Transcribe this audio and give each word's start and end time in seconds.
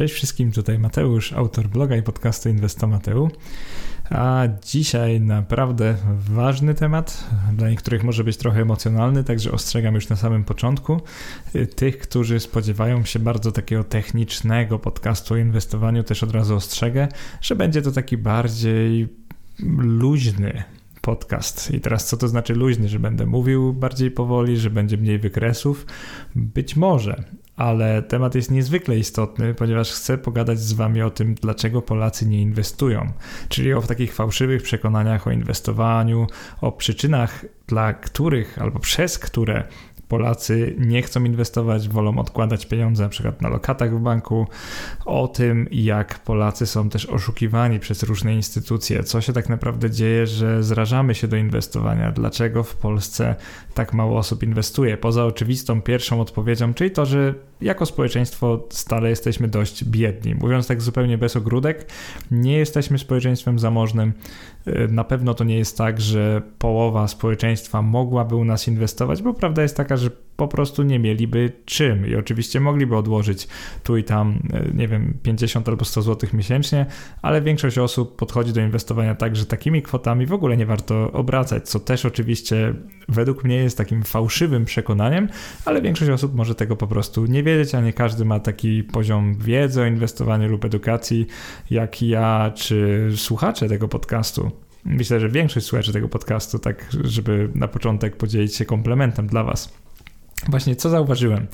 Cześć 0.00 0.14
wszystkim, 0.14 0.52
tutaj 0.52 0.78
Mateusz, 0.78 1.32
autor 1.32 1.68
bloga 1.68 1.96
i 1.96 2.02
podcastu 2.02 2.48
Inwestomateu. 2.48 3.30
A 4.10 4.44
dzisiaj 4.64 5.20
naprawdę 5.20 5.96
ważny 6.28 6.74
temat, 6.74 7.30
dla 7.52 7.70
niektórych 7.70 8.04
może 8.04 8.24
być 8.24 8.36
trochę 8.36 8.60
emocjonalny, 8.60 9.24
także 9.24 9.52
ostrzegam 9.52 9.94
już 9.94 10.08
na 10.08 10.16
samym 10.16 10.44
początku. 10.44 11.00
Tych, 11.76 11.98
którzy 11.98 12.40
spodziewają 12.40 13.04
się 13.04 13.18
bardzo 13.18 13.52
takiego 13.52 13.84
technicznego 13.84 14.78
podcastu 14.78 15.34
o 15.34 15.36
inwestowaniu, 15.36 16.02
też 16.02 16.22
od 16.22 16.30
razu 16.30 16.56
ostrzegę, 16.56 17.08
że 17.40 17.56
będzie 17.56 17.82
to 17.82 17.92
taki 17.92 18.16
bardziej 18.16 19.08
luźny 19.78 20.62
podcast. 21.00 21.70
I 21.70 21.80
teraz 21.80 22.06
co 22.06 22.16
to 22.16 22.28
znaczy 22.28 22.54
luźny, 22.54 22.88
że 22.88 22.98
będę 22.98 23.26
mówił 23.26 23.72
bardziej 23.72 24.10
powoli, 24.10 24.56
że 24.56 24.70
będzie 24.70 24.96
mniej 24.96 25.18
wykresów? 25.18 25.86
Być 26.34 26.76
może, 26.76 27.24
ale 27.60 28.02
temat 28.02 28.34
jest 28.34 28.50
niezwykle 28.50 28.98
istotny, 28.98 29.54
ponieważ 29.54 29.92
chcę 29.92 30.18
pogadać 30.18 30.60
z 30.60 30.72
Wami 30.72 31.02
o 31.02 31.10
tym, 31.10 31.34
dlaczego 31.34 31.82
Polacy 31.82 32.26
nie 32.26 32.42
inwestują, 32.42 33.12
czyli 33.48 33.74
o 33.74 33.82
takich 33.82 34.14
fałszywych 34.14 34.62
przekonaniach 34.62 35.26
o 35.26 35.30
inwestowaniu, 35.30 36.26
o 36.60 36.72
przyczynach, 36.72 37.44
dla 37.66 37.92
których 37.92 38.58
albo 38.58 38.78
przez 38.78 39.18
które 39.18 39.64
Polacy 40.10 40.74
nie 40.78 41.02
chcą 41.02 41.24
inwestować, 41.24 41.88
wolą 41.88 42.18
odkładać 42.18 42.66
pieniądze 42.66 43.02
na 43.02 43.08
przykład 43.08 43.42
na 43.42 43.48
lokatach 43.48 43.98
w 43.98 44.00
banku, 44.00 44.46
o 45.04 45.28
tym 45.28 45.68
jak 45.70 46.18
Polacy 46.18 46.66
są 46.66 46.88
też 46.88 47.06
oszukiwani 47.06 47.80
przez 47.80 48.02
różne 48.02 48.34
instytucje, 48.34 49.04
co 49.04 49.20
się 49.20 49.32
tak 49.32 49.48
naprawdę 49.48 49.90
dzieje, 49.90 50.26
że 50.26 50.62
zrażamy 50.62 51.14
się 51.14 51.28
do 51.28 51.36
inwestowania, 51.36 52.12
dlaczego 52.12 52.62
w 52.62 52.76
Polsce 52.76 53.34
tak 53.74 53.92
mało 53.92 54.18
osób 54.18 54.42
inwestuje, 54.42 54.96
poza 54.96 55.24
oczywistą 55.24 55.82
pierwszą 55.82 56.20
odpowiedzią, 56.20 56.74
czyli 56.74 56.90
to, 56.90 57.06
że 57.06 57.34
jako 57.60 57.86
społeczeństwo 57.86 58.66
stale 58.70 59.10
jesteśmy 59.10 59.48
dość 59.48 59.84
biedni. 59.84 60.34
Mówiąc 60.34 60.66
tak 60.66 60.82
zupełnie 60.82 61.18
bez 61.18 61.36
ogródek, 61.36 61.86
nie 62.30 62.58
jesteśmy 62.58 62.98
społeczeństwem 62.98 63.58
zamożnym. 63.58 64.12
Y, 64.66 64.88
na 64.90 65.04
pewno 65.04 65.34
to 65.34 65.44
nie 65.44 65.58
jest 65.58 65.78
tak, 65.78 66.00
że 66.00 66.42
połowa 66.58 67.08
społeczeństwa 67.08 67.82
mogłaby 67.82 68.36
u 68.36 68.44
nas 68.44 68.68
inwestować, 68.68 69.22
bo 69.22 69.34
prawda 69.34 69.62
jest 69.62 69.76
taka, 69.76 69.96
że 69.96 70.10
po 70.40 70.48
prostu 70.48 70.82
nie 70.82 70.98
mieliby 70.98 71.52
czym 71.64 72.06
i 72.06 72.14
oczywiście 72.16 72.60
mogliby 72.60 72.96
odłożyć 72.96 73.48
tu 73.84 73.96
i 73.96 74.04
tam, 74.04 74.42
e, 74.52 74.64
nie 74.74 74.88
wiem, 74.88 75.18
50 75.22 75.68
albo 75.68 75.84
100 75.84 76.02
zł 76.02 76.30
miesięcznie, 76.32 76.86
ale 77.22 77.42
większość 77.42 77.78
osób 77.78 78.16
podchodzi 78.16 78.52
do 78.52 78.60
inwestowania 78.60 79.14
tak, 79.14 79.36
że 79.36 79.46
takimi 79.46 79.82
kwotami 79.82 80.26
w 80.26 80.32
ogóle 80.32 80.56
nie 80.56 80.66
warto 80.66 81.12
obracać, 81.12 81.68
co 81.68 81.80
też 81.80 82.04
oczywiście 82.04 82.74
według 83.08 83.44
mnie 83.44 83.56
jest 83.56 83.78
takim 83.78 84.02
fałszywym 84.02 84.64
przekonaniem, 84.64 85.28
ale 85.64 85.82
większość 85.82 86.10
osób 86.10 86.34
może 86.34 86.54
tego 86.54 86.76
po 86.76 86.86
prostu 86.86 87.26
nie 87.26 87.42
wiedzieć, 87.42 87.74
a 87.74 87.80
nie 87.80 87.92
każdy 87.92 88.24
ma 88.24 88.40
taki 88.40 88.84
poziom 88.84 89.34
wiedzy 89.34 89.82
o 89.82 89.86
inwestowaniu 89.86 90.48
lub 90.48 90.64
edukacji 90.64 91.26
jak 91.70 92.02
ja 92.02 92.52
czy 92.54 93.08
słuchacze 93.16 93.68
tego 93.68 93.88
podcastu. 93.88 94.50
Myślę, 94.84 95.20
że 95.20 95.28
większość 95.28 95.66
słuchaczy 95.66 95.92
tego 95.92 96.08
podcastu, 96.08 96.58
tak 96.58 96.86
żeby 97.04 97.48
na 97.54 97.68
początek 97.68 98.16
podzielić 98.16 98.56
się 98.56 98.64
komplementem 98.64 99.26
dla 99.26 99.44
Was. 99.44 99.72
Właśnie 100.48 100.76
co 100.76 100.90
zauważyłem, 100.90 101.46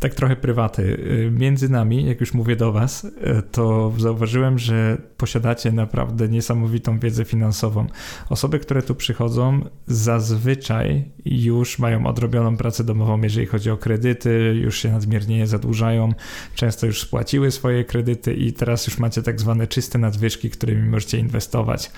tak 0.00 0.14
trochę 0.14 0.36
prywaty, 0.36 0.82
y, 0.82 1.30
między 1.30 1.68
nami, 1.68 2.06
jak 2.06 2.20
już 2.20 2.34
mówię 2.34 2.56
do 2.56 2.72
Was, 2.72 3.04
y, 3.04 3.10
to 3.52 3.92
zauważyłem, 3.98 4.58
że 4.58 4.96
posiadacie 5.16 5.72
naprawdę 5.72 6.28
niesamowitą 6.28 6.98
wiedzę 6.98 7.24
finansową. 7.24 7.86
Osoby, 8.28 8.58
które 8.58 8.82
tu 8.82 8.94
przychodzą, 8.94 9.60
zazwyczaj 9.86 11.04
już 11.24 11.78
mają 11.78 12.06
odrobioną 12.06 12.56
pracę 12.56 12.84
domową, 12.84 13.20
jeżeli 13.22 13.46
chodzi 13.46 13.70
o 13.70 13.76
kredyty, 13.76 14.60
już 14.62 14.78
się 14.78 14.92
nadmiernie 14.92 15.46
zadłużają, 15.46 16.12
często 16.54 16.86
już 16.86 17.00
spłaciły 17.00 17.50
swoje 17.50 17.84
kredyty 17.84 18.34
i 18.34 18.52
teraz 18.52 18.86
już 18.86 18.98
macie 18.98 19.22
tak 19.22 19.40
zwane 19.40 19.66
czyste 19.66 19.98
nadwyżki, 19.98 20.50
którymi 20.50 20.88
możecie 20.88 21.18
inwestować. 21.18 21.90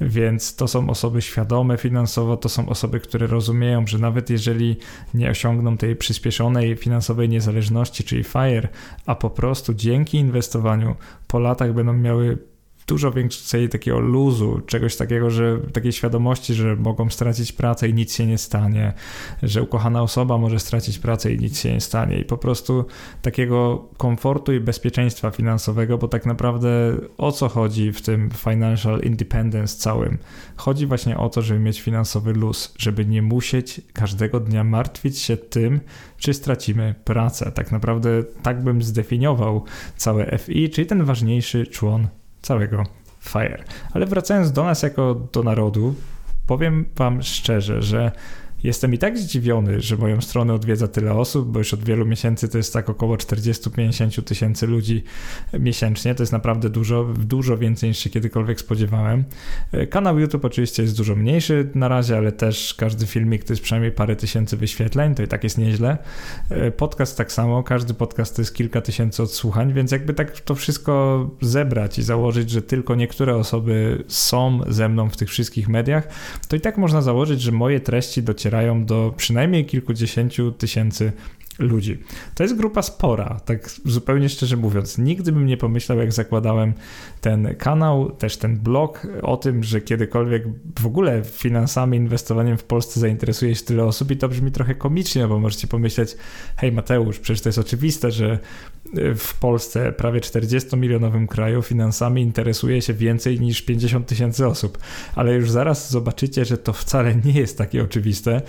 Więc 0.00 0.56
to 0.56 0.68
są 0.68 0.90
osoby 0.90 1.22
świadome 1.22 1.76
finansowo, 1.76 2.36
to 2.36 2.48
są 2.48 2.68
osoby, 2.68 3.00
które 3.00 3.26
rozumieją, 3.26 3.86
że 3.86 3.98
nawet 3.98 4.30
jeżeli 4.30 4.76
nie 5.14 5.30
osiągną 5.30 5.65
osiągną 5.66 5.78
tej 5.78 5.96
przyspieszonej 5.96 6.76
finansowej 6.76 7.28
niezależności, 7.28 8.04
czyli 8.04 8.24
FIRE, 8.24 8.68
a 9.06 9.14
po 9.14 9.30
prostu 9.30 9.74
dzięki 9.74 10.18
inwestowaniu 10.18 10.96
po 11.28 11.38
latach 11.38 11.74
będą 11.74 11.92
miały 11.92 12.38
dużo 12.86 13.12
więcej 13.12 13.68
takiego 13.68 14.00
luzu, 14.00 14.60
czegoś 14.66 14.96
takiego, 14.96 15.30
że 15.30 15.58
takiej 15.72 15.92
świadomości, 15.92 16.54
że 16.54 16.76
mogą 16.76 17.10
stracić 17.10 17.52
pracę 17.52 17.88
i 17.88 17.94
nic 17.94 18.14
się 18.14 18.26
nie 18.26 18.38
stanie, 18.38 18.92
że 19.42 19.62
ukochana 19.62 20.02
osoba 20.02 20.38
może 20.38 20.58
stracić 20.58 20.98
pracę 20.98 21.32
i 21.32 21.38
nic 21.38 21.60
się 21.60 21.72
nie 21.72 21.80
stanie 21.80 22.18
i 22.18 22.24
po 22.24 22.38
prostu 22.38 22.84
takiego 23.22 23.88
komfortu 23.96 24.52
i 24.52 24.60
bezpieczeństwa 24.60 25.30
finansowego, 25.30 25.98
bo 25.98 26.08
tak 26.08 26.26
naprawdę 26.26 26.96
o 27.18 27.32
co 27.32 27.48
chodzi 27.48 27.92
w 27.92 28.02
tym 28.02 28.30
financial 28.30 29.00
independence 29.00 29.78
całym? 29.78 30.18
Chodzi 30.56 30.86
właśnie 30.86 31.18
o 31.18 31.28
to, 31.28 31.42
żeby 31.42 31.60
mieć 31.60 31.80
finansowy 31.80 32.32
luz, 32.32 32.74
żeby 32.78 33.06
nie 33.06 33.22
musieć 33.22 33.80
każdego 33.92 34.40
dnia 34.40 34.64
martwić 34.64 35.18
się 35.18 35.36
tym, 35.36 35.80
czy 36.18 36.34
stracimy 36.34 36.94
pracę. 37.04 37.52
Tak 37.52 37.72
naprawdę 37.72 38.24
tak 38.42 38.64
bym 38.64 38.82
zdefiniował 38.82 39.64
całe 39.96 40.38
FI, 40.38 40.70
czyli 40.70 40.86
ten 40.86 41.04
ważniejszy 41.04 41.66
człon 41.66 42.08
całego 42.46 42.82
FIRE. 43.20 43.64
Ale 43.92 44.06
wracając 44.06 44.52
do 44.52 44.64
nas 44.64 44.82
jako 44.82 45.14
do 45.32 45.42
narodu, 45.42 45.94
powiem 46.46 46.84
Wam 46.96 47.22
szczerze, 47.22 47.82
że 47.82 48.12
Jestem 48.62 48.94
i 48.94 48.98
tak 48.98 49.18
zdziwiony, 49.18 49.80
że 49.80 49.96
moją 49.96 50.20
stronę 50.20 50.54
odwiedza 50.54 50.88
tyle 50.88 51.14
osób, 51.14 51.48
bo 51.48 51.58
już 51.58 51.74
od 51.74 51.84
wielu 51.84 52.06
miesięcy 52.06 52.48
to 52.48 52.58
jest 52.58 52.72
tak 52.72 52.90
około 52.90 53.16
40-50 53.16 54.22
tysięcy 54.22 54.66
ludzi 54.66 55.04
miesięcznie. 55.58 56.14
To 56.14 56.22
jest 56.22 56.32
naprawdę 56.32 56.70
dużo, 56.70 57.04
dużo 57.18 57.58
więcej 57.58 57.88
niż 57.88 57.98
się 57.98 58.10
kiedykolwiek 58.10 58.60
spodziewałem. 58.60 59.24
Kanał 59.90 60.18
YouTube 60.18 60.44
oczywiście 60.44 60.82
jest 60.82 60.96
dużo 60.96 61.16
mniejszy 61.16 61.70
na 61.74 61.88
razie, 61.88 62.16
ale 62.16 62.32
też 62.32 62.74
każdy 62.74 63.06
filmik 63.06 63.44
to 63.44 63.52
jest 63.52 63.62
przynajmniej 63.62 63.92
parę 63.92 64.16
tysięcy 64.16 64.56
wyświetleń, 64.56 65.14
to 65.14 65.22
i 65.22 65.28
tak 65.28 65.44
jest 65.44 65.58
nieźle. 65.58 65.98
Podcast 66.76 67.18
tak 67.18 67.32
samo, 67.32 67.62
każdy 67.62 67.94
podcast 67.94 68.36
to 68.36 68.42
jest 68.42 68.54
kilka 68.54 68.80
tysięcy 68.80 69.22
odsłuchań, 69.22 69.72
więc 69.72 69.92
jakby 69.92 70.14
tak 70.14 70.40
to 70.40 70.54
wszystko 70.54 71.30
zebrać 71.40 71.98
i 71.98 72.02
założyć, 72.02 72.50
że 72.50 72.62
tylko 72.62 72.94
niektóre 72.94 73.36
osoby 73.36 74.04
są 74.08 74.60
ze 74.68 74.88
mną 74.88 75.10
w 75.10 75.16
tych 75.16 75.28
wszystkich 75.28 75.68
mediach, 75.68 76.08
to 76.48 76.56
i 76.56 76.60
tak 76.60 76.78
można 76.78 77.02
założyć, 77.02 77.40
że 77.40 77.52
moje 77.52 77.80
treści 77.80 78.22
docierają 78.22 78.45
docierają 78.46 78.84
do 78.84 79.14
przynajmniej 79.16 79.64
kilkudziesięciu 79.64 80.52
tysięcy 80.52 81.12
ludzi. 81.58 81.98
To 82.34 82.42
jest 82.42 82.56
grupa 82.56 82.82
spora, 82.82 83.40
tak 83.44 83.70
zupełnie 83.84 84.28
szczerze 84.28 84.56
mówiąc. 84.56 84.98
Nigdy 84.98 85.32
bym 85.32 85.46
nie 85.46 85.56
pomyślał, 85.56 85.98
jak 85.98 86.12
zakładałem 86.12 86.72
ten 87.20 87.54
kanał, 87.54 88.10
też 88.10 88.36
ten 88.36 88.56
blog, 88.56 89.06
o 89.22 89.36
tym, 89.36 89.64
że 89.64 89.80
kiedykolwiek 89.80 90.44
w 90.80 90.86
ogóle 90.86 91.22
finansami, 91.24 91.96
inwestowaniem 91.96 92.58
w 92.58 92.64
Polsce 92.64 93.00
zainteresuje 93.00 93.54
się 93.54 93.64
tyle 93.64 93.84
osób 93.84 94.10
i 94.10 94.16
to 94.16 94.28
brzmi 94.28 94.52
trochę 94.52 94.74
komicznie, 94.74 95.28
bo 95.28 95.38
możecie 95.40 95.66
pomyśleć, 95.66 96.16
hej 96.56 96.72
Mateusz, 96.72 97.18
przecież 97.18 97.42
to 97.42 97.48
jest 97.48 97.58
oczywiste, 97.58 98.10
że 98.10 98.38
w 99.16 99.38
Polsce, 99.38 99.92
prawie 99.92 100.20
40-milionowym 100.20 101.26
kraju, 101.26 101.62
finansami 101.62 102.22
interesuje 102.22 102.82
się 102.82 102.94
więcej 102.94 103.40
niż 103.40 103.62
50 103.62 104.06
tysięcy 104.06 104.46
osób. 104.46 104.78
Ale 105.14 105.34
już 105.34 105.50
zaraz 105.50 105.90
zobaczycie, 105.90 106.44
że 106.44 106.58
to 106.58 106.72
wcale 106.72 107.14
nie 107.24 107.32
jest 107.32 107.58
takie 107.58 107.82
oczywiste. 107.82 108.42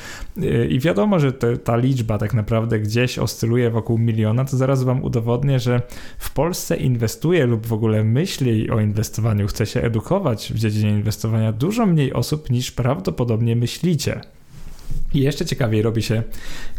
I 0.69 0.79
wiadomo, 0.79 1.19
że 1.19 1.33
te, 1.33 1.57
ta 1.57 1.77
liczba 1.77 2.17
tak 2.17 2.33
naprawdę 2.33 2.79
gdzieś 2.79 3.19
oscyluje 3.19 3.69
wokół 3.69 3.97
miliona, 3.97 4.45
to 4.45 4.57
zaraz 4.57 4.83
Wam 4.83 5.03
udowodnię, 5.03 5.59
że 5.59 5.81
w 6.17 6.33
Polsce 6.33 6.75
inwestuje 6.75 7.45
lub 7.45 7.67
w 7.67 7.73
ogóle 7.73 8.03
myśli 8.03 8.69
o 8.69 8.79
inwestowaniu, 8.79 9.47
chce 9.47 9.65
się 9.65 9.81
edukować 9.81 10.53
w 10.53 10.59
dziedzinie 10.59 10.91
inwestowania 10.91 11.51
dużo 11.51 11.85
mniej 11.85 12.13
osób 12.13 12.49
niż 12.49 12.71
prawdopodobnie 12.71 13.55
myślicie. 13.55 14.21
I 15.13 15.19
jeszcze 15.19 15.45
ciekawiej 15.45 15.81
robi 15.81 16.01
się, 16.01 16.23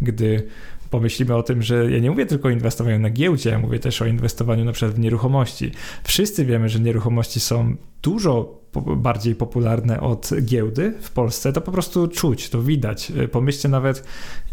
gdy 0.01 0.49
pomyślimy 0.91 1.37
o 1.37 1.43
tym, 1.43 1.63
że 1.63 1.91
ja 1.91 1.99
nie 1.99 2.11
mówię 2.11 2.27
tylko 2.27 2.49
o 2.49 2.51
inwestowaniu 2.51 2.99
na 2.99 3.11
giełdzie, 3.11 3.51
ja 3.51 3.59
mówię 3.59 3.79
też 3.79 4.03
o 4.03 4.07
inwestowaniu 4.07 4.65
na 4.65 4.73
przykład 4.73 4.95
w 4.95 4.99
nieruchomości. 4.99 5.71
Wszyscy 6.05 6.45
wiemy, 6.45 6.69
że 6.69 6.81
nieruchomości 6.81 7.41
są 7.41 7.77
dużo 8.03 8.58
bardziej 8.97 9.35
popularne 9.35 10.01
od 10.01 10.31
giełdy 10.43 10.95
w 11.01 11.11
Polsce, 11.11 11.53
to 11.53 11.61
po 11.61 11.73
prostu 11.73 12.09
czuć, 12.09 12.51
to 12.51 12.63
widać. 12.63 13.13
Pomyślcie 13.33 13.69
nawet, 13.69 14.05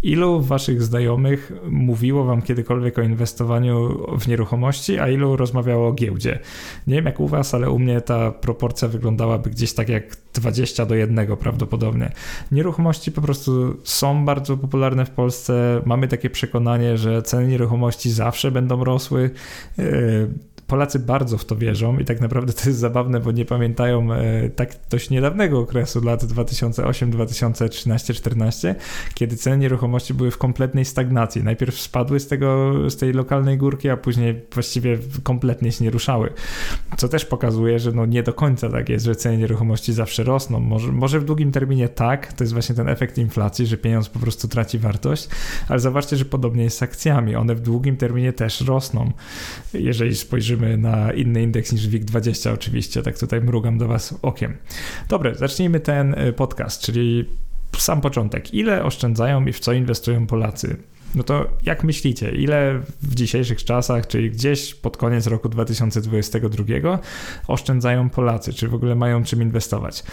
ilu 0.04 0.42
waszych 0.42 0.84
znajomych 0.84 1.52
mówiło 1.70 2.24
wam 2.24 2.42
kiedykolwiek 2.42 3.00
o 3.00 3.02
inwestowaniu 3.02 4.06
w 4.20 4.28
nieruchomości, 4.28 5.00
a 5.00 5.10
ilu 5.10 5.36
rozmawiało 5.36 5.88
o 5.88 5.94
giełdzie. 5.94 6.40
Nie 6.88 6.96
wiem 6.96 7.06
jak 7.06 7.20
u 7.20 7.28
was, 7.28 7.54
ale 7.54 7.70
u 7.70 7.80
mnie 7.80 8.02
ta 8.02 8.32
proporcja 8.32 8.88
wyglądałaby 8.88 9.50
gdzieś 9.50 9.74
tak 9.74 9.90
jak 9.90 10.18
20 10.34 10.86
do 10.86 10.96
1 10.96 11.38
prawdopodobnie. 11.38 12.12
Nieruchomości 12.52 13.12
po 13.12 13.22
prostu 13.22 13.78
są 13.84 14.26
bardzo 14.26 14.58
popularne 14.58 15.06
w 15.06 15.10
Polsce. 15.10 15.82
Mamy 15.86 16.08
takie 16.08 16.30
przekonanie, 16.30 16.98
że 16.98 17.22
ceny 17.22 17.48
nieruchomości 17.48 18.12
zawsze 18.12 18.52
będą 18.52 18.84
rosły. 18.84 19.30
Polacy 20.68 21.00
bardzo 21.00 21.38
w 21.38 21.46
to 21.46 21.56
wierzą 21.56 22.00
i 22.00 22.06
tak 22.06 22.22
naprawdę 22.22 22.54
to 22.54 22.70
jest 22.70 22.80
zabawne, 22.80 23.20
bo 23.20 23.32
nie 23.32 23.46
pamiętają 23.46 24.14
e, 24.14 24.50
tak 24.50 24.76
dość 24.90 25.10
niedawnego 25.10 25.60
okresu, 25.60 26.02
lat 26.04 26.26
2008, 26.26 27.12
2013, 27.12 28.14
14, 28.14 28.76
kiedy 29.14 29.36
ceny 29.36 29.58
nieruchomości 29.58 30.14
były 30.14 30.32
w 30.32 30.38
kompletnej 30.38 30.86
stagnacji. 30.86 31.44
Najpierw 31.44 31.80
spadły 31.80 32.20
z, 32.20 32.28
tego, 32.28 32.74
z 32.90 32.96
tej 32.96 33.14
lokalnej 33.14 33.58
górki, 33.58 33.90
a 33.90 33.98
później 33.98 34.42
właściwie 34.54 34.98
kompletnie 35.24 35.72
się 35.72 35.84
nie 35.84 35.92
ruszały. 35.92 36.34
Co 36.98 37.08
też 37.08 37.26
pokazuje, 37.26 37.80
że 37.80 37.92
no 37.92 38.06
nie 38.06 38.24
do 38.24 38.34
końca 38.34 38.70
tak 38.70 38.90
jest, 38.90 39.06
że 39.06 39.16
ceny 39.16 39.38
nieruchomości 39.38 39.94
zawsze 39.94 40.24
rosną. 40.24 40.60
Może, 40.60 40.92
może 40.92 41.20
w 41.20 41.26
długim 41.26 41.52
terminie 41.52 41.90
tak, 41.90 42.34
to 42.34 42.44
jest 42.44 42.54
właśnie 42.54 42.76
ten 42.76 42.90
efekt 42.90 43.18
inflacji, 43.18 43.66
że 43.66 43.78
pieniądz 43.78 44.10
po 44.10 44.20
prostu 44.20 44.48
traci 44.48 44.80
wartość, 44.80 45.30
ale 45.70 45.80
zobaczcie, 45.80 46.18
że 46.18 46.26
podobnie 46.26 46.64
jest 46.64 46.78
z 46.78 46.84
akcjami. 46.84 47.36
One 47.36 47.56
w 47.56 47.62
długim 47.62 47.98
terminie 47.98 48.34
też 48.34 48.62
rosną. 48.62 49.12
Jeżeli 49.74 50.16
spojrzymy 50.16 50.55
na 50.78 51.14
inny 51.14 51.42
indeks 51.42 51.72
niż 51.72 51.90
WIG20 51.90 52.54
oczywiście, 52.54 53.02
tak 53.02 53.20
tutaj 53.20 53.42
mrugam 53.42 53.78
do 53.78 53.88
Was 53.88 54.16
okiem. 54.22 54.58
Dobra, 55.10 55.34
zacznijmy 55.34 55.80
ten 55.80 56.14
y, 56.14 56.34
podcast, 56.34 56.82
czyli 56.82 57.30
sam 57.78 58.02
początek. 58.02 58.54
Ile 58.54 58.84
oszczędzają 58.84 59.46
i 59.46 59.54
w 59.54 59.60
co 59.60 59.74
inwestują 59.74 60.28
Polacy? 60.28 60.78
No 61.16 61.24
to 61.24 61.48
jak 61.64 61.84
myślicie, 61.84 62.32
ile 62.32 62.82
w 63.02 63.16
dzisiejszych 63.16 63.64
czasach, 63.64 64.08
czyli 64.08 64.32
gdzieś 64.32 64.76
pod 64.76 64.98
koniec 64.98 65.28
roku 65.28 65.50
2022 65.50 67.00
oszczędzają 67.48 68.10
Polacy? 68.10 68.54
Czy 68.54 68.68
w 68.68 68.74
ogóle 68.74 68.96
mają 68.96 69.24
czym 69.24 69.42
inwestować? 69.42 70.04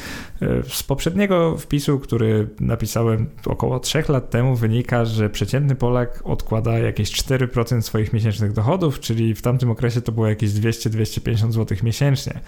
E, 0.43 0.62
z 0.69 0.82
poprzedniego 0.82 1.56
wpisu, 1.58 1.99
który 1.99 2.49
napisałem 2.60 3.26
około 3.46 3.81
3 3.81 4.04
lat 4.08 4.31
temu, 4.31 4.56
wynika, 4.56 5.04
że 5.04 5.31
przeciętny 5.31 5.75
Polak 5.75 6.22
odkłada 6.25 6.78
jakieś 6.78 7.12
4% 7.12 7.82
swoich 7.82 8.12
miesięcznych 8.12 8.52
dochodów, 8.52 9.00
czyli 9.00 9.34
w 9.34 9.43
tamtym 9.43 9.70
okresie 9.70 10.00
to 10.00 10.12
było 10.12 10.26
jakieś 10.26 10.50
200-250 10.50 11.52
zł 11.52 11.78
miesięcznie. 11.82 12.40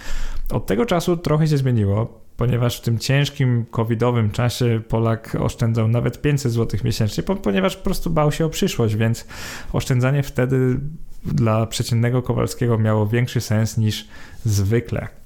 Od 0.51 0.67
tego 0.67 0.87
czasu 0.87 1.17
trochę 1.17 1.49
się 1.49 1.59
zmieniło 1.59 2.24
ponieważ 2.37 2.79
w 2.79 2.81
tym 2.81 2.99
ciężkim 2.99 3.67
covidowym 3.71 4.31
czasie 4.31 4.81
Polak 4.89 5.37
oszczędzał 5.41 5.89
nawet 5.89 6.23
500 6.23 6.53
zł 6.53 6.81
miesięcznie, 6.85 7.23
ponieważ 7.23 7.77
po 7.77 7.85
prostu 7.85 8.11
bał 8.11 8.33
się 8.33 8.45
o 8.45 8.49
przyszłość, 8.49 8.97
więc 8.97 9.27
oszczędzanie 9.73 10.23
wtedy 10.23 10.81
dla 11.25 11.67
przeciętnego 11.67 12.23
Kowalskiego 12.23 12.79
miało 12.79 13.07
większy 13.07 13.41
sens 13.41 13.79
niż 13.79 14.09
zwykle. 14.45 15.24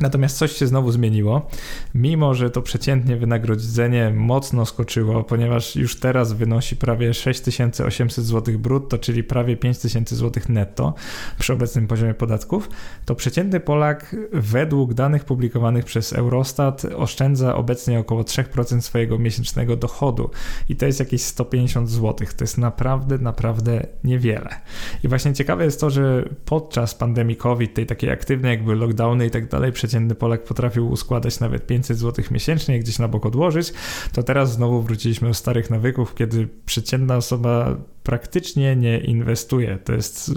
Natomiast 0.00 0.38
coś 0.38 0.52
się 0.52 0.66
znowu 0.66 0.92
zmieniło, 0.92 1.46
mimo 1.94 2.34
że 2.34 2.50
to 2.50 2.62
przeciętnie 2.62 3.16
wynagrodzenie 3.16 4.12
mocno 4.16 4.66
skoczyło, 4.66 5.24
ponieważ 5.24 5.76
już 5.76 6.00
teraz 6.00 6.32
wynosi 6.32 6.76
prawie 6.76 7.14
6800 7.14 8.24
zł 8.24 8.58
brutto, 8.58 8.98
czyli 8.98 9.24
prawie 9.24 9.56
5000 9.56 10.16
zł 10.16 10.42
netto 10.48 10.94
przy 11.38 11.52
obecnym 11.52 11.86
poziomie 11.86 12.14
podatków, 12.14 12.70
to 13.04 13.14
przeciętny 13.14 13.60
Polak 13.60 14.16
według 14.32 14.94
danych 14.94 15.24
publikowanych 15.24 15.84
przez 15.84 16.12
Eurostat 16.12 16.84
oszczędza 16.84 17.54
obecnie 17.54 17.98
około 17.98 18.22
3% 18.22 18.80
swojego 18.80 19.18
miesięcznego 19.18 19.76
dochodu 19.76 20.30
i 20.68 20.76
to 20.76 20.86
jest 20.86 21.00
jakieś 21.00 21.22
150 21.22 21.90
zł. 21.90 22.14
To 22.36 22.44
jest 22.44 22.58
naprawdę, 22.58 23.18
naprawdę 23.18 23.86
niewiele. 24.04 24.60
I 25.04 25.08
właśnie 25.08 25.32
ciekawe 25.32 25.64
jest 25.64 25.80
to, 25.80 25.90
że 25.90 26.28
podczas 26.44 26.94
pandemii 26.94 27.36
COVID, 27.36 27.74
tej 27.74 27.86
takiej 27.86 28.10
aktywnej, 28.10 28.50
jakby 28.50 28.74
lockdowny 28.74 29.26
i 29.26 29.30
tak 29.30 29.48
dalej, 29.48 29.72
przeciętny 29.88 30.14
Polak 30.14 30.44
potrafił 30.44 30.90
uskładać 30.90 31.40
nawet 31.40 31.66
500 31.66 31.98
zł 31.98 32.24
miesięcznie, 32.30 32.80
gdzieś 32.80 32.98
na 32.98 33.08
bok 33.08 33.26
odłożyć, 33.26 33.72
to 34.12 34.22
teraz 34.22 34.52
znowu 34.52 34.82
wróciliśmy 34.82 35.28
do 35.28 35.34
starych 35.34 35.70
nawyków, 35.70 36.14
kiedy 36.14 36.48
przeciętna 36.66 37.16
osoba 37.16 37.76
praktycznie 38.08 38.76
nie 38.76 38.98
inwestuje. 38.98 39.78
To 39.84 39.92
jest, 39.92 40.28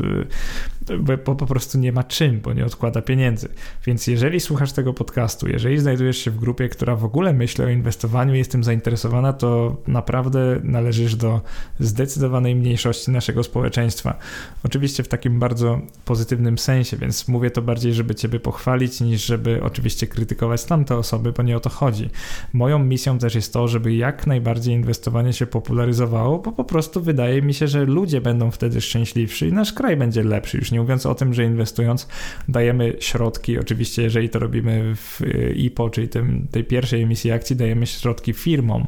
y, 0.89 0.97
bo 1.17 1.35
po 1.35 1.45
prostu 1.45 1.77
nie 1.77 1.91
ma 1.91 2.03
czym, 2.03 2.39
bo 2.39 2.53
nie 2.53 2.65
odkłada 2.65 3.01
pieniędzy. 3.01 3.49
Więc 3.85 4.07
jeżeli 4.07 4.39
słuchasz 4.39 4.71
tego 4.71 4.93
podcastu, 4.93 5.47
jeżeli 5.47 5.79
znajdujesz 5.79 6.17
się 6.17 6.31
w 6.31 6.39
grupie, 6.39 6.69
która 6.69 6.95
w 6.95 7.05
ogóle 7.05 7.33
myśli 7.33 7.63
o 7.63 7.69
inwestowaniu 7.69 8.35
i 8.35 8.37
jest 8.37 8.51
tym 8.51 8.63
zainteresowana, 8.63 9.33
to 9.33 9.77
naprawdę 9.87 10.59
należysz 10.63 11.15
do 11.15 11.41
zdecydowanej 11.79 12.55
mniejszości 12.55 13.11
naszego 13.11 13.43
społeczeństwa. 13.43 14.19
Oczywiście 14.63 15.03
w 15.03 15.07
takim 15.07 15.39
bardzo 15.39 15.81
pozytywnym 16.05 16.57
sensie, 16.57 16.97
więc 16.97 17.27
mówię 17.27 17.51
to 17.51 17.61
bardziej, 17.61 17.93
żeby 17.93 18.15
Ciebie 18.15 18.39
pochwalić, 18.39 19.01
niż 19.01 19.25
żeby 19.25 19.63
oczywiście 19.63 20.07
krytykować 20.07 20.63
tamte 20.63 20.97
osoby, 20.97 21.31
bo 21.31 21.43
nie 21.43 21.57
o 21.57 21.59
to 21.59 21.69
chodzi. 21.69 22.09
Moją 22.53 22.79
misją 22.79 23.17
też 23.17 23.35
jest 23.35 23.53
to, 23.53 23.67
żeby 23.67 23.93
jak 23.93 24.27
najbardziej 24.27 24.75
inwestowanie 24.75 25.33
się 25.33 25.45
popularyzowało, 25.45 26.39
bo 26.39 26.51
po 26.51 26.63
prostu 26.63 27.01
wydaje 27.01 27.41
mi 27.41 27.53
się, 27.53 27.60
że 27.67 27.85
ludzie 27.85 28.21
będą 28.21 28.51
wtedy 28.51 28.81
szczęśliwsi 28.81 29.45
i 29.45 29.53
nasz 29.53 29.73
kraj 29.73 29.97
będzie 29.97 30.23
lepszy. 30.23 30.57
Już 30.57 30.71
nie 30.71 30.81
mówiąc 30.81 31.05
o 31.05 31.15
tym, 31.15 31.33
że 31.33 31.43
inwestując 31.43 32.07
dajemy 32.47 32.95
środki, 32.99 33.59
oczywiście 33.59 34.01
jeżeli 34.03 34.29
to 34.29 34.39
robimy 34.39 34.95
w 34.95 35.21
IPO, 35.55 35.89
czyli 35.89 36.09
tym, 36.09 36.47
tej 36.51 36.63
pierwszej 36.63 37.01
emisji 37.01 37.31
akcji, 37.31 37.55
dajemy 37.55 37.87
środki 37.87 38.33
firmom, 38.33 38.87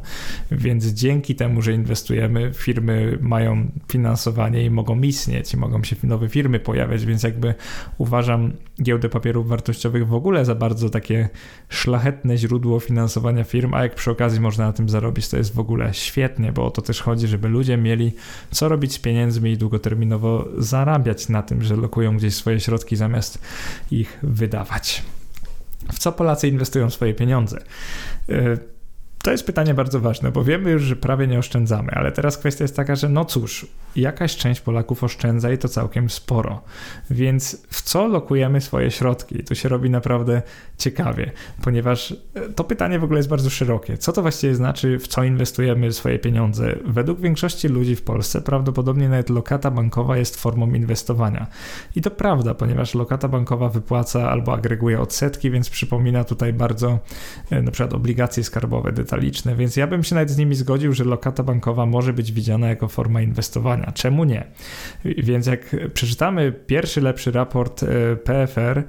więc 0.52 0.86
dzięki 0.86 1.36
temu, 1.36 1.62
że 1.62 1.74
inwestujemy, 1.74 2.52
firmy 2.54 3.18
mają 3.22 3.72
finansowanie 3.92 4.66
i 4.66 4.70
mogą 4.70 5.02
istnieć 5.02 5.54
i 5.54 5.58
mogą 5.58 5.84
się 5.84 5.96
nowe 6.04 6.30
firmy 6.30 6.60
pojawiać, 6.60 7.06
więc 7.06 7.24
jakby 7.24 7.54
uważam 7.98 8.54
giełdę 8.84 9.10
papierów 9.10 9.48
wartościowych 9.48 10.08
w 10.08 10.14
ogóle 10.14 10.46
za 10.46 10.56
bardzo 10.56 10.90
takie 10.90 11.30
szlachetne 11.70 12.38
źródło 12.38 12.80
finansowania 12.80 13.44
firm, 13.44 13.74
a 13.74 13.84
jak 13.84 13.96
przy 13.96 14.12
okazji 14.12 14.40
można 14.40 14.66
na 14.66 14.74
tym 14.74 14.90
zarobić, 14.90 15.30
to 15.30 15.38
jest 15.38 15.54
w 15.54 15.60
ogóle 15.60 15.94
świetnie, 15.94 16.52
bo 16.52 16.66
o 16.66 16.72
to 16.72 16.82
też 16.82 17.02
chodzi, 17.02 17.28
żeby 17.28 17.48
ludzie 17.48 17.78
mieli 17.78 18.14
co 18.52 18.63
robić 18.68 18.94
z 18.94 19.00
pieniędzmi 19.00 19.52
i 19.52 19.58
długoterminowo 19.58 20.48
zarabiać 20.58 21.30
na 21.30 21.44
tym, 21.44 21.64
że 21.64 21.76
lokują 21.76 22.18
gdzieś 22.18 22.36
swoje 22.36 22.60
środki 22.60 22.96
zamiast 22.96 23.40
ich 23.92 24.20
wydawać. 24.24 25.04
W 25.94 26.00
co 26.00 26.12
Polacy 26.12 26.48
inwestują 26.48 26.90
swoje 26.90 27.14
pieniądze? 27.14 27.60
To 29.24 29.32
jest 29.32 29.46
pytanie 29.46 29.74
bardzo 29.74 30.00
ważne, 30.00 30.32
bo 30.32 30.44
wiemy 30.44 30.72
już, 30.72 30.82
że 30.82 30.96
prawie 30.96 31.28
nie 31.28 31.40
oszczędzamy, 31.40 31.92
ale 31.92 32.12
teraz 32.12 32.38
kwestia 32.38 32.64
jest 32.64 32.76
taka, 32.76 32.96
że 32.96 33.10
no 33.10 33.26
cóż, 33.26 33.68
jakaś 33.96 34.36
część 34.36 34.62
Polaków 34.62 35.04
oszczędza 35.04 35.52
i 35.52 35.58
to 35.58 35.68
całkiem 35.68 36.10
sporo. 36.10 36.62
Więc 37.10 37.68
w 37.70 37.82
co 37.82 38.08
lokujemy 38.08 38.62
swoje 38.62 38.92
środki? 38.92 39.44
Tu 39.44 39.56
się 39.56 39.70
robi 39.70 39.90
naprawdę 39.90 40.42
ciekawie, 40.78 41.32
ponieważ 41.64 42.12
e, 42.12 42.50
to 42.50 42.64
pytanie 42.64 43.00
w 43.00 43.04
ogóle 43.04 43.20
jest 43.20 43.30
bardzo 43.30 43.50
szerokie. 43.50 43.98
Co 43.98 44.12
to 44.12 44.22
właściwie 44.22 44.56
znaczy, 44.56 45.00
w 45.00 45.08
co 45.08 45.24
inwestujemy 45.24 45.94
swoje 45.94 46.20
pieniądze? 46.20 46.76
Według 46.86 47.20
większości 47.20 47.68
ludzi 47.68 47.96
w 47.96 48.02
Polsce 48.02 48.42
prawdopodobnie 48.42 49.10
nawet 49.10 49.30
lokata 49.30 49.72
bankowa 49.72 50.18
jest 50.18 50.42
formą 50.42 50.74
inwestowania. 50.74 51.48
I 51.96 52.02
to 52.02 52.12
prawda, 52.12 52.54
ponieważ 52.54 52.96
lokata 52.96 53.28
bankowa 53.28 53.70
wypłaca 53.70 54.30
albo 54.30 54.54
agreguje 54.54 55.02
odsetki, 55.02 55.52
więc 55.52 55.70
przypomina 55.70 56.24
tutaj 56.24 56.54
bardzo 56.54 57.00
e, 57.50 57.62
na 57.62 57.72
przykład 57.72 57.94
obligacje 57.94 58.44
skarbowe 58.44 58.92
detaliczne, 59.14 59.56
więc 59.56 59.76
ja 59.76 59.88
bym 59.88 60.04
się 60.04 60.16
nawet 60.16 60.30
z 60.30 60.38
nimi 60.38 60.56
zgodził, 60.56 60.94
że 60.94 61.04
lokata 61.04 61.44
bankowa 61.44 61.86
może 61.86 62.14
być 62.14 62.32
widziana 62.32 62.68
jako 62.68 62.88
forma 62.88 63.22
inwestowania. 63.22 63.92
Czemu 63.94 64.24
nie? 64.24 64.44
Więc 65.06 65.48
jak 65.48 65.76
przeczytamy 65.94 66.52
pierwszy 66.52 67.02
lepszy 67.02 67.32
raport 67.32 67.84
e, 67.84 68.16
PFR, 68.16 68.84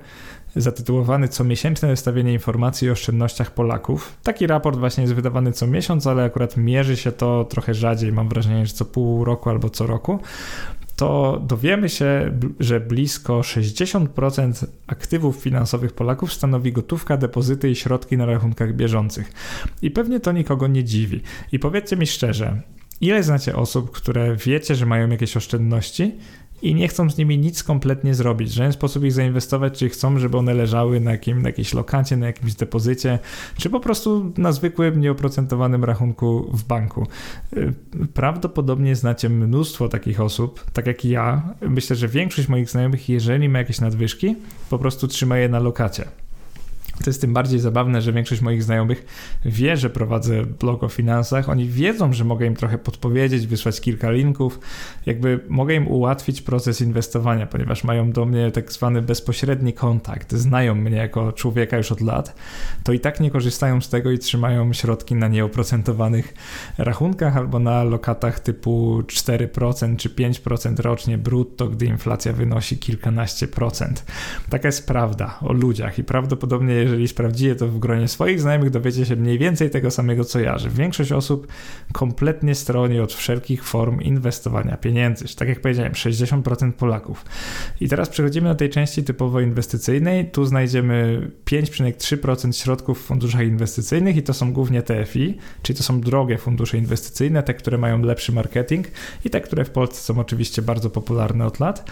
zatytułowany 0.56 1.28
Comiesięczne 1.28 1.88
zestawienie 1.88 2.32
informacji 2.32 2.88
o 2.88 2.92
oszczędnościach 2.92 3.50
Polaków. 3.50 4.16
Taki 4.22 4.46
raport 4.46 4.78
właśnie 4.78 5.02
jest 5.02 5.14
wydawany 5.14 5.52
co 5.52 5.66
miesiąc, 5.66 6.06
ale 6.06 6.24
akurat 6.24 6.56
mierzy 6.56 6.96
się 6.96 7.12
to 7.12 7.44
trochę 7.44 7.74
rzadziej, 7.74 8.12
mam 8.12 8.28
wrażenie, 8.28 8.66
że 8.66 8.72
co 8.72 8.84
pół 8.84 9.24
roku 9.24 9.50
albo 9.50 9.70
co 9.70 9.86
roku. 9.86 10.18
To 10.96 11.42
dowiemy 11.46 11.88
się, 11.88 12.38
że 12.60 12.80
blisko 12.80 13.40
60% 13.40 14.66
aktywów 14.86 15.36
finansowych 15.36 15.92
Polaków 15.92 16.32
stanowi 16.32 16.72
gotówka, 16.72 17.16
depozyty 17.16 17.70
i 17.70 17.76
środki 17.76 18.16
na 18.16 18.26
rachunkach 18.26 18.76
bieżących. 18.76 19.32
I 19.82 19.90
pewnie 19.90 20.20
to 20.20 20.32
nikogo 20.32 20.66
nie 20.66 20.84
dziwi. 20.84 21.20
I 21.52 21.58
powiedzcie 21.58 21.96
mi 21.96 22.06
szczerze, 22.06 22.62
ile 23.00 23.22
znacie 23.22 23.56
osób, 23.56 23.90
które 23.90 24.36
wiecie, 24.36 24.74
że 24.74 24.86
mają 24.86 25.08
jakieś 25.08 25.36
oszczędności 25.36 26.14
i 26.62 26.74
nie 26.74 26.88
chcą 26.88 27.10
z 27.10 27.18
nimi 27.18 27.38
nic 27.38 27.62
kompletnie 27.62 28.14
zrobić, 28.14 28.48
w 28.50 28.52
żaden 28.52 28.72
sposób 28.72 29.04
ich 29.04 29.12
zainwestować, 29.12 29.78
czy 29.78 29.88
chcą, 29.88 30.18
żeby 30.18 30.38
one 30.38 30.54
leżały 30.54 31.00
na, 31.00 31.10
jakim, 31.10 31.42
na 31.42 31.48
jakiejś 31.48 31.74
lokacie, 31.74 32.16
na 32.16 32.26
jakimś 32.26 32.54
depozycie, 32.54 33.18
czy 33.56 33.70
po 33.70 33.80
prostu 33.80 34.32
na 34.36 34.52
zwykłym, 34.52 35.00
nieoprocentowanym 35.00 35.84
rachunku 35.84 36.50
w 36.52 36.64
banku. 36.64 37.06
Y, 37.56 37.74
prawdopodobnie 38.14 38.96
znacie 38.96 39.28
mnóstwo 39.28 39.88
takich 39.88 40.20
osób, 40.20 40.70
tak 40.72 40.86
jak 40.86 41.04
ja. 41.04 41.42
Myślę, 41.60 41.96
że 41.96 42.08
większość 42.08 42.48
moich 42.48 42.70
znajomych, 42.70 43.08
jeżeli 43.08 43.48
ma 43.48 43.58
jakieś 43.58 43.80
nadwyżki, 43.80 44.36
po 44.70 44.78
prostu 44.78 45.08
trzyma 45.08 45.38
je 45.38 45.48
na 45.48 45.58
lokacie. 45.58 46.04
To 46.94 47.10
jest 47.10 47.20
tym 47.20 47.32
bardziej 47.32 47.60
zabawne, 47.60 48.02
że 48.02 48.12
większość 48.12 48.40
moich 48.40 48.62
znajomych 48.62 49.06
wie, 49.44 49.76
że 49.76 49.90
prowadzę 49.90 50.46
blog 50.46 50.82
o 50.82 50.88
finansach. 50.88 51.48
Oni 51.48 51.68
wiedzą, 51.68 52.12
że 52.12 52.24
mogę 52.24 52.46
im 52.46 52.56
trochę 52.56 52.78
podpowiedzieć, 52.78 53.46
wysłać 53.46 53.80
kilka 53.80 54.10
linków. 54.10 54.60
Jakby 55.06 55.40
mogę 55.48 55.74
im 55.74 55.88
ułatwić 55.88 56.42
proces 56.42 56.80
inwestowania, 56.80 57.46
ponieważ 57.46 57.84
mają 57.84 58.12
do 58.12 58.24
mnie 58.24 58.50
tak 58.50 58.72
zwany 58.72 59.02
bezpośredni 59.02 59.72
kontakt, 59.72 60.32
znają 60.32 60.74
mnie 60.74 60.96
jako 60.96 61.32
człowieka 61.32 61.76
już 61.76 61.92
od 61.92 62.00
lat, 62.00 62.34
to 62.84 62.92
i 62.92 63.00
tak 63.00 63.20
nie 63.20 63.30
korzystają 63.30 63.80
z 63.80 63.88
tego 63.88 64.10
i 64.10 64.18
trzymają 64.18 64.72
środki 64.72 65.14
na 65.14 65.28
nieoprocentowanych 65.28 66.34
rachunkach 66.78 67.36
albo 67.36 67.58
na 67.58 67.84
lokatach 67.84 68.40
typu 68.40 69.02
4% 69.06 69.96
czy 69.96 70.08
5% 70.08 70.80
rocznie 70.80 71.18
brutto, 71.18 71.68
gdy 71.68 71.86
inflacja 71.86 72.32
wynosi 72.32 72.78
kilkanaście 72.78 73.48
procent. 73.48 74.04
Taka 74.50 74.68
jest 74.68 74.86
prawda 74.86 75.38
o 75.40 75.52
ludziach 75.52 75.98
i 75.98 76.04
prawdopodobnie 76.04 76.83
jeżeli 76.84 77.08
sprawdzicie 77.08 77.56
to 77.56 77.68
w 77.68 77.78
gronie 77.78 78.08
swoich 78.08 78.40
znajomych, 78.40 78.70
dowiecie 78.70 79.06
się 79.06 79.16
mniej 79.16 79.38
więcej 79.38 79.70
tego 79.70 79.90
samego 79.90 80.24
co 80.24 80.40
ja, 80.40 80.58
że 80.58 80.68
większość 80.68 81.12
osób 81.12 81.46
kompletnie 81.92 82.54
stroni 82.54 83.00
od 83.00 83.12
wszelkich 83.12 83.64
form 83.64 84.00
inwestowania 84.00 84.76
pieniędzy. 84.76 85.36
Tak 85.36 85.48
jak 85.48 85.60
powiedziałem, 85.60 85.92
60% 85.92 86.72
Polaków. 86.72 87.24
I 87.80 87.88
teraz 87.88 88.08
przechodzimy 88.08 88.48
do 88.48 88.54
tej 88.54 88.70
części 88.70 89.04
typowo 89.04 89.40
inwestycyjnej. 89.40 90.30
Tu 90.30 90.44
znajdziemy 90.44 91.30
5,3% 91.46 92.62
środków 92.62 93.02
w 93.02 93.04
funduszach 93.04 93.40
inwestycyjnych 93.40 94.16
i 94.16 94.22
to 94.22 94.34
są 94.34 94.52
głównie 94.52 94.82
TFI, 94.82 95.38
czyli 95.62 95.76
to 95.76 95.82
są 95.82 96.00
drogie 96.00 96.38
fundusze 96.38 96.78
inwestycyjne, 96.78 97.42
te, 97.42 97.54
które 97.54 97.78
mają 97.78 98.02
lepszy 98.02 98.32
marketing 98.32 98.86
i 99.24 99.30
te, 99.30 99.40
które 99.40 99.64
w 99.64 99.70
Polsce 99.70 100.00
są 100.00 100.20
oczywiście 100.20 100.62
bardzo 100.62 100.90
popularne 100.90 101.46
od 101.46 101.60
lat. 101.60 101.90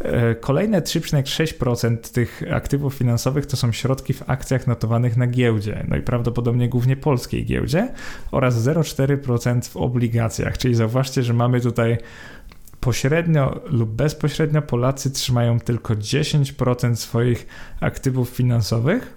E, 0.00 0.34
kolejne 0.34 0.80
3,6% 0.80 1.96
tych 2.12 2.42
aktywów 2.50 2.94
finansowych 2.94 3.46
to 3.46 3.56
są 3.56 3.72
środki 3.72 4.12
w 4.12 4.22
akcjach 4.34 4.66
notowanych 4.66 5.16
na 5.16 5.26
giełdzie, 5.26 5.84
no 5.88 5.96
i 5.96 6.02
prawdopodobnie 6.02 6.68
głównie 6.68 6.96
polskiej 6.96 7.44
giełdzie, 7.44 7.92
oraz 8.30 8.54
0,4% 8.54 9.68
w 9.68 9.76
obligacjach, 9.76 10.58
czyli 10.58 10.74
zauważcie, 10.74 11.22
że 11.22 11.32
mamy 11.32 11.60
tutaj 11.60 11.98
pośrednio 12.80 13.60
lub 13.66 13.90
bezpośrednio 13.90 14.62
Polacy 14.62 15.10
trzymają 15.10 15.60
tylko 15.60 15.94
10% 15.94 16.94
swoich 16.94 17.46
aktywów 17.80 18.28
finansowych 18.28 19.14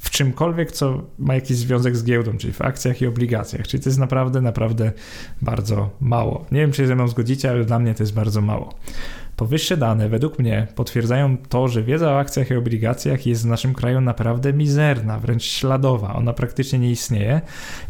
w 0.00 0.10
czymkolwiek, 0.10 0.72
co 0.72 1.02
ma 1.18 1.34
jakiś 1.34 1.56
związek 1.56 1.96
z 1.96 2.04
giełdą, 2.04 2.36
czyli 2.38 2.52
w 2.52 2.62
akcjach 2.62 3.02
i 3.02 3.06
obligacjach. 3.06 3.68
Czyli 3.68 3.82
to 3.82 3.88
jest 3.88 3.98
naprawdę, 3.98 4.40
naprawdę 4.40 4.92
bardzo 5.42 5.90
mało. 6.00 6.46
Nie 6.52 6.60
wiem, 6.60 6.70
czy 6.72 6.76
się 6.76 6.86
ze 6.86 6.94
mną 6.94 7.08
zgodzicie, 7.08 7.50
ale 7.50 7.64
dla 7.64 7.78
mnie 7.78 7.94
to 7.94 8.02
jest 8.02 8.14
bardzo 8.14 8.40
mało. 8.40 8.74
Powyższe 9.38 9.76
dane 9.76 10.08
według 10.08 10.38
mnie 10.38 10.66
potwierdzają 10.74 11.36
to, 11.48 11.68
że 11.68 11.82
wiedza 11.82 12.12
o 12.12 12.18
akcjach 12.18 12.50
i 12.50 12.54
obligacjach 12.54 13.26
jest 13.26 13.42
w 13.42 13.46
naszym 13.46 13.74
kraju 13.74 14.00
naprawdę 14.00 14.52
mizerna, 14.52 15.18
wręcz 15.18 15.44
śladowa. 15.44 16.14
Ona 16.14 16.32
praktycznie 16.32 16.78
nie 16.78 16.90
istnieje. 16.90 17.40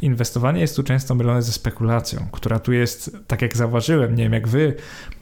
Inwestowanie 0.02 0.60
jest 0.60 0.76
tu 0.76 0.82
często 0.82 1.14
mylone 1.14 1.42
ze 1.42 1.52
spekulacją, 1.52 2.26
która 2.32 2.58
tu 2.58 2.72
jest, 2.72 3.16
tak 3.26 3.42
jak 3.42 3.56
zauważyłem, 3.56 4.14
nie 4.14 4.22
wiem 4.22 4.32
jak 4.32 4.48
wy, 4.48 4.74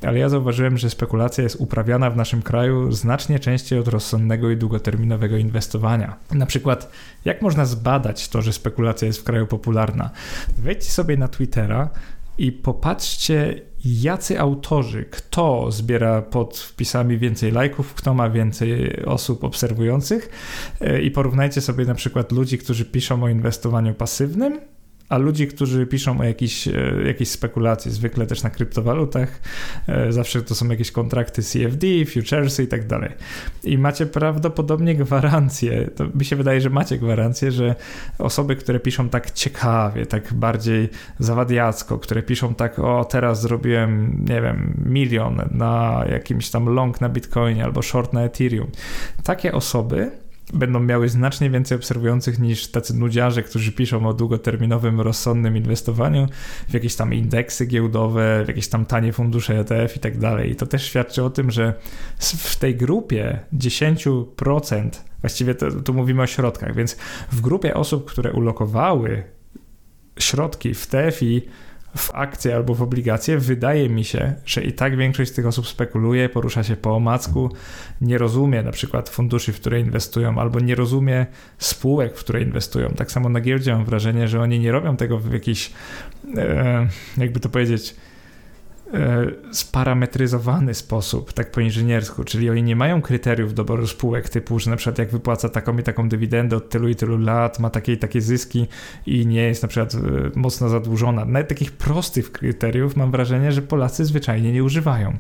ale 0.03 0.19
ja 0.19 0.29
zauważyłem, 0.29 0.79
że 0.79 0.91
spekulacja 0.91 1.45
jest 1.45 1.57
uprawiana 1.57 2.11
w 2.11 2.17
naszym 2.17 2.43
kraju 2.43 2.93
znacznie 2.93 3.39
częściej 3.39 3.79
od 3.79 3.89
rozsądnego 3.89 4.51
i 4.51 4.57
długoterminowego 4.57 5.37
inwestowania. 5.37 6.17
Na 6.33 6.47
przykład, 6.47 6.91
jak 7.25 7.43
można 7.43 7.65
zbadać 7.65 8.29
to, 8.29 8.43
że 8.43 8.53
spekulacja 8.53 9.07
jest 9.07 9.21
w 9.21 9.25
kraju 9.25 9.47
popularna? 9.47 10.11
Wejdźcie 10.59 10.91
sobie 10.91 11.17
na 11.17 11.29
Twittera 11.29 11.91
i 12.39 12.53
popatrzcie, 12.53 13.61
jacy 13.87 14.41
autorzy, 14.41 15.05
kto 15.11 15.71
zbiera 15.71 16.23
pod 16.23 16.59
wpisami 16.59 17.19
więcej 17.19 17.53
lajków, 17.53 17.95
kto 17.95 18.15
ma 18.15 18.31
więcej 18.31 19.05
osób 19.05 19.45
obserwujących? 19.45 20.29
E, 20.81 21.03
i 21.03 21.11
porównajcie 21.11 21.61
sobie 21.61 21.85
na 21.85 21.95
przykład 21.95 22.33
ludzi, 22.33 22.59
którzy 22.59 22.85
piszą 22.85 23.23
o 23.23 23.29
inwestowaniu 23.29 23.95
pasywnym 23.95 24.61
a 25.09 25.19
ludzi, 25.19 25.47
którzy 25.47 25.87
piszą 25.87 26.21
o 26.21 26.25
jakiejś, 26.25 26.69
e, 26.69 26.73
jakiejś 27.07 27.31
spekulacji, 27.31 27.91
zwykle 27.91 28.27
też 28.27 28.43
na 28.43 28.51
kryptowalutach, 28.51 29.41
e, 29.87 30.13
zawsze 30.13 30.43
to 30.43 30.55
są 30.55 30.69
jakieś 30.69 30.91
kontrakty 30.91 31.43
CFD, 31.43 31.87
futuresy 32.15 32.63
i 32.63 32.67
tak 32.67 32.87
dalej. 32.87 33.11
I 33.65 33.79
macie 33.79 34.07
prawdopodobnie 34.07 34.95
gwarancję, 34.95 35.91
to 35.97 36.05
mi 36.15 36.25
się 36.25 36.37
wydaje, 36.37 36.61
że 36.61 36.71
macie 36.71 36.99
gwarancję, 36.99 37.53
że 37.53 37.75
osoby, 38.19 38.57
które 38.57 38.81
piszą 38.81 39.09
tak 39.09 39.31
ciekawie, 39.31 40.07
tak 40.07 40.35
bardziej 40.35 40.89
zawadiacko, 41.19 41.99
które 41.99 42.23
piszą 42.23 42.55
tak, 42.55 42.79
o 42.79 43.05
teraz 43.05 43.41
zrobiłem, 43.41 44.25
nie 44.29 44.43
wiem, 44.43 44.83
milion 44.87 45.43
na 45.51 46.05
jakimś 46.11 46.51
tam 46.51 46.69
long 46.69 47.01
na 47.01 47.09
Bitcoinie 47.09 47.65
albo 47.65 47.83
short 47.83 48.13
na 48.13 48.23
Ethereum. 48.23 48.71
Takie 49.25 49.53
osoby 49.53 50.11
będą 50.55 50.81
miały 50.81 51.09
znacznie 51.09 51.51
więcej 51.51 51.77
obserwujących 51.77 52.39
niż 52.39 52.69
tacy 52.69 52.95
nudziarze, 52.95 53.43
którzy 53.43 53.73
piszą 53.73 54.09
o 54.09 54.15
długoterminowym, 54.15 55.01
rozsądnym 55.01 55.57
inwestowaniu 55.57 56.27
w 56.69 56.75
jakieś 56.75 56.97
tam 56.97 57.15
indeksy 57.15 57.67
giełdowe, 57.67 58.45
w 58.45 58.49
jakieś 58.49 58.69
tam 58.69 58.87
tanie 58.87 59.13
fundusze 59.13 59.59
ETF 59.59 59.97
i 59.97 60.01
tak 60.01 60.19
dalej. 60.19 60.51
I 60.51 60.57
to 60.57 60.67
też 60.67 60.85
świadczy 60.85 61.25
o 61.25 61.31
tym, 61.31 61.51
że 61.51 61.75
w 62.21 62.57
tej 62.57 62.77
grupie 62.77 63.39
10%, 63.55 64.91
właściwie 65.21 65.55
tu 65.55 65.95
mówimy 65.95 66.23
o 66.23 66.27
środkach, 66.27 66.75
więc 66.75 66.97
w 67.33 67.41
grupie 67.41 67.75
osób, 67.75 68.11
które 68.11 68.33
ulokowały 68.33 69.23
środki 70.19 70.75
w 70.75 70.87
TFI 70.87 71.43
w 71.97 72.11
akcje 72.15 72.55
albo 72.55 72.75
w 72.75 72.83
obligacje, 72.83 73.39
wydaje 73.39 73.89
mi 73.89 74.05
się, 74.05 74.35
że 74.47 74.63
i 74.63 74.73
tak 74.73 74.97
większość 74.97 75.31
z 75.31 75.35
tych 75.35 75.47
osób 75.47 75.69
spekuluje, 75.69 76.29
porusza 76.29 76.63
się 76.63 76.77
po 76.77 76.97
omacku, 76.97 77.51
nie 78.01 78.19
rozumie 78.19 78.63
na 78.63 78.73
przykład 78.73 79.09
funduszy, 79.09 79.53
w 79.53 79.61
które 79.61 79.81
inwestują, 79.81 80.39
albo 80.39 80.61
nie 80.61 80.75
rozumie 80.75 81.27
spółek, 81.59 82.17
w 82.17 82.21
które 82.21 82.43
inwestują. 82.43 82.89
Tak 82.89 83.13
samo 83.13 83.29
na 83.29 83.41
giełdzie 83.41 83.73
mam 83.73 83.85
wrażenie, 83.85 84.29
że 84.29 84.41
oni 84.41 84.61
nie 84.61 84.73
robią 84.73 84.97
tego 84.97 85.19
w 85.19 85.33
jakiś, 85.33 85.73
e, 86.37 86.89
jakby 87.17 87.41
to 87.41 87.49
powiedzieć, 87.49 87.95
sparametryzowany 89.53 90.75
sposób, 90.75 91.33
tak 91.33 91.51
po 91.51 91.61
inżyniersku, 91.61 92.25
czyli 92.25 92.51
oni 92.51 92.63
nie 92.63 92.77
mają 92.77 93.03
kryteriów 93.03 93.55
doboru 93.55 93.87
spółek 93.87 94.29
typu, 94.29 94.59
że 94.59 94.71
na 94.71 94.77
przykład 94.77 94.99
jak 94.99 95.11
wypłaca 95.11 95.49
taką 95.49 95.79
i 95.79 95.83
taką 95.83 96.09
dywidendę 96.09 96.57
od 96.57 96.69
tylu 96.69 96.89
i 96.89 96.95
tylu 96.95 97.19
lat, 97.19 97.59
ma 97.59 97.71
takie 97.71 97.93
i 97.93 97.99
takie 97.99 98.21
zyski 98.21 98.67
i 99.07 99.27
nie 99.27 99.43
jest 99.43 99.63
na 99.63 99.69
przykład 99.69 99.95
e, 99.95 99.99
mocno 100.35 100.69
zadłużona. 100.69 101.25
Nawet 101.25 101.49
takich 101.49 101.73
prostych 101.73 102.33
kryteriów 102.33 102.97
mam 102.97 103.11
wrażenie, 103.11 103.53
że 103.53 103.63
Polacy 103.63 104.05
zwyczajnie 104.05 104.53
nie 104.53 104.65
używają. 104.65 105.17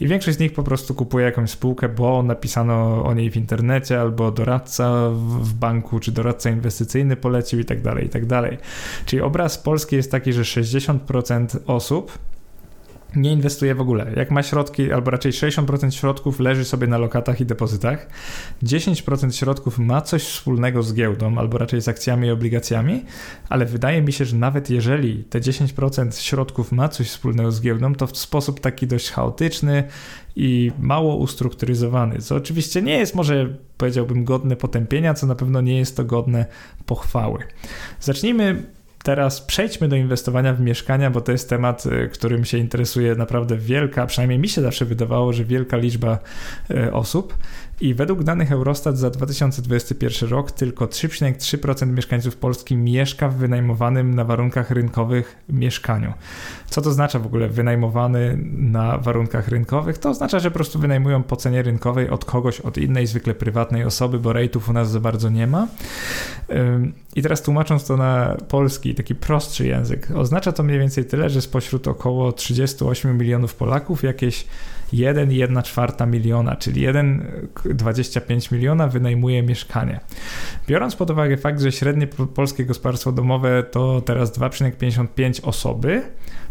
I 0.00 0.08
większość 0.08 0.36
z 0.36 0.40
nich 0.40 0.52
po 0.52 0.62
prostu 0.62 0.94
kupuje 0.94 1.24
jakąś 1.24 1.50
spółkę, 1.50 1.88
bo 1.88 2.22
napisano 2.22 3.04
o 3.04 3.14
niej 3.14 3.30
w 3.30 3.36
internecie, 3.36 4.00
albo 4.00 4.30
doradca 4.30 5.10
w 5.40 5.54
banku, 5.54 6.00
czy 6.00 6.12
doradca 6.12 6.50
inwestycyjny 6.50 7.16
polecił 7.16 7.60
i 7.60 7.64
tak 7.64 7.82
dalej, 7.82 8.06
i 8.06 8.08
tak 8.08 8.26
dalej. 8.26 8.58
Czyli 9.06 9.22
obraz 9.22 9.58
Polski 9.58 9.96
jest 9.96 10.10
taki, 10.10 10.32
że 10.32 10.42
60% 10.42 11.58
osób 11.66 12.18
nie 13.16 13.32
inwestuje 13.32 13.74
w 13.74 13.80
ogóle. 13.80 14.12
Jak 14.16 14.30
ma 14.30 14.42
środki, 14.42 14.92
albo 14.92 15.10
raczej 15.10 15.32
60% 15.32 15.90
środków 15.90 16.40
leży 16.40 16.64
sobie 16.64 16.86
na 16.86 16.98
lokatach 16.98 17.40
i 17.40 17.46
depozytach, 17.46 18.08
10% 18.62 19.30
środków 19.30 19.78
ma 19.78 20.00
coś 20.00 20.22
wspólnego 20.22 20.82
z 20.82 20.94
giełdą, 20.94 21.38
albo 21.38 21.58
raczej 21.58 21.80
z 21.80 21.88
akcjami 21.88 22.28
i 22.28 22.30
obligacjami, 22.30 23.04
ale 23.48 23.66
wydaje 23.66 24.02
mi 24.02 24.12
się, 24.12 24.24
że 24.24 24.36
nawet 24.36 24.70
jeżeli 24.70 25.24
te 25.24 25.40
10% 25.40 26.20
środków 26.20 26.72
ma 26.72 26.88
coś 26.88 27.08
wspólnego 27.08 27.52
z 27.52 27.60
giełdą, 27.60 27.94
to 27.94 28.06
w 28.06 28.16
sposób 28.16 28.60
taki 28.60 28.86
dość 28.86 29.10
chaotyczny 29.10 29.84
i 30.36 30.72
mało 30.78 31.16
ustrukturyzowany, 31.16 32.18
co 32.18 32.36
oczywiście 32.36 32.82
nie 32.82 32.98
jest 32.98 33.14
może 33.14 33.56
powiedziałbym 33.78 34.24
godne 34.24 34.56
potępienia, 34.56 35.14
co 35.14 35.26
na 35.26 35.34
pewno 35.34 35.60
nie 35.60 35.78
jest 35.78 35.96
to 35.96 36.04
godne 36.04 36.46
pochwały. 36.86 37.38
Zacznijmy 38.00 38.62
teraz 39.02 39.40
przejdźmy 39.40 39.88
do 39.88 39.96
inwestowania 39.96 40.54
w 40.54 40.60
mieszkania, 40.60 41.10
bo 41.10 41.20
to 41.20 41.32
jest 41.32 41.48
temat, 41.48 41.86
y, 41.86 42.08
którym 42.12 42.44
się 42.44 42.58
interesuje 42.58 43.14
naprawdę 43.14 43.56
wielka, 43.56 44.06
przynajmniej 44.06 44.38
mi 44.38 44.48
się 44.48 44.62
zawsze 44.62 44.84
wydawało, 44.84 45.32
że 45.32 45.44
wielka 45.44 45.76
liczba 45.76 46.18
y, 46.70 46.92
osób. 46.92 47.34
I 47.80 47.94
według 47.94 48.22
danych 48.24 48.52
Eurostat 48.52 48.98
za 48.98 49.10
2021 49.10 50.30
rok 50.30 50.50
tylko 50.50 50.86
3,3% 50.86 51.86
mieszkańców 51.86 52.36
Polski 52.36 52.76
mieszka 52.76 53.28
w 53.28 53.34
wynajmowanym 53.34 54.14
na 54.14 54.24
warunkach 54.24 54.70
rynkowych 54.70 55.36
mieszkaniu. 55.48 56.12
Co 56.66 56.82
to 56.82 56.90
oznacza 56.90 57.18
w 57.18 57.26
ogóle 57.26 57.48
wynajmowany 57.48 58.38
na 58.56 58.98
warunkach 58.98 59.48
rynkowych? 59.48 59.98
To 59.98 60.10
oznacza, 60.10 60.38
że 60.38 60.50
po 60.50 60.54
prostu 60.54 60.78
wynajmują 60.78 61.22
po 61.22 61.36
cenie 61.36 61.62
rynkowej 61.62 62.10
od 62.10 62.24
kogoś, 62.24 62.60
od 62.60 62.78
innej, 62.78 63.06
zwykle 63.06 63.34
prywatnej 63.34 63.84
osoby, 63.84 64.18
bo 64.18 64.32
rejtów 64.32 64.68
u 64.68 64.72
nas 64.72 64.90
za 64.90 65.00
bardzo 65.00 65.30
nie 65.30 65.46
ma. 65.46 65.68
I 67.16 67.22
teraz 67.22 67.42
tłumacząc 67.42 67.86
to 67.86 67.96
na 67.96 68.36
polski, 68.48 68.94
taki 68.94 69.14
prostszy 69.14 69.66
język, 69.66 70.08
oznacza 70.14 70.52
to 70.52 70.62
mniej 70.62 70.78
więcej 70.78 71.04
tyle, 71.04 71.30
że 71.30 71.42
spośród 71.42 71.88
około 71.88 72.32
38 72.32 73.18
milionów 73.18 73.54
Polaków 73.54 74.02
jakieś 74.02 74.46
1,1 74.92 75.62
czwarta 75.62 76.06
miliona, 76.06 76.56
czyli 76.56 76.86
1,25 76.86 78.52
miliona 78.52 78.88
wynajmuje 78.88 79.42
mieszkanie. 79.42 80.00
Biorąc 80.68 80.96
pod 80.96 81.10
uwagę 81.10 81.36
fakt, 81.36 81.60
że 81.60 81.72
średnie 81.72 82.06
polskie 82.06 82.64
gospodarstwo 82.64 83.12
domowe 83.12 83.62
to 83.62 84.00
teraz 84.00 84.38
2,55 84.38 85.40
osoby, 85.42 86.02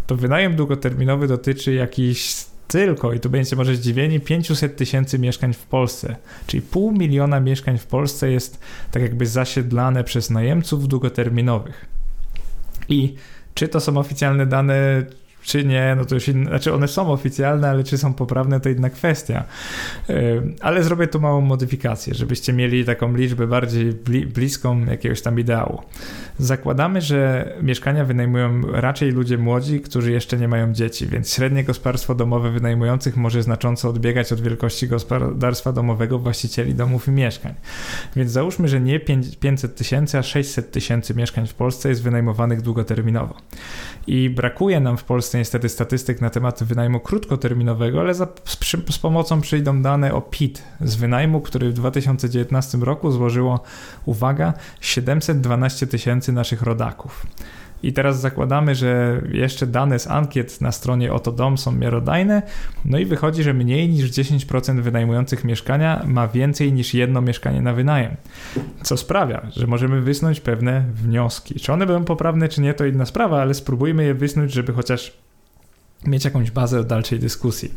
to 0.08 0.16
wynajem 0.16 0.56
długoterminowy 0.56 1.28
dotyczy 1.28 1.74
jakichś 1.74 2.46
tylko, 2.70 3.14
i 3.14 3.20
tu 3.20 3.30
będziecie 3.30 3.56
może 3.56 3.76
zdziwieni, 3.76 4.20
500 4.20 4.76
tysięcy 4.76 5.20
mieszkań 5.20 5.54
w 5.54 5.64
Polsce. 5.64 6.16
Czyli 6.48 6.62
pół 6.62 6.92
miliona 6.92 7.40
mieszkań 7.40 7.78
w 7.78 7.86
Polsce 7.86 8.32
jest 8.32 8.60
tak 8.92 9.02
jakby 9.02 9.26
zasiedlane 9.26 10.04
przez 10.04 10.30
najemców 10.30 10.88
długoterminowych. 10.88 11.86
I 12.90 13.16
czy 13.54 13.68
to 13.68 13.80
są 13.80 13.98
oficjalne 13.98 14.46
dane, 14.46 15.06
czy 15.50 15.66
nie, 15.66 15.96
no 15.98 16.06
to 16.06 16.16
już 16.16 16.28
inne, 16.28 16.50
znaczy 16.50 16.74
one 16.74 16.88
są 16.88 17.12
oficjalne, 17.12 17.70
ale 17.70 17.84
czy 17.84 17.98
są 17.98 18.14
poprawne, 18.14 18.60
to 18.60 18.70
inna 18.70 18.90
kwestia. 18.90 19.44
Ale 20.62 20.84
zrobię 20.84 21.08
tu 21.08 21.20
małą 21.20 21.42
modyfikację, 21.42 22.14
żebyście 22.14 22.54
mieli 22.54 22.86
taką 22.86 23.16
liczbę 23.16 23.48
bardziej 23.48 23.94
bliską 24.34 24.86
jakiegoś 24.86 25.22
tam 25.22 25.40
ideału. 25.40 25.82
Zakładamy, 26.38 27.02
że 27.02 27.54
mieszkania 27.62 28.06
wynajmują 28.06 28.62
raczej 28.72 29.12
ludzie 29.12 29.38
młodzi, 29.38 29.82
którzy 29.82 30.12
jeszcze 30.12 30.38
nie 30.38 30.48
mają 30.48 30.74
dzieci, 30.74 31.08
więc 31.08 31.34
średnie 31.34 31.64
gospodarstwo 31.64 32.16
domowe 32.16 32.52
wynajmujących 32.52 33.18
może 33.18 33.44
znacząco 33.44 33.90
odbiegać 33.90 34.34
od 34.34 34.42
wielkości 34.42 34.88
gospodarstwa 34.88 35.72
domowego 35.72 36.20
właścicieli 36.20 36.76
domów 36.76 37.08
i 37.08 37.12
mieszkań. 37.12 37.54
Więc 38.16 38.32
załóżmy, 38.32 38.68
że 38.68 38.82
nie 38.82 39.00
500 39.40 39.76
tysięcy, 39.76 40.18
a 40.18 40.24
600 40.24 40.72
tysięcy 40.72 41.16
mieszkań 41.16 41.48
w 41.48 41.54
Polsce 41.54 41.90
jest 41.90 42.04
wynajmowanych 42.04 42.62
długoterminowo. 42.62 43.36
I 44.08 44.30
brakuje 44.30 44.80
nam 44.80 44.98
w 44.98 45.04
Polsce 45.04 45.39
niestety 45.40 45.70
statystyk 45.70 46.22
na 46.22 46.30
temat 46.30 46.64
wynajmu 46.64 47.00
krótkoterminowego, 47.00 48.00
ale 48.00 48.14
za, 48.14 48.28
z, 48.46 48.58
z 48.90 48.98
pomocą 48.98 49.42
przyjdą 49.42 49.82
dane 49.82 50.14
o 50.14 50.22
PIT 50.22 50.64
z 50.82 50.96
wynajmu, 50.96 51.42
który 51.42 51.70
w 51.70 51.74
2019 51.74 52.78
roku 52.78 53.12
złożyło, 53.12 53.64
uwaga, 54.06 54.54
712 54.82 55.88
tysięcy 55.88 56.34
naszych 56.34 56.62
rodaków. 56.62 57.26
I 57.84 57.94
teraz 57.94 58.20
zakładamy, 58.22 58.76
że 58.76 59.22
jeszcze 59.32 59.68
dane 59.68 60.00
z 60.00 60.08
ankiet 60.08 60.62
na 60.62 60.72
stronie 60.72 61.14
Oto 61.14 61.32
Dom 61.32 61.58
są 61.58 61.72
miarodajne, 61.72 62.42
no 62.86 62.98
i 63.00 63.06
wychodzi, 63.06 63.44
że 63.44 63.54
mniej 63.54 63.90
niż 63.90 64.12
10% 64.12 64.82
wynajmujących 64.82 65.44
mieszkania 65.44 66.04
ma 66.06 66.28
więcej 66.28 66.74
niż 66.74 66.94
jedno 66.94 67.22
mieszkanie 67.22 67.62
na 67.62 67.74
wynajem. 67.74 68.16
Co 68.84 68.98
sprawia, 68.98 69.42
że 69.56 69.68
możemy 69.68 70.02
wysnuć 70.02 70.40
pewne 70.40 70.86
wnioski. 70.94 71.60
Czy 71.60 71.74
one 71.74 71.86
będą 71.86 72.06
poprawne, 72.06 72.50
czy 72.50 72.62
nie, 72.62 72.74
to 72.74 72.86
inna 72.86 73.06
sprawa, 73.06 73.42
ale 73.42 73.54
spróbujmy 73.54 74.06
je 74.06 74.14
wysnuć, 74.14 74.52
żeby 74.54 74.74
chociaż 74.74 75.14
mieć 76.06 76.26
jakąś 76.26 76.52
bazę 76.52 76.84
dalszej 76.84 77.20
dyskusji. 77.20 77.74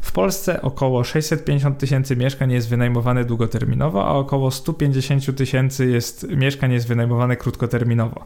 W 0.00 0.12
Polsce 0.12 0.62
około 0.62 1.04
650 1.04 1.78
tysięcy 1.78 2.16
mieszkań 2.16 2.52
jest 2.52 2.68
wynajmowane 2.68 3.24
długoterminowo, 3.24 4.06
a 4.06 4.12
około 4.12 4.50
150 4.50 5.36
tysięcy 5.36 5.86
jest 5.86 6.26
mieszkań 6.28 6.72
jest 6.72 6.86
wynajmowane 6.86 7.36
krótkoterminowo. 7.36 8.24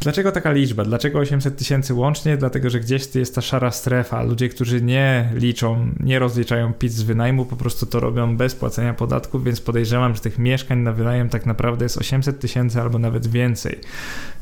Dlaczego 0.00 0.32
taka 0.32 0.52
liczba? 0.52 0.84
Dlaczego 0.84 1.18
800 1.18 1.56
tysięcy 1.56 1.94
łącznie? 1.94 2.36
Dlatego, 2.36 2.70
że 2.70 2.80
gdzieś 2.80 3.14
jest 3.14 3.34
ta 3.34 3.40
szara 3.40 3.70
strefa. 3.70 4.22
Ludzie, 4.22 4.48
którzy 4.48 4.82
nie 4.82 5.30
liczą, 5.34 5.88
nie 6.00 6.18
rozliczają 6.18 6.72
PIT 6.72 6.92
z 6.92 7.02
wynajmu, 7.02 7.44
po 7.44 7.56
prostu 7.56 7.86
to 7.86 8.00
robią 8.00 8.36
bez 8.36 8.54
płacenia 8.54 8.94
podatków, 8.94 9.44
więc 9.44 9.60
podejrzewam, 9.60 10.14
że 10.14 10.20
tych 10.20 10.38
mieszkań 10.38 10.78
na 10.78 10.92
wynajem 10.92 11.28
tak 11.28 11.46
naprawdę 11.46 11.84
jest 11.84 11.98
800 11.98 12.40
tysięcy 12.40 12.80
albo 12.80 12.98
nawet 12.98 13.26
więcej. 13.26 13.80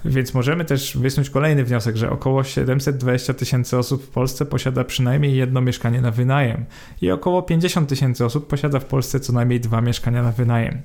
Więc 0.05 0.35
możemy 0.35 0.65
też 0.65 0.97
wysnuć 0.97 1.31
kolejny 1.31 1.65
wniosek, 1.65 1.97
że 1.97 2.11
około 2.11 2.45
720 2.45 3.35
tysięcy 3.35 3.79
osób 3.79 4.05
w 4.05 4.09
Polsce 4.09 4.47
posiada 4.47 4.85
przynajmniej 4.85 5.37
jedno 5.37 5.61
mieszkanie 5.61 6.01
na 6.01 6.11
wynajem 6.11 6.65
i 7.03 7.11
około 7.11 7.43
50 7.43 7.89
tysięcy 7.89 8.25
osób 8.25 8.47
posiada 8.47 8.81
w 8.81 8.85
Polsce 8.85 9.21
co 9.21 9.33
najmniej 9.33 9.61
dwa 9.61 9.81
mieszkania 9.81 10.23
na 10.23 10.33
wynajem. 10.33 10.83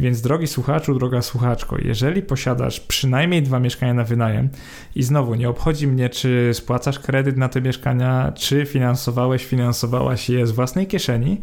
Więc 0.00 0.20
drogi 0.20 0.46
słuchaczu, 0.46 0.94
droga 0.94 1.22
słuchaczko, 1.22 1.76
jeżeli 1.84 2.22
posiadasz 2.22 2.80
przynajmniej 2.80 3.42
dwa 3.42 3.60
mieszkania 3.60 3.94
na 3.94 4.04
wynajem. 4.10 4.48
I 4.94 5.02
znowu 5.02 5.34
nie 5.34 5.48
obchodzi 5.48 5.86
mnie, 5.86 6.08
czy 6.08 6.50
spłacasz 6.52 6.98
kredyt 6.98 7.36
na 7.36 7.48
te 7.48 7.60
mieszkania, 7.60 8.32
czy 8.32 8.66
finansowałeś, 8.66 9.44
finansowałaś 9.44 10.28
je 10.28 10.46
z 10.46 10.50
własnej 10.50 10.86
kieszeni, 10.86 11.40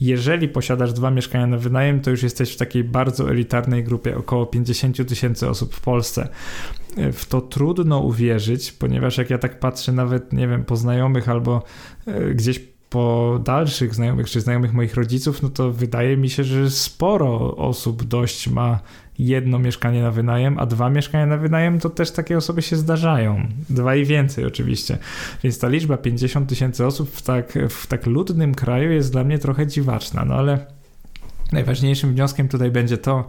jeżeli 0.00 0.48
posiadasz 0.48 0.92
dwa 0.92 1.10
mieszkania 1.10 1.46
na 1.46 1.58
wynajem, 1.58 2.00
to 2.00 2.10
już 2.10 2.22
jesteś 2.22 2.54
w 2.54 2.56
takiej 2.56 2.84
bardzo 2.84 3.30
elitarnej 3.30 3.84
grupie, 3.84 4.16
około 4.16 4.46
50 4.46 5.08
tysięcy 5.08 5.48
osób 5.48 5.74
w 5.74 5.80
Polsce. 5.80 6.28
W 7.12 7.26
to 7.26 7.40
trudno 7.40 7.98
uwierzyć, 7.98 8.72
ponieważ 8.72 9.18
jak 9.18 9.30
ja 9.30 9.38
tak 9.38 9.58
patrzę, 9.58 9.92
nawet 9.92 10.32
nie 10.32 10.48
wiem, 10.48 10.64
po 10.64 10.76
znajomych 10.76 11.28
albo 11.28 11.62
e, 12.06 12.34
gdzieś 12.34 12.60
po 12.94 13.40
dalszych 13.44 13.94
znajomych 13.94 14.30
czy 14.30 14.40
znajomych 14.40 14.72
moich 14.72 14.94
rodziców, 14.94 15.42
no 15.42 15.48
to 15.48 15.72
wydaje 15.72 16.16
mi 16.16 16.30
się, 16.30 16.44
że 16.44 16.70
sporo 16.70 17.56
osób 17.56 18.04
dość 18.04 18.48
ma 18.48 18.80
jedno 19.18 19.58
mieszkanie 19.58 20.02
na 20.02 20.10
wynajem, 20.10 20.58
a 20.58 20.66
dwa 20.66 20.90
mieszkania 20.90 21.26
na 21.26 21.36
wynajem 21.36 21.80
to 21.80 21.90
też 21.90 22.10
takie 22.10 22.36
osoby 22.36 22.62
się 22.62 22.76
zdarzają. 22.76 23.46
Dwa 23.70 23.96
i 23.96 24.04
więcej 24.04 24.44
oczywiście. 24.44 24.98
Więc 25.42 25.58
ta 25.58 25.68
liczba 25.68 25.96
50 25.96 26.48
tysięcy 26.48 26.86
osób 26.86 27.10
w 27.10 27.22
tak, 27.22 27.58
w 27.68 27.86
tak 27.86 28.06
ludnym 28.06 28.54
kraju 28.54 28.92
jest 28.92 29.12
dla 29.12 29.24
mnie 29.24 29.38
trochę 29.38 29.66
dziwaczna, 29.66 30.24
no 30.24 30.34
ale 30.34 30.66
Najważniejszym 31.52 32.12
wnioskiem 32.12 32.48
tutaj 32.48 32.70
będzie 32.70 32.98
to, 32.98 33.26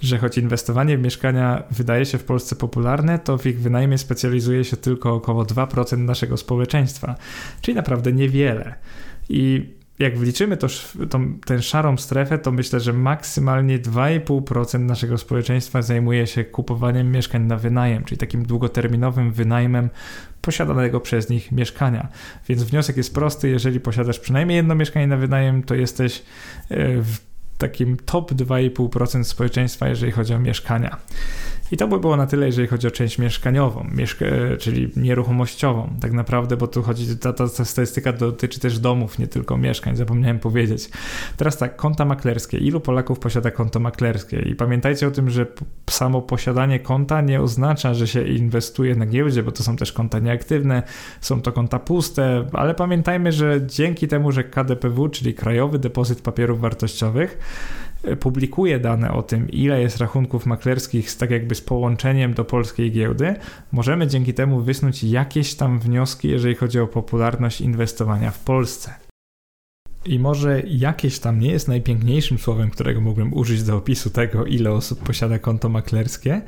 że 0.00 0.18
choć 0.18 0.38
inwestowanie 0.38 0.98
w 0.98 1.02
mieszkania 1.02 1.62
wydaje 1.70 2.06
się 2.06 2.18
w 2.18 2.24
Polsce 2.24 2.56
popularne, 2.56 3.18
to 3.18 3.38
w 3.38 3.46
ich 3.46 3.60
wynajmie 3.60 3.98
specjalizuje 3.98 4.64
się 4.64 4.76
tylko 4.76 5.14
około 5.14 5.44
2% 5.44 5.98
naszego 5.98 6.36
społeczeństwa, 6.36 7.14
czyli 7.60 7.74
naprawdę 7.74 8.12
niewiele. 8.12 8.74
I 9.28 9.70
jak 10.00 10.18
wliczymy 10.18 10.56
to, 10.56 10.66
tą, 11.10 11.38
tę 11.38 11.62
szarą 11.62 11.96
strefę, 11.96 12.38
to 12.38 12.52
myślę, 12.52 12.80
że 12.80 12.92
maksymalnie 12.92 13.78
2,5% 13.78 14.80
naszego 14.80 15.18
społeczeństwa 15.18 15.82
zajmuje 15.82 16.26
się 16.26 16.44
kupowaniem 16.44 17.12
mieszkań 17.12 17.42
na 17.42 17.56
wynajem, 17.56 18.04
czyli 18.04 18.18
takim 18.18 18.46
długoterminowym 18.46 19.32
wynajmem 19.32 19.90
posiadanego 20.40 21.00
przez 21.00 21.28
nich 21.28 21.52
mieszkania. 21.52 22.08
Więc 22.48 22.62
wniosek 22.62 22.96
jest 22.96 23.14
prosty, 23.14 23.48
jeżeli 23.48 23.80
posiadasz 23.80 24.18
przynajmniej 24.18 24.56
jedno 24.56 24.74
mieszkanie 24.74 25.06
na 25.06 25.16
wynajem, 25.16 25.62
to 25.62 25.74
jesteś 25.74 26.22
e, 26.68 27.02
w 27.02 27.18
takim 27.58 27.96
top 27.96 28.32
2,5% 28.32 29.24
społeczeństwa, 29.24 29.88
jeżeli 29.88 30.12
chodzi 30.12 30.34
o 30.34 30.38
mieszkania. 30.38 30.96
I 31.72 31.76
to 31.76 31.88
by 31.88 32.00
było 32.00 32.16
na 32.16 32.26
tyle, 32.26 32.46
jeżeli 32.46 32.68
chodzi 32.68 32.86
o 32.86 32.90
część 32.90 33.18
mieszkaniową, 33.18 33.86
mieszka 33.94 34.26
czyli 34.58 34.92
nieruchomościową, 34.96 35.90
tak 36.00 36.12
naprawdę, 36.12 36.56
bo 36.56 36.66
tu 36.66 36.82
chodzi, 36.82 37.18
ta, 37.18 37.32
ta, 37.32 37.48
ta 37.48 37.64
statystyka 37.64 38.12
dotyczy 38.12 38.60
też 38.60 38.78
domów, 38.78 39.18
nie 39.18 39.26
tylko 39.26 39.56
mieszkań, 39.56 39.96
zapomniałem 39.96 40.38
powiedzieć. 40.38 40.90
Teraz 41.36 41.58
tak, 41.58 41.76
konta 41.76 42.04
maklerskie. 42.04 42.58
Ilu 42.58 42.80
Polaków 42.80 43.18
posiada 43.18 43.50
konto 43.50 43.80
maklerskie? 43.80 44.42
I 44.42 44.54
pamiętajcie 44.54 45.08
o 45.08 45.10
tym, 45.10 45.30
że 45.30 45.46
samo 45.90 46.22
posiadanie 46.22 46.80
konta 46.80 47.20
nie 47.20 47.40
oznacza, 47.40 47.94
że 47.94 48.06
się 48.06 48.26
inwestuje 48.26 48.94
na 48.94 49.06
giełdzie, 49.06 49.42
bo 49.42 49.52
to 49.52 49.62
są 49.62 49.76
też 49.76 49.92
konta 49.92 50.18
nieaktywne, 50.18 50.82
są 51.20 51.42
to 51.42 51.52
konta 51.52 51.78
puste, 51.78 52.46
ale 52.52 52.74
pamiętajmy, 52.74 53.32
że 53.32 53.60
dzięki 53.66 54.08
temu, 54.08 54.32
że 54.32 54.44
KDPW, 54.44 55.08
czyli 55.08 55.34
Krajowy 55.34 55.78
Depozyt 55.78 56.22
Papierów 56.22 56.60
Wartościowych, 56.60 57.38
publikuje 58.20 58.78
dane 58.78 59.12
o 59.12 59.22
tym, 59.22 59.50
ile 59.50 59.80
jest 59.80 59.98
rachunków 59.98 60.46
maklerskich 60.46 61.10
z 61.10 61.16
tak 61.16 61.30
jakby 61.30 61.54
z 61.54 61.60
połączeniem 61.60 62.34
do 62.34 62.44
polskiej 62.44 62.92
giełdy, 62.92 63.34
możemy 63.72 64.06
dzięki 64.06 64.34
temu 64.34 64.60
wysnuć 64.60 65.04
jakieś 65.04 65.54
tam 65.54 65.78
wnioski, 65.78 66.28
jeżeli 66.28 66.54
chodzi 66.54 66.80
o 66.80 66.86
popularność 66.86 67.60
inwestowania 67.60 68.30
w 68.30 68.38
Polsce. 68.38 68.94
I 70.06 70.18
może 70.18 70.62
jakieś 70.66 71.18
tam 71.18 71.40
nie 71.40 71.50
jest 71.50 71.68
najpiękniejszym 71.68 72.38
słowem, 72.38 72.70
którego 72.70 73.00
mógłbym 73.00 73.34
użyć 73.34 73.62
do 73.62 73.76
opisu 73.76 74.10
tego, 74.10 74.44
ile 74.44 74.72
osób 74.72 75.02
posiada 75.02 75.38
konto 75.38 75.68
maklerskie, 75.68 76.42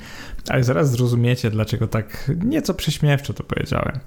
ale 0.49 0.65
zaraz 0.65 0.91
zrozumiecie, 0.91 1.51
dlaczego 1.51 1.89
tak 1.89 2.31
nieco 2.45 2.75
prześmiewczo 2.75 3.35
to 3.35 3.45
powiedziałem. 3.45 3.99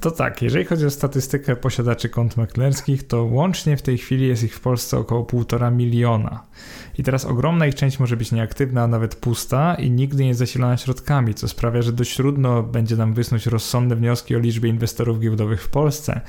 To 0.00 0.10
tak, 0.10 0.42
jeżeli 0.42 0.64
chodzi 0.64 0.86
o 0.86 0.90
statystykę 0.90 1.56
posiadaczy 1.56 2.08
kont 2.08 2.36
maklerskich, 2.36 3.06
to 3.06 3.24
łącznie 3.24 3.76
w 3.76 3.82
tej 3.82 3.98
chwili 3.98 4.28
jest 4.28 4.44
ich 4.44 4.56
w 4.56 4.60
Polsce 4.60 4.98
około 4.98 5.24
1,5 5.24 5.72
miliona. 5.72 6.44
I 6.98 7.02
teraz 7.02 7.24
ogromna 7.24 7.66
ich 7.66 7.74
część 7.74 7.98
może 7.98 8.16
być 8.16 8.32
nieaktywna, 8.32 8.82
a 8.82 8.86
nawet 8.86 9.16
pusta 9.16 9.74
i 9.74 9.90
nigdy 9.90 10.24
nie 10.24 10.34
zasilana 10.34 10.76
środkami, 10.76 11.34
co 11.34 11.48
sprawia, 11.48 11.82
że 11.82 11.92
dość 11.92 12.16
trudno 12.16 12.62
będzie 12.62 12.96
nam 12.96 13.14
wysnuć 13.14 13.46
rozsądne 13.46 13.96
wnioski 13.96 14.36
o 14.36 14.38
liczbie 14.38 14.70
inwestorów 14.70 15.20
giełdowych 15.20 15.62
w 15.62 15.68
Polsce. 15.68 16.20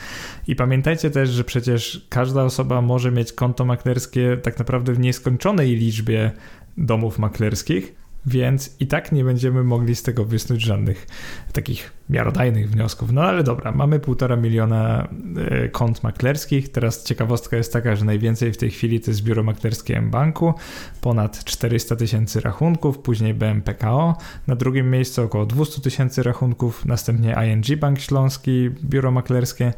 I 0.48 0.56
pamiętajcie 0.56 1.12
też, 1.12 1.30
że 1.30 1.44
przecież 1.44 2.08
każda 2.10 2.44
osoba 2.44 2.82
może 2.82 3.12
mieć 3.12 3.34
konto 3.34 3.66
maklerskie 3.66 4.38
tak 4.44 4.60
naprawdę 4.60 4.94
w 4.94 5.00
nieskończonej 5.00 5.76
liczbie 5.76 6.32
domów 6.78 7.20
maklerskich 7.20 8.05
więc 8.26 8.76
i 8.80 8.88
tak 8.88 9.12
nie 9.12 9.24
będziemy 9.24 9.64
mogli 9.64 9.96
z 9.96 10.04
tego 10.04 10.26
wysnuć 10.26 10.62
żadnych 10.62 11.08
takich 11.54 11.92
miarodajnych 12.10 12.70
wniosków. 12.70 13.12
No 13.12 13.24
ale 13.24 13.44
dobra, 13.44 13.72
mamy 13.72 14.00
półtora 14.00 14.36
miliona 14.36 15.08
e, 15.38 15.70
kont 15.70 16.04
maklerskich. 16.04 16.72
Teraz 16.72 17.04
ciekawostka 17.04 17.58
jest 17.58 17.74
taka, 17.74 17.96
że 17.96 18.06
najwięcej 18.06 18.54
w 18.54 18.58
tej 18.58 18.72
chwili 18.72 19.00
to 19.00 19.12
jest 19.12 19.24
biuro 19.24 19.44
maklerskie 19.44 19.98
M-Banku, 19.98 20.54
ponad 21.02 21.44
400 21.44 21.96
tysięcy 21.96 22.42
rachunków, 22.42 23.00
później 23.00 23.34
BMPKO, 23.34 24.18
na 24.48 24.56
drugim 24.56 24.92
miejscu 24.92 25.24
około 25.24 25.46
200 25.46 25.82
tysięcy 25.82 26.24
rachunków, 26.24 26.86
następnie 26.86 27.36
ING 27.48 27.80
Bank 27.80 28.00
Śląski, 28.00 28.70
biuro 28.84 29.12
maklerskie, 29.12 29.74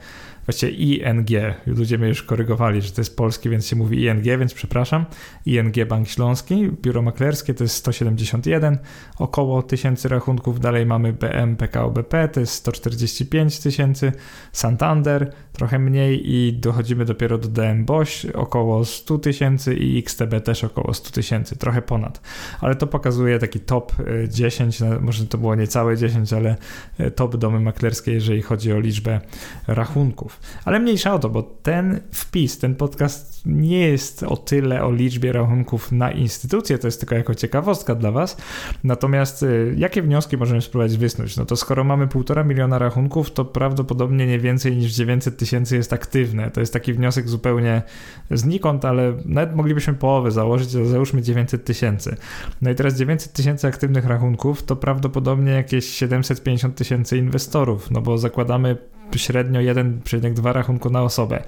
właściwie 0.48 0.72
ING. 0.72 1.28
Ludzie 1.66 1.98
mnie 1.98 2.08
już 2.08 2.24
korygowali, 2.24 2.82
że 2.82 2.92
to 2.92 3.02
jest 3.02 3.18
polski, 3.18 3.50
więc 3.50 3.68
się 3.68 3.76
mówi 3.76 4.04
ING, 4.04 4.24
więc 4.24 4.54
przepraszam. 4.54 5.06
ING 5.46 5.86
Bank 5.88 6.08
Śląski, 6.08 6.72
biuro 6.82 7.02
maklerskie 7.02 7.54
to 7.54 7.64
jest 7.64 7.76
171, 7.76 8.78
około 9.18 9.64
tysięcy 9.64 10.10
rachunków. 10.10 10.60
Dalej 10.60 10.86
mamy 10.86 11.14
BM 11.14 11.56
PKO 11.56 11.92
BP, 11.92 12.30
to 12.30 12.40
jest 12.40 12.54
145 12.54 13.60
tysięcy. 13.60 14.12
Santander, 14.52 15.34
trochę 15.54 15.80
mniej 15.80 16.32
i 16.34 16.54
dochodzimy 16.54 17.06
dopiero 17.06 17.38
do 17.38 17.48
DM 17.48 17.86
Boś, 17.86 18.26
około 18.26 18.86
100 18.86 19.18
tysięcy 19.18 19.76
i 19.76 20.00
XTB 20.00 20.42
też 20.44 20.64
około 20.64 20.94
100 20.94 21.12
tysięcy, 21.12 21.56
trochę 21.56 21.82
ponad. 21.82 22.22
Ale 22.62 22.76
to 22.76 22.88
pokazuje 22.88 23.40
taki 23.40 23.60
top 23.60 23.92
10, 24.30 24.82
y, 24.82 24.86
może 25.02 25.26
to 25.26 25.38
było 25.38 25.56
niecałe 25.56 25.98
10, 25.98 26.34
ale 26.34 26.56
y, 27.00 27.12
top 27.12 27.38
domy 27.38 27.60
maklerskie, 27.60 28.12
jeżeli 28.12 28.42
chodzi 28.42 28.74
o 28.74 28.80
liczbę 28.80 29.22
rachunków. 29.68 30.37
Ale 30.66 30.80
mniejsza 30.80 31.14
o 31.14 31.20
to, 31.20 31.30
bo 31.30 31.44
ten 31.44 32.02
wpis, 32.12 32.60
ten 32.60 32.76
podcast 32.76 33.42
nie 33.46 33.88
jest 33.88 34.24
o 34.24 34.38
tyle 34.38 34.84
o 34.84 34.92
liczbie 34.92 35.32
rachunków 35.32 35.92
na 35.92 36.12
instytucje, 36.12 36.78
to 36.78 36.88
jest 36.88 37.00
tylko 37.00 37.16
jako 37.16 37.36
ciekawostka 37.36 37.96
dla 37.96 38.12
Was. 38.12 38.38
Natomiast 38.84 39.44
y, 39.44 39.76
jakie 39.78 40.02
wnioski 40.02 40.38
możemy 40.38 40.62
spróbować 40.62 40.98
wysnuć? 40.98 41.38
No 41.38 41.46
to 41.46 41.56
skoro 41.56 41.84
mamy 41.84 42.08
półtora 42.08 42.44
miliona 42.44 42.80
rachunków, 42.80 43.32
to 43.32 43.46
prawdopodobnie 43.46 44.28
nie 44.28 44.40
więcej 44.40 44.78
niż 44.78 44.94
900 44.94 45.38
tysięcy 45.38 45.76
jest 45.76 45.94
aktywne. 45.94 46.52
To 46.52 46.60
jest 46.60 46.74
taki 46.74 46.94
wniosek 46.94 47.30
zupełnie 47.30 47.82
znikąd, 48.32 48.86
ale 48.86 49.14
nawet 49.26 49.56
moglibyśmy 49.56 49.94
połowę 49.94 50.32
założyć, 50.32 50.74
to 50.74 50.86
załóżmy 50.86 51.22
900 51.22 51.66
tysięcy. 51.66 52.16
No 52.62 52.72
i 52.72 52.76
teraz 52.76 52.96
900 52.96 53.34
tysięcy 53.34 53.68
aktywnych 53.68 54.06
rachunków 54.06 54.64
to 54.64 54.76
prawdopodobnie 54.76 55.52
jakieś 55.52 55.86
750 55.86 56.76
tysięcy 56.76 57.18
inwestorów, 57.18 57.92
no 57.92 58.02
bo 58.02 58.18
zakładamy 58.18 58.78
średnio 59.16 59.60
1,2 59.60 60.52
rachunku 60.52 60.90
na 60.90 61.04
osobę. 61.04 61.44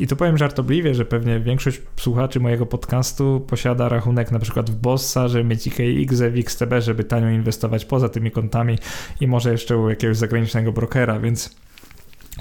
I 0.00 0.06
tu 0.06 0.16
powiem 0.16 0.38
żartobliwie, 0.38 0.94
że 0.94 1.04
pewnie 1.04 1.40
większość 1.40 1.82
słuchaczy 1.96 2.40
mojego 2.40 2.66
podcastu 2.66 3.44
posiada 3.46 3.88
rachunek 3.88 4.32
na 4.32 4.38
przykład 4.38 4.70
w 4.70 4.74
Bossa, 4.74 5.28
żeby 5.28 5.44
mieć 5.44 5.66
IKX, 5.66 6.20
w 6.20 6.38
XTB, 6.38 6.72
żeby 6.78 7.04
tanio 7.04 7.30
inwestować 7.30 7.84
poza 7.84 8.08
tymi 8.08 8.30
kontami 8.30 8.78
i 9.20 9.26
może 9.26 9.52
jeszcze 9.52 9.76
u 9.76 9.90
jakiegoś 9.90 10.16
zagranicznego 10.16 10.72
brokera, 10.72 11.20
więc 11.20 11.60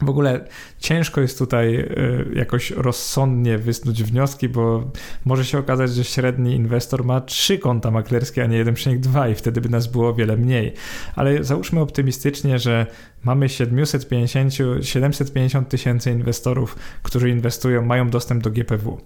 w 0.02 0.10
ogóle 0.10 0.46
ciężko 0.80 1.22
jest 1.22 1.40
tutaj 1.40 1.76
e, 1.76 1.88
jakoś 2.34 2.72
rozsądnie 2.72 3.58
wysnuć 3.58 4.04
wnioski, 4.04 4.50
bo 4.50 4.92
może 5.26 5.46
się 5.46 5.58
okazać, 5.58 5.94
że 5.94 6.04
średni 6.04 6.56
inwestor 6.56 7.06
ma 7.06 7.22
trzy 7.22 7.58
konta 7.58 7.92
maklerskie, 7.92 8.44
a 8.44 8.46
nie 8.46 8.66
1,2 8.66 9.32
i 9.32 9.36
wtedy 9.36 9.62
by 9.62 9.70
nas 9.70 9.88
było 9.88 10.10
o 10.10 10.14
wiele 10.14 10.38
mniej. 10.38 10.74
Ale 11.16 11.44
załóżmy 11.44 11.80
optymistycznie, 11.80 12.60
że 12.60 12.86
mamy 13.24 13.50
750, 13.50 14.54
750 14.82 15.70
tysięcy 15.70 16.12
inwestorów, 16.12 16.76
którzy 17.04 17.30
inwestują, 17.30 17.86
mają 17.86 18.10
dostęp 18.10 18.44
do 18.44 18.52
GPW. 18.52 19.02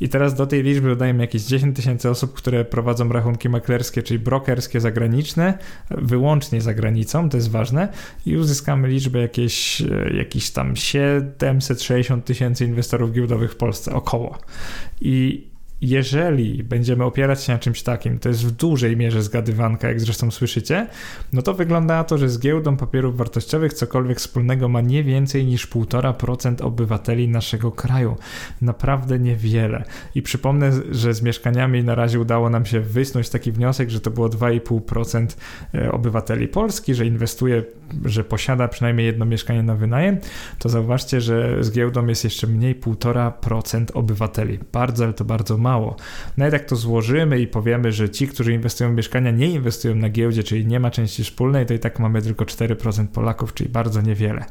I 0.00 0.08
teraz 0.08 0.34
do 0.34 0.46
tej 0.46 0.62
liczby 0.62 0.88
dodajemy 0.88 1.22
jakieś 1.22 1.42
10 1.42 1.76
tysięcy 1.76 2.10
osób, 2.10 2.34
które 2.34 2.64
prowadzą 2.64 3.08
rachunki 3.08 3.48
maklerskie, 3.48 4.02
czyli 4.02 4.18
brokerskie 4.18 4.80
zagraniczne, 4.80 5.58
wyłącznie 5.90 6.60
za 6.60 6.74
granicą, 6.74 7.28
to 7.28 7.36
jest 7.36 7.50
ważne, 7.50 7.88
i 8.26 8.36
uzyskamy 8.36 8.88
liczbę 8.88 9.18
jakieś, 9.18 9.82
jakieś 10.14 10.50
tam 10.50 10.76
760 10.76 12.24
tysięcy 12.24 12.64
inwestorów 12.64 13.12
giełdowych 13.12 13.52
w 13.52 13.56
Polsce, 13.56 13.94
około. 13.94 14.38
I 15.00 15.46
jeżeli 15.80 16.64
będziemy 16.64 17.04
opierać 17.04 17.44
się 17.44 17.52
na 17.52 17.58
czymś 17.58 17.82
takim, 17.82 18.18
to 18.18 18.28
jest 18.28 18.46
w 18.46 18.50
dużej 18.50 18.96
mierze 18.96 19.22
zgadywanka, 19.22 19.88
jak 19.88 20.00
zresztą 20.00 20.30
słyszycie, 20.30 20.86
no 21.32 21.42
to 21.42 21.54
wygląda 21.54 21.96
na 21.96 22.04
to, 22.04 22.18
że 22.18 22.28
z 22.28 22.38
giełdą 22.38 22.76
papierów 22.76 23.16
wartościowych 23.16 23.72
cokolwiek 23.72 24.18
wspólnego 24.18 24.68
ma 24.68 24.80
nie 24.80 25.04
więcej 25.04 25.46
niż 25.46 25.68
1,5% 25.68 26.62
obywateli 26.62 27.28
naszego 27.28 27.72
kraju. 27.72 28.16
Naprawdę 28.62 29.18
niewiele. 29.18 29.84
I 30.14 30.22
przypomnę, 30.22 30.72
że 30.90 31.14
z 31.14 31.22
mieszkaniami 31.22 31.84
na 31.84 31.94
razie 31.94 32.20
udało 32.20 32.50
nam 32.50 32.66
się 32.66 32.80
wysnuć 32.80 33.28
taki 33.28 33.52
wniosek, 33.52 33.90
że 33.90 34.00
to 34.00 34.10
było 34.10 34.28
2,5% 34.28 35.36
e, 35.74 35.92
obywateli 35.92 36.48
Polski, 36.48 36.94
że 36.94 37.06
inwestuje, 37.06 37.64
że 38.04 38.24
posiada 38.24 38.68
przynajmniej 38.68 39.06
jedno 39.06 39.24
mieszkanie 39.24 39.62
na 39.62 39.74
wynajem, 39.74 40.18
to 40.58 40.68
zauważcie, 40.68 41.20
że 41.20 41.64
z 41.64 41.72
giełdą 41.72 42.06
jest 42.06 42.24
jeszcze 42.24 42.46
mniej 42.46 42.80
1,5% 42.80 43.84
obywateli. 43.94 44.58
Bardzo, 44.72 45.04
ale 45.04 45.12
to 45.12 45.24
bardzo 45.24 45.58
mało. 45.58 45.65
Nawet 46.36 46.52
jak 46.52 46.64
to 46.64 46.76
złożymy 46.76 47.40
i 47.40 47.46
powiemy, 47.46 47.92
że 47.92 48.10
ci, 48.10 48.28
którzy 48.28 48.52
inwestują 48.52 48.92
w 48.92 48.94
mieszkania, 48.94 49.30
nie 49.30 49.50
inwestują 49.50 49.94
na 49.94 50.08
giełdzie, 50.08 50.42
czyli 50.42 50.66
nie 50.66 50.80
ma 50.80 50.90
części 50.90 51.24
wspólnej, 51.24 51.66
to 51.66 51.74
i 51.74 51.78
tak 51.78 51.98
mamy 51.98 52.22
tylko 52.22 52.44
4% 52.44 53.06
Polaków, 53.06 53.54
czyli 53.54 53.70
bardzo 53.70 54.02
niewiele. 54.02 54.44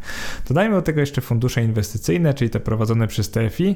Dodajmy 0.48 0.76
do 0.76 0.82
tego 0.82 1.00
jeszcze 1.00 1.22
fundusze 1.22 1.64
inwestycyjne, 1.64 2.34
czyli 2.34 2.50
te 2.50 2.60
prowadzone 2.60 3.08
przez 3.08 3.32
TFI. 3.32 3.76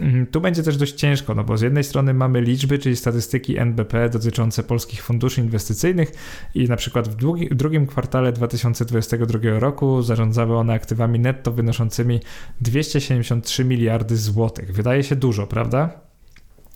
Mm, 0.00 0.26
tu 0.26 0.40
będzie 0.40 0.62
też 0.62 0.76
dość 0.76 0.94
ciężko, 0.94 1.34
no 1.34 1.44
bo 1.44 1.56
z 1.56 1.60
jednej 1.60 1.84
strony 1.84 2.14
mamy 2.14 2.40
liczby, 2.40 2.78
czyli 2.78 2.96
statystyki 2.96 3.58
NBP 3.58 4.08
dotyczące 4.08 4.62
polskich 4.62 5.02
funduszy 5.02 5.40
inwestycyjnych 5.40 6.12
i 6.54 6.64
na 6.68 6.76
przykład 6.76 7.08
w, 7.08 7.14
długi, 7.14 7.48
w 7.48 7.54
drugim 7.54 7.86
kwartale 7.86 8.32
2022 8.32 9.58
roku 9.58 10.02
zarządzały 10.02 10.56
one 10.56 10.72
aktywami 10.72 11.18
netto 11.18 11.52
wynoszącymi 11.52 12.20
273 12.60 13.64
miliardy 13.64 14.16
złotych. 14.16 14.72
Wydaje 14.72 15.02
się 15.02 15.16
dużo, 15.16 15.46
prawda? 15.46 16.13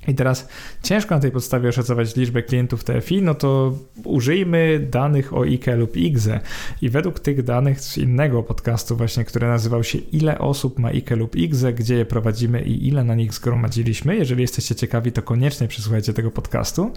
I 0.09 0.15
teraz 0.15 0.49
ciężko 0.83 1.15
na 1.15 1.21
tej 1.21 1.31
podstawie 1.31 1.69
oszacować 1.69 2.17
liczbę 2.17 2.43
klientów 2.43 2.85
TFI, 2.85 3.23
no 3.23 3.35
to 3.35 3.79
użyjmy 4.05 4.87
danych 4.91 5.35
o 5.35 5.43
IKE 5.43 5.77
lub 5.77 5.97
IGZE. 5.97 6.41
I 6.83 6.89
według 6.89 7.21
tych 7.21 7.43
danych 7.43 7.81
z 7.81 7.99
innego 7.99 8.43
podcastu 8.43 8.97
właśnie, 8.97 9.25
który 9.25 9.49
nazywał 9.49 9.85
się 9.85 9.99
Ile 9.99 10.39
osób 10.39 10.79
ma 10.79 10.89
IKE 10.89 11.17
lub 11.17 11.37
IGZE, 11.37 11.73
gdzie 11.73 11.95
je 11.95 12.05
prowadzimy 12.05 12.63
i 12.63 12.89
ile 12.89 13.05
na 13.05 13.15
nich 13.15 13.35
zgromadziliśmy. 13.35 14.17
Jeżeli 14.17 14.43
jesteście 14.43 14.75
ciekawi, 14.75 15.13
to 15.13 15.23
koniecznie 15.23 15.69
przesłuchajcie 15.69 16.13
tego 16.13 16.31
podcastu. 16.31 16.93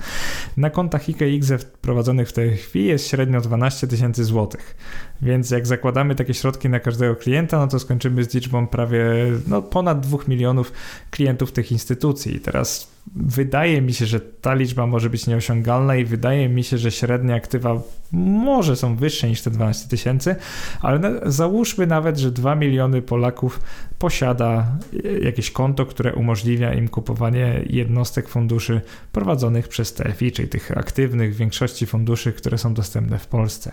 Na 0.57 0.69
kontach 0.69 1.09
IKE 1.09 1.29
i 1.29 1.35
IGZE 1.35 1.65
prowadzonych 1.81 2.29
w 2.29 2.33
TFI 2.33 2.85
jest 2.85 3.07
średnio 3.07 3.41
12 3.41 3.87
tysięcy 3.87 4.23
złotych. 4.23 4.75
Więc 5.21 5.51
jak 5.51 5.67
zakładamy 5.67 6.15
takie 6.15 6.33
środki 6.33 6.69
na 6.69 6.79
każdego 6.79 7.15
klienta, 7.15 7.57
no 7.57 7.67
to 7.67 7.79
skończymy 7.79 8.23
z 8.23 8.33
liczbą 8.33 8.67
prawie 8.67 9.05
no, 9.47 9.61
ponad 9.61 9.99
2 9.99 10.17
milionów 10.27 10.71
klientów 11.11 11.51
tych 11.51 11.71
instytucji. 11.71 12.35
I 12.35 12.39
teraz 12.39 12.91
wydaje 13.15 13.81
mi 13.81 13.93
się, 13.93 14.05
że 14.05 14.19
ta 14.19 14.53
liczba 14.53 14.87
może 14.87 15.09
być 15.09 15.27
nieosiągalna 15.27 15.95
i 15.95 16.05
wydaje 16.05 16.49
mi 16.49 16.63
się, 16.63 16.77
że 16.77 16.91
średnie 16.91 17.35
aktywa 17.35 17.81
może 18.11 18.75
są 18.75 18.95
wyższe 18.95 19.29
niż 19.29 19.41
te 19.41 19.51
12 19.51 19.89
tysięcy, 19.89 20.35
ale 20.81 21.21
załóżmy 21.25 21.87
nawet, 21.87 22.17
że 22.17 22.31
2 22.31 22.55
miliony 22.55 23.01
Polaków 23.01 23.59
posiada 23.99 24.77
jakieś 25.21 25.51
konto, 25.51 25.85
które 25.85 26.13
umożliwia 26.13 26.73
im 26.73 26.87
kupowanie 26.87 27.61
jednostek 27.69 28.29
funduszy 28.29 28.81
prowadzonych 29.11 29.67
przez 29.67 29.93
TFI, 29.93 30.31
czyli 30.31 30.47
tych 30.47 30.77
aktywnych 30.77 31.35
w 31.35 31.37
większości 31.37 31.85
funduszy, 31.85 32.33
które 32.33 32.57
są 32.57 32.73
dostępne 32.73 33.19
w 33.19 33.27
Polsce. 33.27 33.71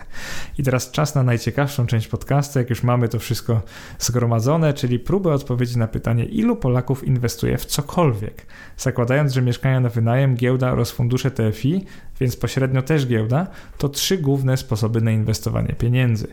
I 0.57 0.63
teraz 0.63 0.91
czas 0.91 1.15
na 1.15 1.23
najciekawszą 1.23 1.87
część 1.87 2.07
podcastu, 2.07 2.59
jak 2.59 2.69
już 2.69 2.83
mamy 2.83 3.09
to 3.09 3.19
wszystko 3.19 3.61
zgromadzone, 3.99 4.73
czyli 4.73 4.99
próbę 4.99 5.33
odpowiedzi 5.33 5.77
na 5.77 5.87
pytanie, 5.87 6.25
ilu 6.25 6.55
Polaków 6.55 7.03
inwestuje 7.03 7.57
w 7.57 7.65
cokolwiek, 7.65 8.45
zakładając, 8.77 9.18
że 9.27 9.41
mieszkania 9.41 9.79
na 9.79 9.89
wynajem, 9.89 10.35
giełda 10.35 10.71
oraz 10.71 10.91
fundusze 10.91 11.31
TFI, 11.31 11.85
więc 12.19 12.35
pośrednio 12.35 12.81
też 12.81 13.07
giełda, 13.07 13.47
to 13.77 13.89
trzy 13.89 14.17
główne 14.17 14.57
sposoby 14.57 15.01
na 15.01 15.11
inwestowanie 15.11 15.75
pieniędzy. 15.77 16.27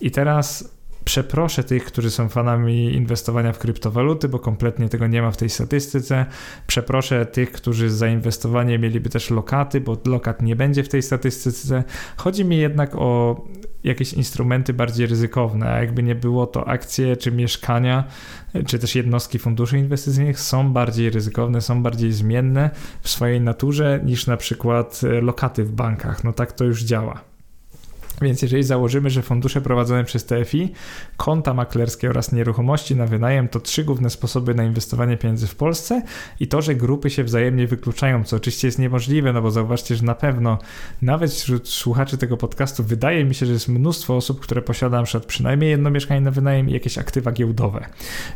I 0.00 0.10
teraz 0.10 0.73
Przeproszę 1.04 1.64
tych, 1.64 1.84
którzy 1.84 2.10
są 2.10 2.28
fanami 2.28 2.94
inwestowania 2.94 3.52
w 3.52 3.58
kryptowaluty, 3.58 4.28
bo 4.28 4.38
kompletnie 4.38 4.88
tego 4.88 5.06
nie 5.06 5.22
ma 5.22 5.30
w 5.30 5.36
tej 5.36 5.50
statystyce. 5.50 6.26
Przeproszę 6.66 7.26
tych, 7.26 7.52
którzy 7.52 7.90
za 7.90 8.08
inwestowanie 8.08 8.78
mieliby 8.78 9.10
też 9.10 9.30
lokaty, 9.30 9.80
bo 9.80 9.96
lokat 10.06 10.42
nie 10.42 10.56
będzie 10.56 10.82
w 10.82 10.88
tej 10.88 11.02
statystyce. 11.02 11.84
Chodzi 12.16 12.44
mi 12.44 12.56
jednak 12.56 12.94
o 12.94 13.40
jakieś 13.84 14.12
instrumenty 14.12 14.72
bardziej 14.72 15.06
ryzykowne, 15.06 15.72
a 15.72 15.80
jakby 15.80 16.02
nie 16.02 16.14
było 16.14 16.46
to 16.46 16.68
akcje 16.68 17.16
czy 17.16 17.32
mieszkania, 17.32 18.04
czy 18.66 18.78
też 18.78 18.94
jednostki 18.94 19.38
funduszy 19.38 19.78
inwestycyjnych 19.78 20.40
są 20.40 20.72
bardziej 20.72 21.10
ryzykowne, 21.10 21.60
są 21.60 21.82
bardziej 21.82 22.12
zmienne 22.12 22.70
w 23.02 23.08
swojej 23.08 23.40
naturze 23.40 24.00
niż 24.04 24.26
na 24.26 24.36
przykład 24.36 25.00
lokaty 25.22 25.64
w 25.64 25.72
bankach. 25.72 26.24
No 26.24 26.32
tak 26.32 26.52
to 26.52 26.64
już 26.64 26.84
działa. 26.84 27.33
Więc 28.22 28.42
jeżeli 28.42 28.62
założymy, 28.62 29.10
że 29.10 29.22
fundusze 29.22 29.60
prowadzone 29.60 30.04
przez 30.04 30.24
TFI, 30.24 30.72
konta 31.16 31.54
maklerskie 31.54 32.10
oraz 32.10 32.32
nieruchomości 32.32 32.96
na 32.96 33.06
wynajem 33.06 33.48
to 33.48 33.60
trzy 33.60 33.84
główne 33.84 34.10
sposoby 34.10 34.54
na 34.54 34.64
inwestowanie 34.64 35.16
pieniędzy 35.16 35.46
w 35.46 35.56
Polsce 35.56 36.02
i 36.40 36.48
to, 36.48 36.62
że 36.62 36.74
grupy 36.74 37.10
się 37.10 37.24
wzajemnie 37.24 37.66
wykluczają, 37.66 38.24
co 38.24 38.36
oczywiście 38.36 38.68
jest 38.68 38.78
niemożliwe, 38.78 39.32
no 39.32 39.42
bo 39.42 39.50
zauważcie, 39.50 39.96
że 39.96 40.04
na 40.04 40.14
pewno 40.14 40.58
nawet 41.02 41.32
wśród 41.32 41.68
słuchaczy 41.68 42.18
tego 42.18 42.36
podcastu 42.36 42.84
wydaje 42.84 43.24
mi 43.24 43.34
się, 43.34 43.46
że 43.46 43.52
jest 43.52 43.68
mnóstwo 43.68 44.16
osób, 44.16 44.40
które 44.40 44.62
posiada 44.62 44.96
na 44.96 45.02
przykład 45.02 45.26
przynajmniej 45.26 45.70
jedno 45.70 45.90
mieszkanie 45.90 46.20
na 46.20 46.30
wynajem 46.30 46.70
i 46.70 46.72
jakieś 46.72 46.98
aktywa 46.98 47.32
giełdowe. 47.32 47.86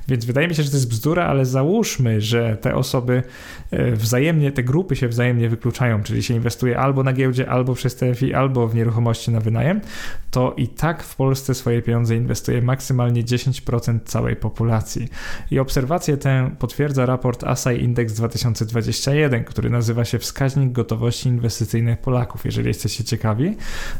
Więc 0.09 0.25
wydaje 0.25 0.49
mi 0.49 0.55
się, 0.55 0.62
że 0.62 0.71
to 0.71 0.77
jest 0.77 0.88
bzdura, 0.88 1.27
ale 1.27 1.45
załóżmy, 1.45 2.21
że 2.21 2.57
te 2.57 2.75
osoby 2.75 3.23
e, 3.71 3.93
wzajemnie, 3.93 4.53
te 4.53 4.62
grupy 4.62 4.97
się 4.97 5.09
wzajemnie 5.09 5.49
wykluczają, 5.49 6.03
czyli 6.03 6.23
się 6.23 6.35
inwestuje 6.35 6.79
albo 6.79 7.03
na 7.03 7.12
giełdzie, 7.12 7.51
albo 7.51 7.75
przez 7.75 7.97
TFI, 7.97 8.35
albo 8.35 8.69
w 8.69 8.75
nieruchomości 8.75 9.31
na 9.31 9.41
wynajem 9.41 9.68
to 10.31 10.55
i 10.57 10.69
tak 10.69 11.03
w 11.03 11.17
Polsce 11.17 11.55
swoje 11.55 11.83
pieniądze 11.83 12.17
inwestuje 12.17 12.63
maksymalnie 12.63 13.25
10% 13.25 13.99
całej 14.05 14.37
populacji. 14.37 15.09
I 15.51 15.59
obserwację 15.59 16.17
tę 16.17 16.51
potwierdza 16.59 17.07
raport 17.07 17.45
ASAI 17.45 17.83
Index 17.85 18.13
2021, 18.13 19.45
który 19.45 19.71
nazywa 19.71 20.05
się 20.05 20.19
Wskaźnik 20.19 20.73
Gotowości 20.73 21.29
Inwestycyjnych 21.29 21.99
Polaków. 21.99 22.45
Jeżeli 22.45 22.69
jesteście 22.69 23.05
ciekawi, 23.05 23.57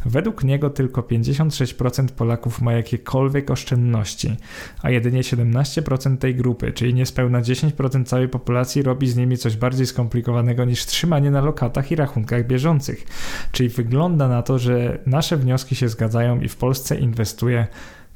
według 0.07 0.45
niego 0.45 0.71
tylko 0.71 1.03
56% 1.03 2.09
Polaków 2.09 2.61
ma 2.61 2.73
jakiekolwiek 2.73 3.51
oszczędności, 3.51 4.37
a 4.83 4.91
jedynie 4.91 5.21
17% 5.23 6.19
tej 6.19 6.35
grupy, 6.35 6.73
czyli 6.73 6.95
niespełna 6.95 7.41
10% 7.41 8.05
całej 8.05 8.29
populacji, 8.29 8.83
robi 8.83 9.09
z 9.09 9.17
nimi 9.17 9.37
coś 9.37 9.57
bardziej 9.57 9.87
skomplikowanego 9.87 10.65
niż 10.65 10.87
trzymanie 10.87 11.31
na 11.31 11.41
lokatach 11.41 11.93
i 11.93 11.97
rachunkach 11.97 12.47
bieżących. 12.47 13.07
Czyli 13.53 13.69
wygląda 13.69 14.29
na 14.29 14.43
to, 14.43 14.59
że 14.59 14.99
nasze 15.07 15.37
wnioski 15.37 15.58
się 15.67 15.89
zgadzają 15.89 16.41
i 16.41 16.49
w 16.49 16.57
Polsce 16.57 16.97
inwestuje 16.97 17.67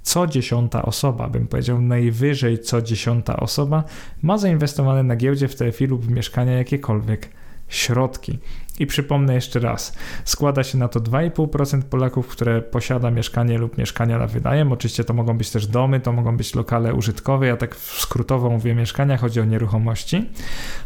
co 0.02 0.26
dziesiąta 0.26 0.82
osoba, 0.82 1.28
bym 1.28 1.46
powiedział 1.46 1.80
najwyżej 1.80 2.58
co 2.58 2.82
dziesiąta 2.82 3.36
osoba, 3.36 3.84
ma 4.22 4.38
zainwestowane 4.38 5.02
na 5.02 5.16
giełdzie 5.16 5.48
w 5.48 5.54
TFI 5.54 5.86
lub 5.86 6.06
w 6.06 6.10
mieszkania 6.10 6.52
jakiekolwiek 6.52 7.28
środki. 7.68 8.38
I 8.78 8.86
przypomnę 8.86 9.34
jeszcze 9.34 9.60
raz, 9.60 9.96
składa 10.24 10.62
się 10.62 10.78
na 10.78 10.88
to 10.88 11.00
2,5% 11.00 11.82
Polaków, 11.82 12.28
które 12.28 12.62
posiada 12.62 13.10
mieszkanie 13.10 13.58
lub 13.58 13.78
mieszkania 13.78 14.18
na 14.18 14.26
wynajem. 14.26 14.72
Oczywiście 14.72 15.04
to 15.04 15.14
mogą 15.14 15.38
być 15.38 15.50
też 15.50 15.66
domy, 15.66 16.00
to 16.00 16.12
mogą 16.12 16.36
być 16.36 16.54
lokale 16.54 16.94
użytkowe. 16.94 17.46
Ja 17.46 17.56
tak 17.56 17.76
skrótowo 17.76 18.50
mówię 18.50 18.74
mieszkania, 18.74 19.16
chodzi 19.16 19.40
o 19.40 19.44
nieruchomości. 19.44 20.30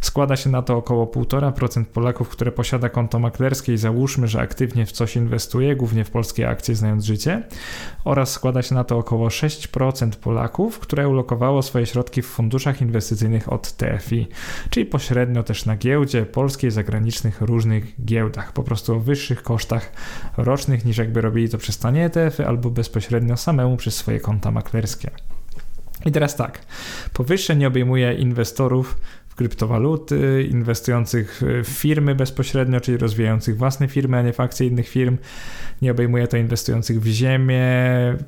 Składa 0.01 0.37
się 0.37 0.51
na 0.51 0.63
to 0.63 0.77
około 0.77 1.07
1,5% 1.07 1.85
Polaków, 1.85 2.29
które 2.29 2.53
posiada 2.53 2.89
konto 2.89 3.19
maklerskie 3.19 3.73
i 3.73 3.79
załóżmy, 3.79 4.29
że 4.29 4.41
aktywnie 4.41 4.87
w 4.87 4.93
coś 4.93 5.17
inwestuje, 5.17 5.77
głównie 5.77 6.05
w 6.05 6.11
polskie 6.11 6.49
akcje, 6.49 6.75
znając 6.75 7.05
życie. 7.05 7.43
Oraz 8.05 8.33
składa 8.33 8.63
się 8.63 8.75
na 8.75 8.85
to 8.85 8.99
około 8.99 9.29
6% 9.29 10.11
Polaków, 10.11 10.79
które 10.79 11.09
ulokowało 11.09 11.63
swoje 11.63 11.87
środki 11.87 12.23
w 12.23 12.27
funduszach 12.27 12.83
inwestycyjnych 12.83 13.53
od 13.53 13.73
TFI, 13.73 14.27
czyli 14.71 14.87
pośrednio 14.87 15.43
też 15.43 15.67
na 15.67 15.77
giełdzie 15.77 16.27
polskiej, 16.27 16.71
zagranicznych, 16.71 17.41
różnych 17.41 17.76
różnych 17.81 18.05
giełdach, 18.05 18.53
po 18.53 18.63
prostu 18.63 18.95
o 18.95 19.01
wyższych 19.01 19.43
kosztach 19.43 19.93
rocznych 20.37 20.85
niż 20.85 20.99
jakby 20.99 21.21
robili 21.21 21.49
to 21.49 21.59
przez 21.59 21.79
tanie 21.79 22.05
ETF-y 22.05 22.47
albo 22.47 22.71
bezpośrednio 22.71 23.37
samemu 23.37 23.77
przez 23.77 23.97
swoje 23.97 24.21
konta 24.21 24.51
maklerskie. 24.51 25.11
I 26.07 26.13
teraz 26.13 26.37
tak, 26.37 26.67
powyższe 27.13 27.57
nie 27.57 27.69
obejmuje 27.69 28.15
inwestorów 28.15 28.97
kryptowaluty, 29.37 30.49
inwestujących 30.51 31.43
w 31.65 31.69
firmy 31.69 32.15
bezpośrednio, 32.15 32.81
czyli 32.81 32.99
rozwijających 32.99 33.57
własne 33.57 33.89
firmy, 33.89 34.17
a 34.17 34.23
nie 34.23 34.33
w 34.33 34.41
akcje 34.41 34.67
innych 34.67 34.89
firm. 34.89 35.17
Nie 35.83 35.91
obejmuje 35.91 36.29
to 36.29 36.37
inwestujących 36.37 37.01
w 37.01 37.07
ziemię, 37.07 37.65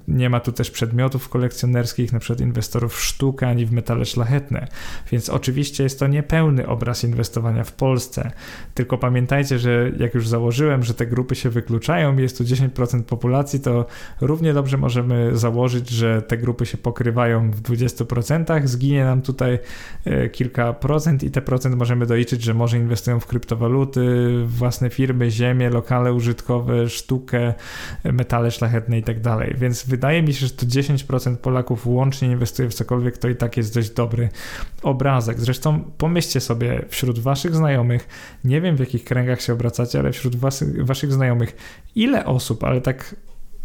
nie 0.08 0.30
ma 0.30 0.40
tu 0.40 0.52
też 0.52 0.70
przedmiotów 0.70 1.28
kolekcjonerskich, 1.28 2.12
przykład 2.18 2.40
inwestorów 2.40 2.94
w 2.94 3.00
sztukę 3.00 3.48
ani 3.48 3.66
w 3.66 3.72
metale 3.72 4.04
szlachetne. 4.04 4.68
Więc 5.12 5.28
oczywiście 5.28 5.82
jest 5.82 5.98
to 5.98 6.06
niepełny 6.06 6.66
obraz 6.66 7.04
inwestowania 7.04 7.64
w 7.64 7.72
Polsce. 7.72 8.30
Tylko 8.74 8.98
pamiętajcie, 8.98 9.58
że 9.58 9.92
jak 9.98 10.14
już 10.14 10.28
założyłem, 10.28 10.82
że 10.82 10.94
te 10.94 11.06
grupy 11.06 11.34
się 11.34 11.50
wykluczają, 11.50 12.16
jest 12.16 12.38
tu 12.38 12.44
10% 12.44 13.02
populacji, 13.02 13.60
to 13.60 13.86
równie 14.20 14.52
dobrze 14.52 14.76
możemy 14.76 15.36
założyć, 15.36 15.88
że 15.88 16.22
te 16.22 16.38
grupy 16.38 16.66
się 16.66 16.78
pokrywają 16.78 17.50
w 17.50 17.62
20%, 17.62 18.66
zginie 18.66 19.04
nam 19.04 19.22
tutaj 19.22 19.58
e, 20.04 20.28
kilka 20.28 20.72
procent 20.72 20.97
procent 20.98 21.22
i 21.22 21.30
te 21.30 21.42
procent 21.42 21.76
możemy 21.76 22.06
doliczyć, 22.06 22.42
że 22.42 22.54
może 22.54 22.78
inwestują 22.78 23.20
w 23.20 23.26
kryptowaluty, 23.26 24.28
własne 24.46 24.90
firmy, 24.90 25.30
ziemię, 25.30 25.70
lokale 25.70 26.12
użytkowe, 26.12 26.88
sztukę, 26.88 27.54
metale 28.04 28.50
szlachetne 28.50 28.98
i 28.98 29.02
tak 29.02 29.20
dalej. 29.20 29.54
Więc 29.58 29.87
wydaje 29.87 30.22
mi 30.22 30.34
się, 30.34 30.46
że 30.46 30.52
to 30.52 30.66
10% 30.66 31.37
Polaków 31.37 31.87
łącznie 31.87 32.28
inwestuje 32.28 32.68
w 32.68 32.74
cokolwiek, 32.74 33.18
to 33.18 33.28
i 33.28 33.37
tak 33.37 33.56
jest 33.56 33.74
dość 33.74 33.90
dobry 33.90 34.28
obrazek. 34.82 35.40
Zresztą 35.40 35.80
pomyślcie 35.98 36.40
sobie 36.40 36.84
wśród 36.88 37.18
waszych 37.18 37.56
znajomych, 37.56 38.08
nie 38.44 38.61
wiem 38.61 38.76
w 38.76 38.80
jakich 38.80 39.04
kręgach 39.04 39.40
się 39.40 39.52
obracacie, 39.52 39.98
ale 39.98 40.12
wśród 40.12 40.37
waszych, 40.37 40.87
waszych 40.87 41.12
znajomych, 41.12 41.56
ile 41.94 42.24
osób, 42.24 42.64
ale 42.64 42.80
tak 42.80 43.14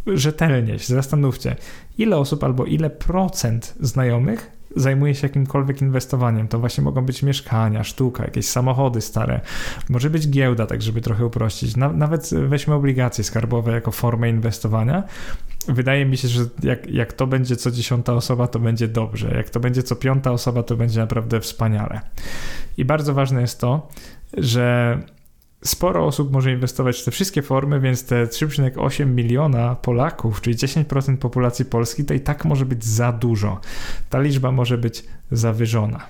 rzetelnie 0.08 0.80
się 0.80 0.94
zastanówcie, 0.94 1.56
ile 1.98 2.18
osób 2.18 2.44
albo 2.44 2.66
ile 2.66 2.90
procent 2.90 3.76
znajomych 3.80 4.63
zajmuje 4.76 5.16
się 5.16 5.28
jakimkolwiek 5.28 5.82
inwestowaniem. 5.82 6.48
To 6.48 6.60
właśnie 6.60 6.84
mogą 6.84 7.06
być 7.06 7.24
mieszkania, 7.24 7.84
sztuka, 7.84 8.24
jakieś 8.24 8.48
samochody 8.48 9.02
stare, 9.02 9.42
może 9.90 10.10
być 10.10 10.30
giełda, 10.30 10.66
tak 10.66 10.82
żeby 10.82 11.02
trochę 11.02 11.26
uprościć. 11.26 11.76
nawet 11.76 12.30
weźmy 12.48 12.74
obligacje 12.74 13.24
skarbowe 13.24 13.72
jako 13.72 13.92
formę 13.92 14.30
inwestowania. 14.30 15.04
Wydaje 15.68 16.06
mi 16.06 16.18
się, 16.18 16.28
że 16.28 16.46
jak, 16.64 16.90
jak 16.90 17.14
to 17.14 17.28
będzie 17.28 17.56
co 17.56 17.72
dziesiąta 17.72 18.14
osoba, 18.14 18.48
to 18.48 18.60
będzie 18.60 18.88
dobrze. 18.88 19.34
Jak 19.36 19.50
to 19.50 19.60
będzie 19.60 19.84
co 19.84 19.96
piąta 19.96 20.32
osoba, 20.32 20.64
to 20.64 20.76
będzie 20.76 21.00
naprawdę 21.00 21.40
wspaniale. 21.40 22.02
I 22.78 22.86
bardzo 22.86 23.14
ważne 23.14 23.42
jest 23.42 23.60
to, 23.60 23.88
że 24.38 24.98
sporo 25.64 26.06
osób 26.06 26.32
może 26.32 26.52
inwestować 26.52 27.02
w 27.02 27.06
te 27.06 27.12
wszystkie 27.12 27.42
formy, 27.42 27.80
więc 27.80 28.06
te 28.06 28.26
3,8 28.26 29.08
miliona 29.08 29.76
Polaków, 29.76 30.42
czyli 30.42 30.56
10% 30.56 31.18
populacji 31.18 31.66
Polski, 31.66 32.06
to 32.06 32.14
i 32.14 32.20
tak 32.20 32.46
może 32.46 32.66
być 32.66 32.86
za 32.86 33.12
dużo. 33.12 33.60
Ta 34.10 34.22
liczba 34.22 34.52
może 34.52 34.78
być 34.78 35.04
zawyżona. 35.32 36.08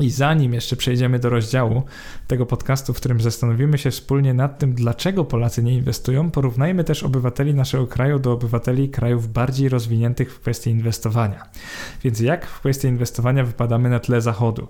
I 0.00 0.10
zanim 0.10 0.54
jeszcze 0.54 0.76
przejdziemy 0.76 1.18
do 1.18 1.30
rozdziału 1.30 1.82
tego 2.26 2.46
podcastu, 2.46 2.94
w 2.94 2.96
którym 2.96 3.20
zastanowimy 3.20 3.78
się 3.78 3.90
wspólnie 3.90 4.34
nad 4.34 4.58
tym, 4.58 4.74
dlaczego 4.74 5.24
Polacy 5.24 5.62
nie 5.62 5.74
inwestują, 5.74 6.30
porównajmy 6.30 6.84
też 6.84 7.02
obywateli 7.02 7.54
naszego 7.54 7.86
kraju 7.86 8.18
do 8.18 8.32
obywateli 8.32 8.88
krajów 8.88 9.32
bardziej 9.32 9.68
rozwiniętych 9.68 10.34
w 10.34 10.40
kwestii 10.40 10.70
inwestowania. 10.70 11.48
Więc 12.04 12.20
jak 12.20 12.46
w 12.46 12.60
kwestii 12.60 12.88
inwestowania 12.88 13.44
wypadamy 13.44 13.90
na 13.90 14.00
tle 14.00 14.20
Zachodu? 14.20 14.68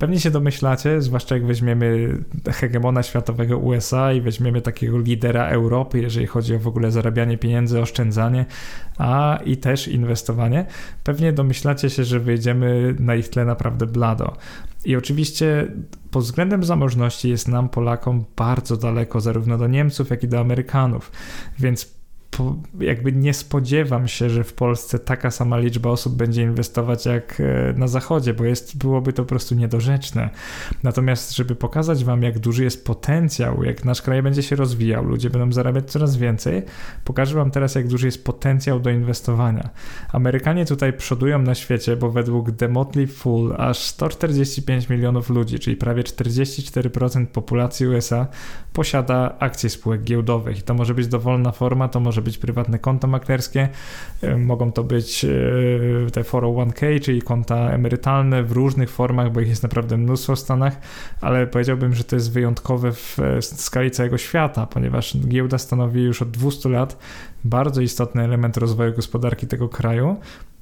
Pewnie 0.00 0.20
się 0.20 0.30
domyślacie, 0.30 1.02
zwłaszcza 1.02 1.34
jak 1.34 1.46
weźmiemy 1.46 2.18
hegemona 2.52 3.02
światowego 3.02 3.58
USA 3.58 4.12
i 4.12 4.20
weźmiemy 4.20 4.62
takiego 4.62 4.98
lidera 4.98 5.48
Europy, 5.48 6.00
jeżeli 6.00 6.26
chodzi 6.26 6.54
o 6.54 6.58
w 6.58 6.66
ogóle 6.66 6.90
zarabianie 6.90 7.38
pieniędzy, 7.38 7.80
oszczędzanie, 7.80 8.46
a 8.98 9.38
i 9.44 9.56
też 9.56 9.88
inwestowanie. 9.88 10.66
Pewnie 11.04 11.32
domyślacie 11.32 11.90
się, 11.90 12.04
że 12.04 12.20
wyjdziemy 12.20 12.94
na 12.98 13.14
ich 13.14 13.28
tle 13.28 13.44
naprawdę 13.44 13.86
blado. 13.86 14.36
I 14.84 14.96
oczywiście 14.96 15.66
pod 16.10 16.24
względem 16.24 16.64
zamożności 16.64 17.28
jest 17.28 17.48
nam, 17.48 17.68
Polakom, 17.68 18.24
bardzo 18.36 18.76
daleko 18.76 19.20
zarówno 19.20 19.58
do 19.58 19.66
Niemców, 19.66 20.10
jak 20.10 20.24
i 20.24 20.28
do 20.28 20.40
Amerykanów. 20.40 21.12
Więc 21.58 21.99
jakby 22.80 23.12
nie 23.12 23.34
spodziewam 23.34 24.08
się, 24.08 24.30
że 24.30 24.44
w 24.44 24.52
Polsce 24.52 24.98
taka 24.98 25.30
sama 25.30 25.58
liczba 25.58 25.90
osób 25.90 26.16
będzie 26.16 26.42
inwestować 26.42 27.06
jak 27.06 27.40
e, 27.40 27.72
na 27.76 27.88
zachodzie, 27.88 28.34
bo 28.34 28.44
jest, 28.44 28.78
byłoby 28.78 29.12
to 29.12 29.22
po 29.22 29.28
prostu 29.28 29.54
niedorzeczne. 29.54 30.30
Natomiast, 30.82 31.36
żeby 31.36 31.54
pokazać 31.54 32.04
wam, 32.04 32.22
jak 32.22 32.38
duży 32.38 32.64
jest 32.64 32.84
potencjał, 32.84 33.64
jak 33.64 33.84
nasz 33.84 34.02
kraj 34.02 34.22
będzie 34.22 34.42
się 34.42 34.56
rozwijał, 34.56 35.04
ludzie 35.04 35.30
będą 35.30 35.52
zarabiać 35.52 35.90
coraz 35.90 36.16
więcej, 36.16 36.62
pokażę 37.04 37.34
wam 37.34 37.50
teraz, 37.50 37.74
jak 37.74 37.88
duży 37.88 38.06
jest 38.06 38.24
potencjał 38.24 38.80
do 38.80 38.90
inwestowania. 38.90 39.70
Amerykanie 40.12 40.66
tutaj 40.66 40.92
przodują 40.92 41.38
na 41.38 41.54
świecie, 41.54 41.96
bo 41.96 42.10
według 42.10 42.52
The 42.52 42.68
Motley 42.68 43.06
Fool 43.06 43.54
aż 43.58 43.78
145 43.78 44.88
milionów 44.88 45.30
ludzi, 45.30 45.58
czyli 45.58 45.76
prawie 45.76 46.02
44% 46.02 47.26
populacji 47.26 47.86
USA 47.86 48.26
posiada 48.72 49.38
akcje 49.38 49.70
spółek 49.70 50.02
giełdowych 50.02 50.58
i 50.58 50.62
to 50.62 50.74
może 50.74 50.94
być 50.94 51.08
dowolna 51.08 51.52
forma, 51.52 51.88
to 51.88 52.00
może 52.00 52.22
być 52.22 52.29
prywatne 52.38 52.78
konto 52.78 53.06
maklerskie, 53.06 53.68
e, 54.22 54.36
mogą 54.36 54.72
to 54.72 54.84
być 54.84 55.24
e, 55.24 55.28
te 56.12 56.22
401k, 56.22 57.00
czyli 57.00 57.22
konta 57.22 57.70
emerytalne 57.70 58.42
w 58.42 58.52
różnych 58.52 58.90
formach, 58.90 59.32
bo 59.32 59.40
ich 59.40 59.48
jest 59.48 59.62
naprawdę 59.62 59.96
mnóstwo 59.96 60.36
w 60.36 60.38
Stanach, 60.38 60.80
ale 61.20 61.46
powiedziałbym, 61.46 61.94
że 61.94 62.04
to 62.04 62.16
jest 62.16 62.32
wyjątkowe 62.32 62.92
w 62.92 63.16
skali 63.40 63.90
całego 63.90 64.18
świata, 64.18 64.66
ponieważ 64.66 65.16
giełda 65.16 65.58
stanowi 65.58 66.02
już 66.02 66.22
od 66.22 66.30
200 66.30 66.68
lat 66.68 66.96
bardzo 67.44 67.80
istotny 67.80 68.24
element 68.24 68.56
rozwoju 68.56 68.92
gospodarki 68.92 69.46
tego 69.46 69.68
kraju. 69.68 70.16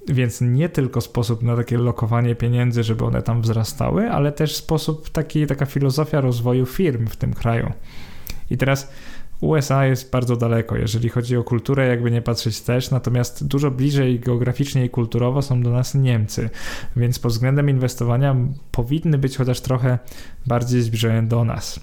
Więc 0.09 0.41
nie 0.41 0.69
tylko 0.69 1.01
sposób 1.01 1.43
na 1.43 1.57
takie 1.57 1.79
lokowanie 1.79 2.35
pieniędzy, 2.35 2.83
żeby 2.83 3.05
one 3.05 3.23
tam 3.23 3.43
wzrastały, 3.43 4.11
ale 4.11 4.33
też 4.33 4.57
sposób 4.57 5.11
taki, 5.11 5.47
taka 5.47 5.67
filozofia 5.67 6.21
rozwoju 6.21 6.67
firm 6.67 7.07
w 7.07 7.17
tym 7.17 7.35
kraju. 7.35 7.73
I 8.51 8.57
teraz 8.57 8.91
USA 9.40 9.87
jest 9.87 10.11
bardzo 10.11 10.37
daleko, 10.37 10.77
jeżeli 10.77 11.09
chodzi 11.09 11.37
o 11.37 11.44
kulturę, 11.44 11.87
jakby 11.87 12.11
nie 12.11 12.22
patrzeć 12.22 12.61
też, 12.61 12.90
natomiast 12.90 13.46
dużo 13.46 13.70
bliżej 13.70 14.20
geograficznie 14.20 14.85
i 14.85 14.90
kulturowo 14.90 15.42
są 15.42 15.62
do 15.62 15.70
nas 15.70 15.94
Niemcy, 15.94 16.51
więc 16.96 17.18
pod 17.18 17.33
względem 17.33 17.70
inwestowania 17.70 18.37
powinny 18.72 19.18
być 19.18 19.37
chociaż 19.37 19.61
trochę 19.61 19.98
bardziej 20.46 20.83
zbliżone 20.83 21.22
do 21.22 21.44
nas. 21.44 21.81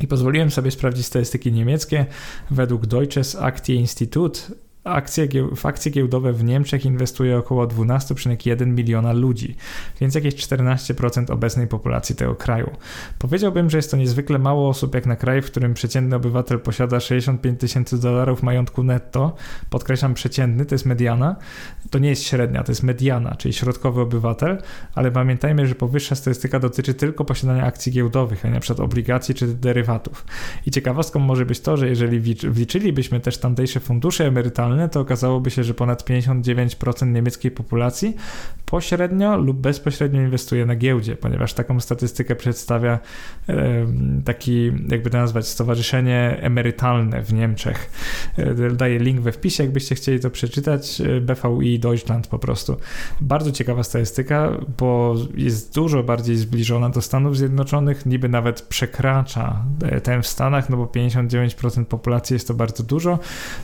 I 0.00 0.06
pozwoliłem 0.06 0.50
sobie 0.50 0.70
sprawdzić 0.70 1.06
statystyki 1.06 1.52
niemieckie. 1.52 2.06
Według 2.50 2.86
Deutsches 2.86 3.36
Aktie 3.36 3.74
Institut 3.74 4.52
akcje, 4.86 5.28
w 5.56 5.66
akcje 5.66 5.92
giełdowe 5.92 6.32
w 6.32 6.44
Niemczech 6.44 6.84
inwestuje 6.84 7.38
około 7.38 7.66
12,1 7.66 8.66
miliona 8.66 9.12
ludzi, 9.12 9.56
więc 10.00 10.14
jakieś 10.14 10.34
14% 10.34 11.32
obecnej 11.32 11.66
populacji 11.66 12.16
tego 12.16 12.34
kraju. 12.34 12.70
Powiedziałbym, 13.18 13.70
że 13.70 13.78
jest 13.78 13.90
to 13.90 13.96
niezwykle 13.96 14.38
mało 14.38 14.68
osób 14.68 14.94
jak 14.94 15.06
na 15.06 15.16
kraj, 15.16 15.42
w 15.42 15.46
którym 15.46 15.74
przeciętny 15.74 16.16
obywatel 16.16 16.60
posiada 16.60 17.00
65 17.00 17.60
tysięcy 17.60 18.00
dolarów 18.00 18.42
majątku 18.42 18.82
netto. 18.82 19.34
Podkreślam 19.70 20.14
przeciętny, 20.14 20.66
to 20.66 20.74
jest 20.74 20.86
mediana. 20.86 21.36
To 21.90 21.98
nie 21.98 22.08
jest 22.08 22.22
średnia, 22.22 22.62
to 22.62 22.72
jest 22.72 22.82
mediana, 22.82 23.34
czyli 23.34 23.54
środkowy 23.54 24.00
obywatel, 24.00 24.62
ale 24.94 25.10
pamiętajmy, 25.12 25.66
że 25.66 25.74
powyższa 25.74 26.14
statystyka 26.14 26.58
dotyczy 26.58 26.94
tylko 26.94 27.24
posiadania 27.24 27.64
akcji 27.64 27.92
giełdowych, 27.92 28.44
a 28.44 28.48
nie 28.48 28.54
np. 28.54 28.74
obligacji 28.82 29.34
czy 29.34 29.46
derywatów. 29.46 30.26
I 30.66 30.70
ciekawostką 30.70 31.20
może 31.20 31.46
być 31.46 31.60
to, 31.60 31.76
że 31.76 31.88
jeżeli 31.88 32.20
wliczylibyśmy 32.50 33.20
też 33.20 33.38
tamtejsze 33.38 33.80
fundusze 33.80 34.26
emerytalne, 34.26 34.75
to 34.88 35.00
okazałoby 35.00 35.50
się, 35.50 35.64
że 35.64 35.74
ponad 35.74 36.04
59% 36.04 37.12
niemieckiej 37.12 37.50
populacji 37.50 38.16
pośrednio 38.66 39.36
lub 39.36 39.56
bezpośrednio 39.56 40.20
inwestuje 40.20 40.66
na 40.66 40.76
giełdzie, 40.76 41.16
ponieważ 41.16 41.54
taką 41.54 41.80
statystykę 41.80 42.36
przedstawia 42.36 42.98
taki, 44.24 44.72
jakby 44.88 45.10
to 45.10 45.18
nazwać, 45.18 45.48
stowarzyszenie 45.48 46.36
emerytalne 46.40 47.22
w 47.22 47.32
Niemczech. 47.32 47.90
E, 48.36 48.70
daję 48.70 48.98
link 48.98 49.20
we 49.20 49.32
wpisie, 49.32 49.64
jakbyście 49.64 49.94
chcieli 49.94 50.20
to 50.20 50.30
przeczytać. 50.30 51.00
E, 51.00 51.20
BVI 51.20 51.78
Deutschland 51.78 52.26
po 52.26 52.38
prostu. 52.38 52.76
Bardzo 53.20 53.52
ciekawa 53.52 53.82
statystyka, 53.82 54.50
bo 54.78 55.14
jest 55.34 55.74
dużo 55.74 56.02
bardziej 56.02 56.36
zbliżona 56.36 56.90
do 56.90 57.02
Stanów 57.02 57.36
Zjednoczonych, 57.36 58.06
niby 58.06 58.28
nawet 58.28 58.62
przekracza 58.62 59.64
e, 59.82 60.00
ten 60.00 60.22
w 60.22 60.26
Stanach, 60.26 60.70
no 60.70 60.76
bo 60.76 60.84
59% 60.84 61.84
populacji 61.84 62.34
jest 62.34 62.48
to 62.48 62.54
bardzo 62.54 62.82
dużo. 62.82 63.18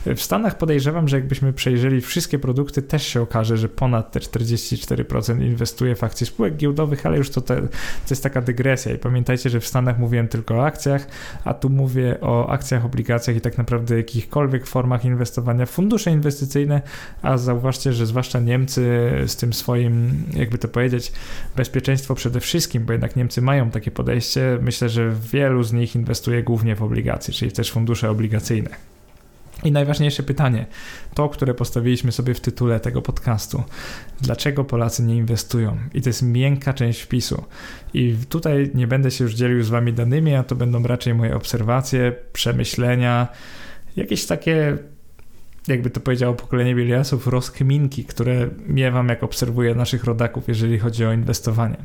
W 0.05 0.21
Stanach 0.21 0.57
podejrzewam, 0.57 1.02
że 1.07 1.17
jakbyśmy 1.17 1.53
przejrzeli 1.53 2.01
wszystkie 2.01 2.39
produkty, 2.39 2.81
też 2.81 3.07
się 3.07 3.21
okaże, 3.21 3.57
że 3.57 3.69
ponad 3.69 4.11
te 4.11 4.19
44% 4.19 5.41
inwestuje 5.41 5.95
w 5.95 6.03
akcje 6.03 6.27
spółek 6.27 6.55
giełdowych, 6.55 7.05
ale 7.05 7.17
już 7.17 7.29
to, 7.29 7.41
te, 7.41 7.55
to 7.61 8.09
jest 8.09 8.23
taka 8.23 8.41
dygresja. 8.41 8.93
I 8.93 8.97
pamiętajcie, 8.97 9.49
że 9.49 9.59
w 9.59 9.67
Stanach 9.67 9.99
mówiłem 9.99 10.27
tylko 10.27 10.55
o 10.55 10.65
akcjach, 10.65 11.07
a 11.43 11.53
tu 11.53 11.69
mówię 11.69 12.17
o 12.21 12.49
akcjach, 12.49 12.85
obligacjach 12.85 13.37
i 13.37 13.41
tak 13.41 13.57
naprawdę 13.57 13.97
jakichkolwiek 13.97 14.67
formach 14.67 15.05
inwestowania. 15.05 15.65
W 15.65 15.69
fundusze 15.69 16.11
inwestycyjne, 16.11 16.81
a 17.21 17.37
zauważcie, 17.37 17.93
że 17.93 18.05
zwłaszcza 18.05 18.39
Niemcy 18.39 19.11
z 19.27 19.35
tym 19.35 19.53
swoim, 19.53 20.23
jakby 20.33 20.57
to 20.57 20.67
powiedzieć, 20.67 21.11
bezpieczeństwo 21.55 22.15
przede 22.15 22.39
wszystkim, 22.39 22.85
bo 22.85 22.91
jednak 22.91 23.15
Niemcy 23.15 23.41
mają 23.41 23.71
takie 23.71 23.91
podejście, 23.91 24.57
myślę, 24.61 24.89
że 24.89 25.13
wielu 25.31 25.63
z 25.63 25.73
nich 25.73 25.95
inwestuje 25.95 26.43
głównie 26.43 26.75
w 26.75 26.83
obligacje, 26.83 27.33
czyli 27.33 27.51
też 27.51 27.71
fundusze 27.71 28.09
obligacyjne. 28.09 28.92
I 29.63 29.71
najważniejsze 29.71 30.23
pytanie, 30.23 30.65
to, 31.13 31.29
które 31.29 31.53
postawiliśmy 31.53 32.11
sobie 32.11 32.33
w 32.33 32.39
tytule 32.39 32.79
tego 32.79 33.01
podcastu. 33.01 33.63
Dlaczego 34.21 34.63
Polacy 34.63 35.03
nie 35.03 35.15
inwestują? 35.15 35.77
I 35.93 36.01
to 36.01 36.09
jest 36.09 36.21
miękka 36.21 36.73
część 36.73 37.01
wpisu. 37.01 37.43
I 37.93 38.15
tutaj 38.29 38.71
nie 38.73 38.87
będę 38.87 39.11
się 39.11 39.23
już 39.23 39.33
dzielił 39.33 39.63
z 39.63 39.69
Wami 39.69 39.93
danymi, 39.93 40.35
a 40.35 40.43
to 40.43 40.55
będą 40.55 40.83
raczej 40.83 41.13
moje 41.13 41.35
obserwacje, 41.35 42.15
przemyślenia, 42.33 43.27
jakieś 43.95 44.25
takie 44.25 44.77
jakby 45.67 45.89
to 45.89 45.99
powiedziało 45.99 46.33
pokolenie 46.33 46.75
Biliasów, 46.75 47.27
rozkminki, 47.27 48.05
które 48.05 48.49
miewam, 48.67 49.09
jak 49.09 49.23
obserwuję 49.23 49.75
naszych 49.75 50.03
rodaków, 50.03 50.47
jeżeli 50.47 50.79
chodzi 50.79 51.05
o 51.05 51.13
inwestowanie. 51.13 51.77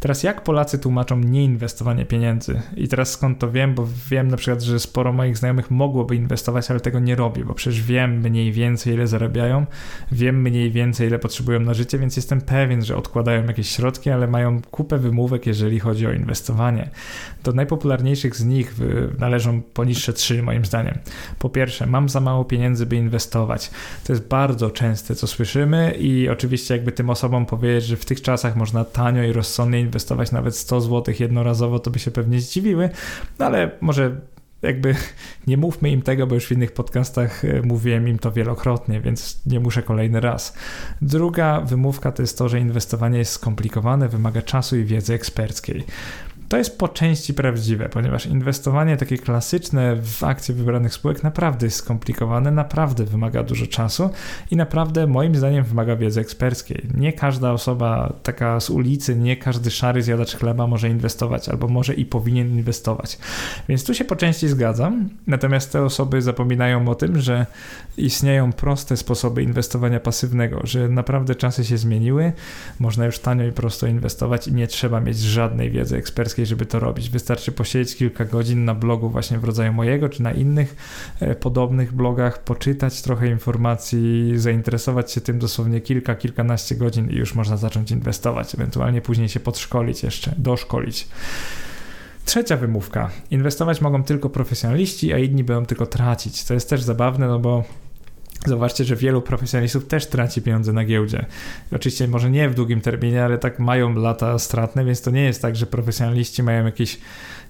Teraz 0.00 0.22
jak 0.22 0.44
Polacy 0.44 0.78
tłumaczą 0.78 1.18
nieinwestowanie 1.18 2.04
pieniędzy? 2.04 2.60
I 2.76 2.88
teraz 2.88 3.10
skąd 3.10 3.38
to 3.38 3.50
wiem? 3.50 3.74
Bo 3.74 3.88
wiem 4.10 4.28
na 4.28 4.36
przykład, 4.36 4.62
że 4.62 4.80
sporo 4.80 5.12
moich 5.12 5.38
znajomych 5.38 5.70
mogłoby 5.70 6.16
inwestować, 6.16 6.70
ale 6.70 6.80
tego 6.80 7.00
nie 7.00 7.16
robi, 7.16 7.44
bo 7.44 7.54
przecież 7.54 7.82
wiem 7.82 8.20
mniej 8.20 8.52
więcej 8.52 8.94
ile 8.94 9.06
zarabiają, 9.06 9.66
wiem 10.12 10.42
mniej 10.42 10.70
więcej 10.70 11.08
ile 11.08 11.18
potrzebują 11.18 11.60
na 11.60 11.74
życie, 11.74 11.98
więc 11.98 12.16
jestem 12.16 12.40
pewien, 12.40 12.84
że 12.84 12.96
odkładają 12.96 13.46
jakieś 13.46 13.68
środki, 13.70 14.10
ale 14.10 14.26
mają 14.26 14.62
kupę 14.70 14.98
wymówek, 14.98 15.46
jeżeli 15.46 15.80
chodzi 15.80 16.06
o 16.06 16.12
inwestowanie. 16.12 16.90
Do 17.44 17.52
najpopularniejszych 17.52 18.36
z 18.36 18.44
nich 18.44 18.74
należą 19.18 19.62
poniższe 19.62 20.12
trzy 20.12 20.42
moim 20.42 20.64
zdaniem. 20.64 20.98
Po 21.38 21.48
pierwsze, 21.50 21.86
mam 21.86 22.08
za 22.08 22.20
mało 22.20 22.44
pieniędzy, 22.44 22.86
by 22.86 22.96
inwestować. 22.96 23.70
To 24.04 24.12
jest 24.12 24.28
bardzo 24.28 24.70
częste, 24.70 25.14
co 25.14 25.26
słyszymy 25.26 25.94
i 25.98 26.28
oczywiście 26.28 26.74
jakby 26.76 26.92
tym 26.92 27.10
osobom 27.10 27.46
powiedzieć, 27.46 27.84
że 27.84 27.96
w 27.96 28.04
tych 28.04 28.22
czasach 28.22 28.56
można 28.56 28.84
tanio 28.84 29.22
i 29.22 29.32
rozsądnie 29.32 29.89
inwestować 29.90 30.32
nawet 30.32 30.56
100 30.56 30.80
zł 30.80 31.14
jednorazowo, 31.20 31.78
to 31.78 31.90
by 31.90 31.98
się 31.98 32.10
pewnie 32.10 32.40
zdziwiły, 32.40 32.90
no 33.38 33.46
ale 33.46 33.70
może 33.80 34.20
jakby 34.62 34.94
nie 35.46 35.56
mówmy 35.56 35.90
im 35.90 36.02
tego, 36.02 36.26
bo 36.26 36.34
już 36.34 36.46
w 36.46 36.52
innych 36.52 36.72
podcastach 36.72 37.44
e, 37.44 37.62
mówiłem 37.62 38.08
im 38.08 38.18
to 38.18 38.32
wielokrotnie, 38.32 39.00
więc 39.00 39.46
nie 39.46 39.60
muszę 39.60 39.82
kolejny 39.82 40.20
raz. 40.20 40.56
Druga 41.02 41.60
wymówka 41.60 42.12
to 42.12 42.22
jest 42.22 42.38
to, 42.38 42.48
że 42.48 42.60
inwestowanie 42.60 43.18
jest 43.18 43.32
skomplikowane, 43.32 44.08
wymaga 44.08 44.42
czasu 44.42 44.76
i 44.76 44.84
wiedzy 44.84 45.14
eksperckiej. 45.14 45.84
To 46.50 46.56
jest 46.56 46.78
po 46.78 46.88
części 46.88 47.34
prawdziwe, 47.34 47.88
ponieważ 47.88 48.26
inwestowanie 48.26 48.96
takie 48.96 49.18
klasyczne 49.18 49.96
w 49.96 50.24
akcje 50.24 50.54
wybranych 50.54 50.94
spółek 50.94 51.22
naprawdę 51.22 51.66
jest 51.66 51.76
skomplikowane, 51.76 52.50
naprawdę 52.50 53.04
wymaga 53.04 53.42
dużo 53.42 53.66
czasu 53.66 54.10
i 54.50 54.56
naprawdę 54.56 55.06
moim 55.06 55.34
zdaniem 55.34 55.64
wymaga 55.64 55.96
wiedzy 55.96 56.20
eksperckiej. 56.20 56.86
Nie 56.94 57.12
każda 57.12 57.52
osoba 57.52 58.12
taka 58.22 58.60
z 58.60 58.70
ulicy, 58.70 59.16
nie 59.16 59.36
każdy 59.36 59.70
szary 59.70 60.02
zjadacz 60.02 60.36
chleba 60.36 60.66
może 60.66 60.88
inwestować 60.88 61.48
albo 61.48 61.68
może 61.68 61.94
i 61.94 62.04
powinien 62.04 62.48
inwestować. 62.48 63.18
Więc 63.68 63.84
tu 63.84 63.94
się 63.94 64.04
po 64.04 64.16
części 64.16 64.48
zgadzam, 64.48 65.08
natomiast 65.26 65.72
te 65.72 65.82
osoby 65.82 66.22
zapominają 66.22 66.88
o 66.88 66.94
tym, 66.94 67.20
że 67.20 67.46
istnieją 67.96 68.52
proste 68.52 68.96
sposoby 68.96 69.42
inwestowania 69.42 70.00
pasywnego, 70.00 70.60
że 70.64 70.88
naprawdę 70.88 71.34
czasy 71.34 71.64
się 71.64 71.78
zmieniły, 71.78 72.32
można 72.78 73.06
już 73.06 73.18
tanio 73.18 73.46
i 73.46 73.52
prosto 73.52 73.86
inwestować 73.86 74.48
i 74.48 74.52
nie 74.52 74.66
trzeba 74.66 75.00
mieć 75.00 75.18
żadnej 75.18 75.70
wiedzy 75.70 75.96
eksperckiej 75.96 76.39
żeby 76.46 76.66
to 76.66 76.80
robić. 76.80 77.10
Wystarczy 77.10 77.52
posiedzieć 77.52 77.96
kilka 77.96 78.24
godzin 78.24 78.64
na 78.64 78.74
blogu 78.74 79.10
właśnie 79.10 79.38
w 79.38 79.44
rodzaju 79.44 79.72
mojego, 79.72 80.08
czy 80.08 80.22
na 80.22 80.32
innych 80.32 80.76
e, 81.20 81.34
podobnych 81.34 81.92
blogach, 81.92 82.44
poczytać 82.44 83.02
trochę 83.02 83.28
informacji, 83.28 84.32
zainteresować 84.36 85.12
się 85.12 85.20
tym 85.20 85.38
dosłownie 85.38 85.80
kilka, 85.80 86.14
kilkanaście 86.14 86.74
godzin 86.74 87.10
i 87.10 87.14
już 87.14 87.34
można 87.34 87.56
zacząć 87.56 87.90
inwestować, 87.90 88.54
ewentualnie 88.54 89.00
później 89.00 89.28
się 89.28 89.40
podszkolić 89.40 90.02
jeszcze, 90.02 90.34
doszkolić. 90.38 91.08
Trzecia 92.24 92.56
wymówka. 92.56 93.10
Inwestować 93.30 93.80
mogą 93.80 94.02
tylko 94.02 94.30
profesjonaliści, 94.30 95.12
a 95.12 95.18
inni 95.18 95.44
będą 95.44 95.66
tylko 95.66 95.86
tracić. 95.86 96.44
To 96.44 96.54
jest 96.54 96.70
też 96.70 96.82
zabawne, 96.82 97.28
no 97.28 97.38
bo 97.38 97.64
Zobaczcie, 98.46 98.84
że 98.84 98.96
wielu 98.96 99.22
profesjonalistów 99.22 99.86
też 99.86 100.06
traci 100.06 100.42
pieniądze 100.42 100.72
na 100.72 100.84
giełdzie. 100.84 101.26
Oczywiście 101.72 102.08
może 102.08 102.30
nie 102.30 102.48
w 102.48 102.54
długim 102.54 102.80
terminie, 102.80 103.24
ale 103.24 103.38
tak 103.38 103.58
mają 103.58 103.94
lata 103.94 104.38
stratne, 104.38 104.84
więc 104.84 105.02
to 105.02 105.10
nie 105.10 105.24
jest 105.24 105.42
tak, 105.42 105.56
że 105.56 105.66
profesjonaliści 105.66 106.42
mają 106.42 106.64
jakieś 106.64 106.98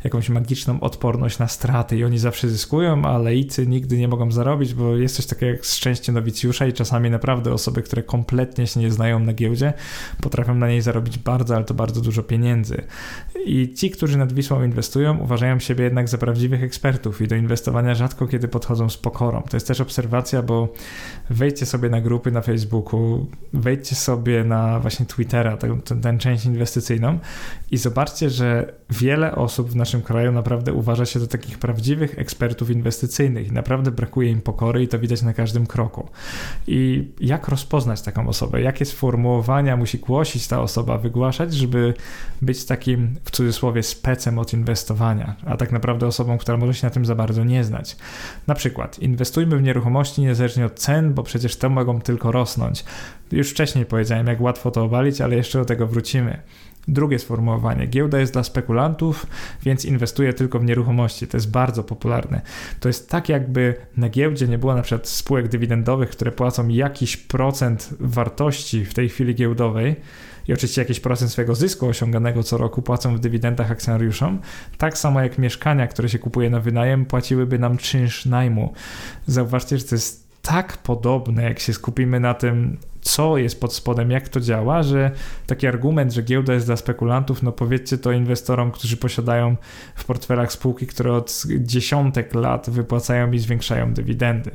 jakąś 0.05 0.29
magiczną 0.29 0.81
odporność 0.81 1.39
na 1.39 1.49
straty 1.49 1.97
i 1.97 2.05
oni 2.05 2.19
zawsze 2.19 2.49
zyskują, 2.49 3.05
a 3.05 3.19
lejcy 3.19 3.67
nigdy 3.67 3.99
nie 3.99 4.09
mogą 4.09 4.33
zarobić, 4.33 4.75
bo 4.75 4.97
jest 4.97 5.17
coś 5.17 5.27
takiego 5.27 5.53
jak 5.53 5.65
szczęście 5.65 6.13
nowicjusza 6.13 6.67
i 6.67 6.73
czasami 6.73 7.11
naprawdę 7.11 7.53
osoby, 7.53 7.83
które 7.83 8.03
kompletnie 8.03 8.67
się 8.67 8.81
nie 8.81 8.91
znają 8.91 9.19
na 9.19 9.33
giełdzie, 9.33 9.73
potrafią 10.21 10.55
na 10.55 10.69
niej 10.69 10.83
zarobić 10.83 11.19
bardzo, 11.19 11.57
ale 11.57 11.65
to 11.65 11.75
bardzo 11.75 12.01
dużo 12.01 12.23
pieniędzy. 12.23 12.83
I 13.47 13.75
ci, 13.75 13.91
którzy 13.91 14.19
nad 14.19 14.33
Wisłą 14.33 14.65
inwestują, 14.65 15.19
uważają 15.19 15.59
siebie 15.59 15.85
jednak 15.85 16.09
za 16.09 16.19
prawdziwych 16.19 16.63
ekspertów 16.63 17.21
i 17.21 17.29
do 17.29 17.37
inwestowania 17.37 17.95
rzadko 17.95 18.27
kiedy 18.27 18.49
podchodzą 18.49 18.89
z 18.89 18.97
pokorą. 18.97 19.43
To 19.43 19.57
jest 19.57 19.67
też 19.67 19.81
obserwacja, 19.81 20.43
bo 20.43 20.69
wejdźcie 21.31 21.67
sobie 21.67 21.89
na 21.89 22.01
grupy 22.01 22.31
na 22.31 22.41
Facebooku, 22.41 23.27
wejdźcie 23.53 23.97
sobie 23.97 24.45
na 24.45 24.81
właśnie 24.81 25.07
Twittera, 25.07 25.57
tę, 25.57 25.79
tę 26.03 26.19
część 26.19 26.45
inwestycyjną 26.45 27.19
i 27.71 27.77
zobaczcie, 27.77 28.31
że 28.31 28.73
wiele 28.91 29.35
osób 29.35 29.71
w 29.71 29.77
naszym 29.77 29.90
kraju 29.99 30.33
naprawdę 30.33 30.73
uważa 30.73 31.07
się 31.07 31.21
za 31.21 31.27
takich 31.27 31.59
prawdziwych 31.59 32.19
ekspertów 32.19 32.71
inwestycyjnych 32.71 33.51
naprawdę 33.53 33.91
brakuje 33.91 34.31
im 34.31 34.41
pokory 34.41 34.83
i 34.83 34.89
to 34.89 34.99
widać 34.99 35.23
na 35.23 35.33
każdym 35.35 35.67
kroku. 35.67 36.09
I 36.67 37.09
jak 37.21 37.49
rozpoznać 37.49 38.03
taką 38.03 38.29
osobę? 38.29 38.63
Jakie 38.63 38.85
sformułowania 38.85 39.77
musi 39.77 39.99
głosić 39.99 40.49
ta 40.49 40.61
osoba, 40.61 40.99
wygłaszać, 40.99 41.55
żeby 41.55 41.95
być 42.43 42.65
takim 42.65 43.17
w 43.25 43.31
cudzysłowie 43.31 43.83
specem 43.83 44.39
od 44.39 44.53
inwestowania, 44.53 45.37
a 45.47 45.57
tak 45.57 45.73
naprawdę 45.73 46.07
osobą, 46.07 46.39
która 46.39 46.57
może 46.57 46.75
się 46.75 46.87
na 46.87 46.91
tym 46.91 47.05
za 47.05 47.15
bardzo 47.15 47.45
nie 47.45 47.65
znać. 47.65 47.97
Na 48.47 48.55
przykład 48.55 48.99
inwestujmy 48.99 49.57
w 49.57 49.63
nieruchomości 49.63 50.21
niezależnie 50.21 50.67
od 50.67 50.75
cen, 50.75 51.15
bo 51.15 51.23
przecież 51.23 51.57
te 51.57 51.69
mogą 51.69 52.01
tylko 52.01 52.33
rosnąć. 52.33 52.85
Już 53.33 53.51
wcześniej 53.51 53.87
powiedziałem, 53.87 54.27
jak 54.27 54.41
łatwo 54.41 54.71
to 54.71 54.85
obalić, 54.85 55.21
ale 55.21 55.37
jeszcze 55.37 55.59
do 55.59 55.65
tego 55.65 55.87
wrócimy. 55.87 56.43
Drugie 56.93 57.19
sformułowanie. 57.19 57.87
Giełda 57.87 58.19
jest 58.19 58.33
dla 58.33 58.43
spekulantów, 58.43 59.27
więc 59.63 59.85
inwestuje 59.85 60.33
tylko 60.33 60.59
w 60.59 60.65
nieruchomości. 60.65 61.27
To 61.27 61.37
jest 61.37 61.51
bardzo 61.51 61.85
popularne. 61.85 62.41
To 62.81 62.89
jest 62.89 63.11
tak, 63.11 63.29
jakby 63.29 63.75
na 63.97 64.09
giełdzie 64.09 64.49
nie 64.49 64.59
było 64.59 64.75
na 64.75 64.83
przykład 64.83 65.09
spółek 65.09 65.49
dywidendowych, 65.49 66.11
które 66.11 66.33
płacą 66.33 66.69
jakiś 66.69 67.17
procent 67.17 67.95
wartości 68.01 68.85
w 68.85 68.95
tej 68.95 69.09
chwili 69.09 69.35
giełdowej 69.35 69.97
i 70.49 70.53
oczywiście 70.53 70.81
jakiś 70.81 71.01
procent 71.01 71.31
swojego 71.31 71.55
zysku 71.55 71.87
osiąganego 71.87 72.43
co 72.43 72.57
roku 72.59 72.83
płacą 72.83 73.17
w 73.17 73.21
dywidendach 73.21 73.71
akcjonariuszom. 73.71 74.41
Tak 74.79 74.99
samo 74.99 75.21
jak 75.21 75.39
mieszkania, 75.39 75.87
które 75.87 76.09
się 76.09 76.19
kupuje 76.19 76.51
na 76.51 76.61
wynajem, 76.61 77.07
płaciłyby 77.07 77.59
nam 77.59 77.79
czynsz 77.79 78.27
najmu. 78.27 78.73
Zauważcie, 79.27 79.79
że 79.79 79.85
to 79.85 79.95
jest 79.95 80.30
tak 80.43 80.79
podobne, 80.79 81.43
jak 81.43 81.59
się 81.59 81.73
skupimy 81.73 82.21
na 82.21 82.35
tym, 82.35 82.77
co 83.01 83.39
jest 83.39 83.61
pod 83.61 83.75
spodem, 83.75 84.11
jak 84.11 84.29
to 84.29 84.41
działa, 84.41 84.83
że 84.83 85.11
taki 85.47 85.67
argument, 85.67 86.13
że 86.13 86.23
giełda 86.23 86.55
jest 86.55 86.67
dla 86.67 86.77
spekulantów, 86.77 87.43
no 87.43 87.53
powiedzcie 87.53 87.99
to 87.99 88.13
inwestorom, 88.13 88.71
którzy 88.71 88.97
posiadają 88.97 89.57
w 89.95 90.05
portfelach 90.05 90.53
spółki, 90.53 90.87
które 90.87 91.13
od 91.13 91.43
dziesiątek 91.59 92.35
lat 92.35 92.71
wypłacają 92.71 93.33
i 93.33 93.39
zwiększają 93.39 93.95
dywidendy. 93.95 94.51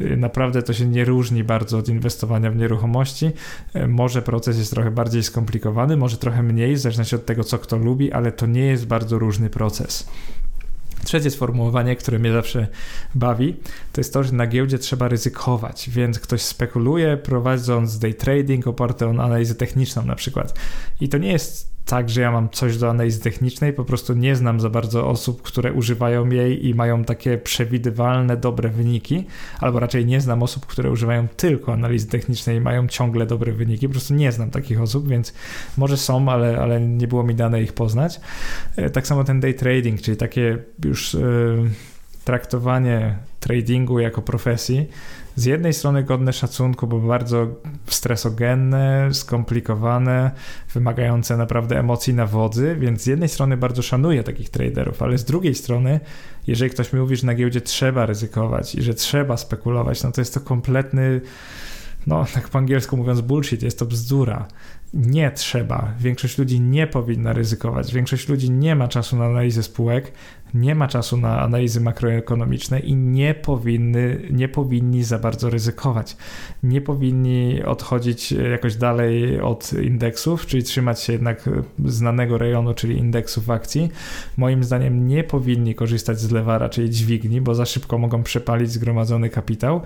Y, 0.00 0.16
naprawdę 0.16 0.62
to 0.62 0.72
się 0.72 0.86
nie 0.86 1.04
różni 1.04 1.44
bardzo 1.44 1.78
od 1.78 1.88
inwestowania 1.88 2.50
w 2.50 2.56
nieruchomości. 2.56 3.30
Y, 3.76 3.88
może 3.88 4.22
proces 4.22 4.58
jest 4.58 4.70
trochę 4.70 4.90
bardziej 4.90 5.22
skomplikowany, 5.22 5.96
może 5.96 6.16
trochę 6.16 6.42
mniej, 6.42 6.74
w 6.74 6.78
zależności 6.78 7.16
od 7.16 7.26
tego, 7.26 7.44
co 7.44 7.58
kto 7.58 7.76
lubi, 7.76 8.12
ale 8.12 8.32
to 8.32 8.46
nie 8.46 8.66
jest 8.66 8.86
bardzo 8.86 9.18
różny 9.18 9.50
proces. 9.50 10.08
Trzecie 11.04 11.30
sformułowanie, 11.30 11.96
które 11.96 12.18
mnie 12.18 12.32
zawsze 12.32 12.66
bawi, 13.14 13.56
to 13.92 14.00
jest 14.00 14.12
to, 14.12 14.24
że 14.24 14.32
na 14.32 14.46
giełdzie 14.46 14.78
trzeba 14.78 15.08
ryzykować, 15.08 15.90
więc 15.90 16.20
ktoś 16.20 16.42
spekuluje 16.42 17.16
prowadząc 17.16 17.98
day 17.98 18.14
trading 18.14 18.66
oparty 18.66 19.06
o 19.06 19.10
analizę 19.10 19.54
techniczną 19.54 20.04
na 20.04 20.14
przykład. 20.14 20.58
I 21.00 21.08
to 21.08 21.18
nie 21.18 21.32
jest 21.32 21.73
tak, 21.84 22.10
że 22.10 22.20
ja 22.20 22.30
mam 22.30 22.48
coś 22.50 22.78
do 22.78 22.90
analizy 22.90 23.20
technicznej, 23.20 23.72
po 23.72 23.84
prostu 23.84 24.14
nie 24.14 24.36
znam 24.36 24.60
za 24.60 24.70
bardzo 24.70 25.08
osób, 25.08 25.42
które 25.42 25.72
używają 25.72 26.30
jej 26.30 26.66
i 26.66 26.74
mają 26.74 27.04
takie 27.04 27.38
przewidywalne, 27.38 28.36
dobre 28.36 28.68
wyniki, 28.68 29.24
albo 29.60 29.80
raczej 29.80 30.06
nie 30.06 30.20
znam 30.20 30.42
osób, 30.42 30.66
które 30.66 30.90
używają 30.90 31.28
tylko 31.28 31.72
analizy 31.72 32.06
technicznej 32.06 32.56
i 32.56 32.60
mają 32.60 32.88
ciągle 32.88 33.26
dobre 33.26 33.52
wyniki, 33.52 33.88
po 33.88 33.92
prostu 33.92 34.14
nie 34.14 34.32
znam 34.32 34.50
takich 34.50 34.80
osób, 34.80 35.08
więc 35.08 35.34
może 35.76 35.96
są, 35.96 36.28
ale, 36.28 36.58
ale 36.58 36.80
nie 36.80 37.08
było 37.08 37.22
mi 37.22 37.34
dane 37.34 37.62
ich 37.62 37.72
poznać. 37.72 38.20
E, 38.76 38.90
tak 38.90 39.06
samo 39.06 39.24
ten 39.24 39.40
day 39.40 39.54
trading, 39.54 40.00
czyli 40.00 40.16
takie 40.16 40.58
już 40.84 41.14
yy, 41.14 41.70
traktowanie 42.24 43.18
tradingu 43.40 44.00
jako 44.00 44.22
profesji, 44.22 44.88
z 45.36 45.44
jednej 45.44 45.72
strony 45.72 46.02
godne 46.02 46.32
szacunku, 46.32 46.86
bo 46.86 46.98
bardzo 47.00 47.46
stresogenne, 47.86 49.08
skomplikowane, 49.12 50.30
wymagające 50.74 51.36
naprawdę 51.36 51.78
emocji 51.78 52.14
na 52.14 52.26
wodzy, 52.26 52.76
więc 52.78 53.02
z 53.02 53.06
jednej 53.06 53.28
strony 53.28 53.56
bardzo 53.56 53.82
szanuję 53.82 54.22
takich 54.22 54.50
traderów, 54.50 55.02
ale 55.02 55.18
z 55.18 55.24
drugiej 55.24 55.54
strony, 55.54 56.00
jeżeli 56.46 56.70
ktoś 56.70 56.92
mi 56.92 57.00
mówi, 57.00 57.16
że 57.16 57.26
na 57.26 57.34
giełdzie 57.34 57.60
trzeba 57.60 58.06
ryzykować 58.06 58.74
i 58.74 58.82
że 58.82 58.94
trzeba 58.94 59.36
spekulować, 59.36 60.02
no 60.02 60.12
to 60.12 60.20
jest 60.20 60.34
to 60.34 60.40
kompletny 60.40 61.20
no 62.06 62.24
tak 62.34 62.48
po 62.48 62.58
angielsku 62.58 62.96
mówiąc 62.96 63.20
bullshit, 63.20 63.62
jest 63.62 63.78
to 63.78 63.86
bzdura 63.86 64.48
nie 64.94 65.30
trzeba. 65.30 65.92
Większość 66.00 66.38
ludzi 66.38 66.60
nie 66.60 66.86
powinna 66.86 67.32
ryzykować. 67.32 67.94
Większość 67.94 68.28
ludzi 68.28 68.50
nie 68.50 68.76
ma 68.76 68.88
czasu 68.88 69.16
na 69.16 69.24
analizę 69.24 69.62
spółek, 69.62 70.12
nie 70.54 70.74
ma 70.74 70.88
czasu 70.88 71.16
na 71.16 71.40
analizy 71.40 71.80
makroekonomiczne 71.80 72.80
i 72.80 72.94
nie 72.94 73.34
powinny, 73.34 74.20
nie 74.30 74.48
powinni 74.48 75.04
za 75.04 75.18
bardzo 75.18 75.50
ryzykować. 75.50 76.16
Nie 76.62 76.80
powinni 76.80 77.62
odchodzić 77.62 78.32
jakoś 78.32 78.76
dalej 78.76 79.40
od 79.40 79.72
indeksów, 79.72 80.46
czyli 80.46 80.62
trzymać 80.62 81.02
się 81.02 81.12
jednak 81.12 81.50
znanego 81.84 82.38
rejonu, 82.38 82.74
czyli 82.74 82.98
indeksów 82.98 83.50
akcji. 83.50 83.88
Moim 84.36 84.64
zdaniem 84.64 85.06
nie 85.06 85.24
powinni 85.24 85.74
korzystać 85.74 86.20
z 86.20 86.30
lewara, 86.30 86.68
czyli 86.68 86.90
dźwigni, 86.90 87.40
bo 87.40 87.54
za 87.54 87.66
szybko 87.66 87.98
mogą 87.98 88.22
przepalić 88.22 88.70
zgromadzony 88.70 89.30
kapitał 89.30 89.80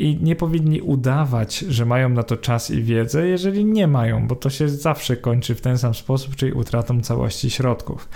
i 0.00 0.18
nie 0.22 0.36
powinni 0.36 0.80
udawać, 0.80 1.58
że 1.58 1.86
mają 1.86 2.08
na 2.08 2.22
to 2.22 2.36
czas 2.36 2.70
i 2.70 2.82
wiedzę, 2.82 3.28
jeżeli 3.28 3.64
nie 3.64 3.86
mają, 3.86 4.26
bo 4.26 4.36
to 4.36 4.50
się 4.50 4.68
zawsze 4.68 5.16
kończy 5.16 5.54
w 5.54 5.60
ten 5.60 5.78
sam 5.78 5.94
sposób, 5.94 6.36
czyli 6.36 6.52
utratą 6.52 7.00
całości 7.00 7.50
środków. 7.50 8.08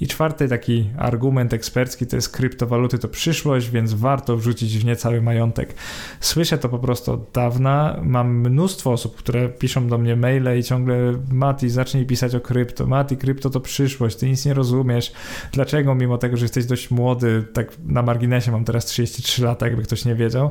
I 0.00 0.06
czwarty 0.06 0.48
taki 0.48 0.90
argument 0.98 1.52
ekspercki 1.52 2.06
to 2.06 2.16
jest 2.16 2.28
kryptowaluty 2.28 2.98
to 2.98 3.08
przyszłość, 3.08 3.70
więc 3.70 3.94
warto 3.94 4.36
wrzucić 4.36 4.78
w 4.78 4.84
nie 4.84 4.96
cały 4.96 5.22
majątek. 5.22 5.74
Słyszę 6.20 6.58
to 6.58 6.68
po 6.68 6.78
prostu 6.78 7.12
od 7.12 7.30
dawna. 7.30 8.00
Mam 8.02 8.40
mnóstwo 8.40 8.92
osób, 8.92 9.16
które 9.16 9.48
piszą 9.48 9.88
do 9.88 9.98
mnie 9.98 10.16
maile 10.16 10.58
i 10.58 10.62
ciągle 10.62 10.96
Mati, 11.30 11.70
zacznij 11.70 12.06
pisać 12.06 12.34
o 12.34 12.40
krypto. 12.40 12.86
Mati, 12.86 13.16
krypto 13.16 13.50
to 13.50 13.60
przyszłość, 13.60 14.16
ty 14.16 14.28
nic 14.28 14.46
nie 14.46 14.54
rozumiesz. 14.54 15.12
Dlaczego 15.52 15.94
mimo 15.94 16.18
tego, 16.18 16.36
że 16.36 16.44
jesteś 16.44 16.66
dość 16.66 16.90
młody, 16.90 17.44
tak 17.52 17.72
na 17.86 18.02
marginesie 18.02 18.52
mam 18.52 18.64
teraz 18.64 18.84
33 18.84 19.44
lata, 19.44 19.66
jakby 19.66 19.82
ktoś 19.82 20.04
nie 20.04 20.14
wiedział, 20.14 20.50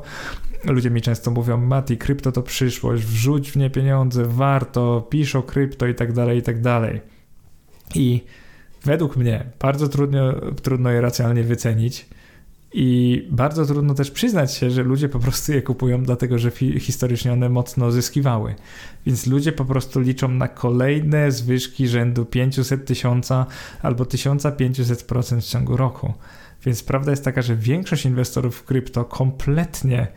ludzie 0.81 0.91
mi 0.91 1.01
często 1.01 1.31
mówią, 1.31 1.57
Mati, 1.57 1.97
krypto 1.97 2.31
to 2.31 2.43
przyszłość, 2.43 3.03
wrzuć 3.03 3.51
w 3.51 3.55
nie 3.55 3.69
pieniądze, 3.69 4.25
warto, 4.25 5.07
pisz 5.09 5.35
o 5.35 5.43
krypto 5.43 5.87
i 5.87 5.95
tak 5.95 6.13
dalej, 6.13 6.37
i 6.37 6.41
tak 6.41 6.61
dalej. 6.61 7.01
I 7.95 8.21
według 8.83 9.17
mnie 9.17 9.45
bardzo 9.59 9.87
trudno, 9.87 10.33
trudno 10.63 10.89
je 10.89 11.01
racjonalnie 11.01 11.43
wycenić. 11.43 12.05
I 12.73 13.27
bardzo 13.31 13.65
trudno 13.65 13.93
też 13.93 14.11
przyznać 14.11 14.53
się, 14.53 14.71
że 14.71 14.83
ludzie 14.83 15.09
po 15.09 15.19
prostu 15.19 15.51
je 15.51 15.61
kupują, 15.61 16.03
dlatego 16.03 16.37
że 16.37 16.51
historycznie 16.79 17.33
one 17.33 17.49
mocno 17.49 17.91
zyskiwały. 17.91 18.55
Więc 19.05 19.27
ludzie 19.27 19.51
po 19.51 19.65
prostu 19.65 19.99
liczą 19.99 20.27
na 20.27 20.47
kolejne 20.47 21.31
zwyżki 21.31 21.87
rzędu 21.87 22.25
500 22.25 22.85
tysiąca 22.85 23.45
albo 23.81 24.03
1500% 24.03 25.41
w 25.41 25.45
ciągu 25.45 25.77
roku. 25.77 26.13
Więc 26.65 26.83
prawda 26.83 27.11
jest 27.11 27.25
taka, 27.25 27.41
że 27.41 27.55
większość 27.55 28.05
inwestorów 28.05 28.55
w 28.55 28.63
krypto 28.63 29.05
kompletnie 29.05 30.07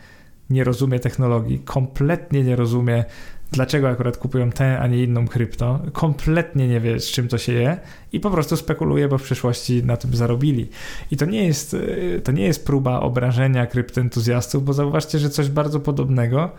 nie 0.51 0.64
rozumie 0.64 1.01
technologii, 1.01 1.59
kompletnie 1.59 2.45
nie 2.45 2.57
rozumie, 2.57 3.05
dlaczego 3.53 3.88
akurat 3.88 4.16
kupują 4.16 4.51
tę, 4.51 4.78
a 4.78 4.86
nie 4.86 5.03
inną 5.03 5.28
krypto, 5.28 5.80
kompletnie 5.92 6.68
nie 6.68 6.80
wie, 6.80 7.01
z 7.01 7.07
czym 7.07 7.28
to 7.28 7.38
się 7.38 7.53
je 7.53 7.78
i 8.12 8.20
po 8.20 8.30
prostu 8.30 8.57
spekuluje, 8.57 9.09
bo 9.09 9.18
w 9.18 9.22
przyszłości 9.22 9.84
na 9.84 9.97
tym 9.97 10.14
zarobili. 10.16 10.68
I 11.11 11.16
to 11.16 11.24
nie 11.24 11.47
jest, 11.47 11.76
to 12.24 12.32
nie 12.32 12.45
jest 12.45 12.66
próba 12.66 13.01
obrażenia 13.01 13.66
kryptoentuzjastów, 13.66 14.64
bo 14.64 14.72
zauważcie, 14.72 15.18
że 15.18 15.30
coś 15.30 15.49
bardzo 15.49 15.80
podobnego 15.80 16.51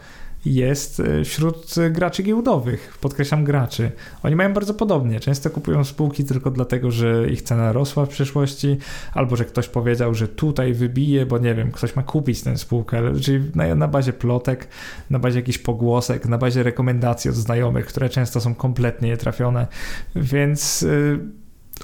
jest 0.45 0.99
e, 0.99 1.23
wśród 1.23 1.75
graczy 1.91 2.23
giełdowych. 2.23 2.97
Podkreślam 3.01 3.43
graczy. 3.43 3.91
Oni 4.23 4.35
mają 4.35 4.53
bardzo 4.53 4.73
podobnie. 4.73 5.19
Często 5.19 5.49
kupują 5.49 5.83
spółki 5.83 6.25
tylko 6.25 6.51
dlatego, 6.51 6.91
że 6.91 7.27
ich 7.29 7.41
cena 7.41 7.71
rosła 7.71 8.05
w 8.05 8.09
przyszłości, 8.09 8.77
albo 9.13 9.35
że 9.35 9.45
ktoś 9.45 9.67
powiedział, 9.67 10.13
że 10.13 10.27
tutaj 10.27 10.73
wybije, 10.73 11.25
bo 11.25 11.37
nie 11.37 11.55
wiem, 11.55 11.71
ktoś 11.71 11.95
ma 11.95 12.03
kupić 12.03 12.41
tę 12.41 12.57
spółkę. 12.57 13.19
Czyli 13.21 13.51
na, 13.55 13.75
na 13.75 13.87
bazie 13.87 14.13
plotek, 14.13 14.67
na 15.09 15.19
bazie 15.19 15.39
jakichś 15.39 15.57
pogłosek, 15.57 16.25
na 16.25 16.37
bazie 16.37 16.63
rekomendacji 16.63 17.29
od 17.29 17.35
znajomych, 17.35 17.85
które 17.85 18.09
często 18.09 18.41
są 18.41 18.55
kompletnie 18.55 19.09
nietrafione. 19.09 19.67
Więc 20.15 20.81
yy, 20.81 21.19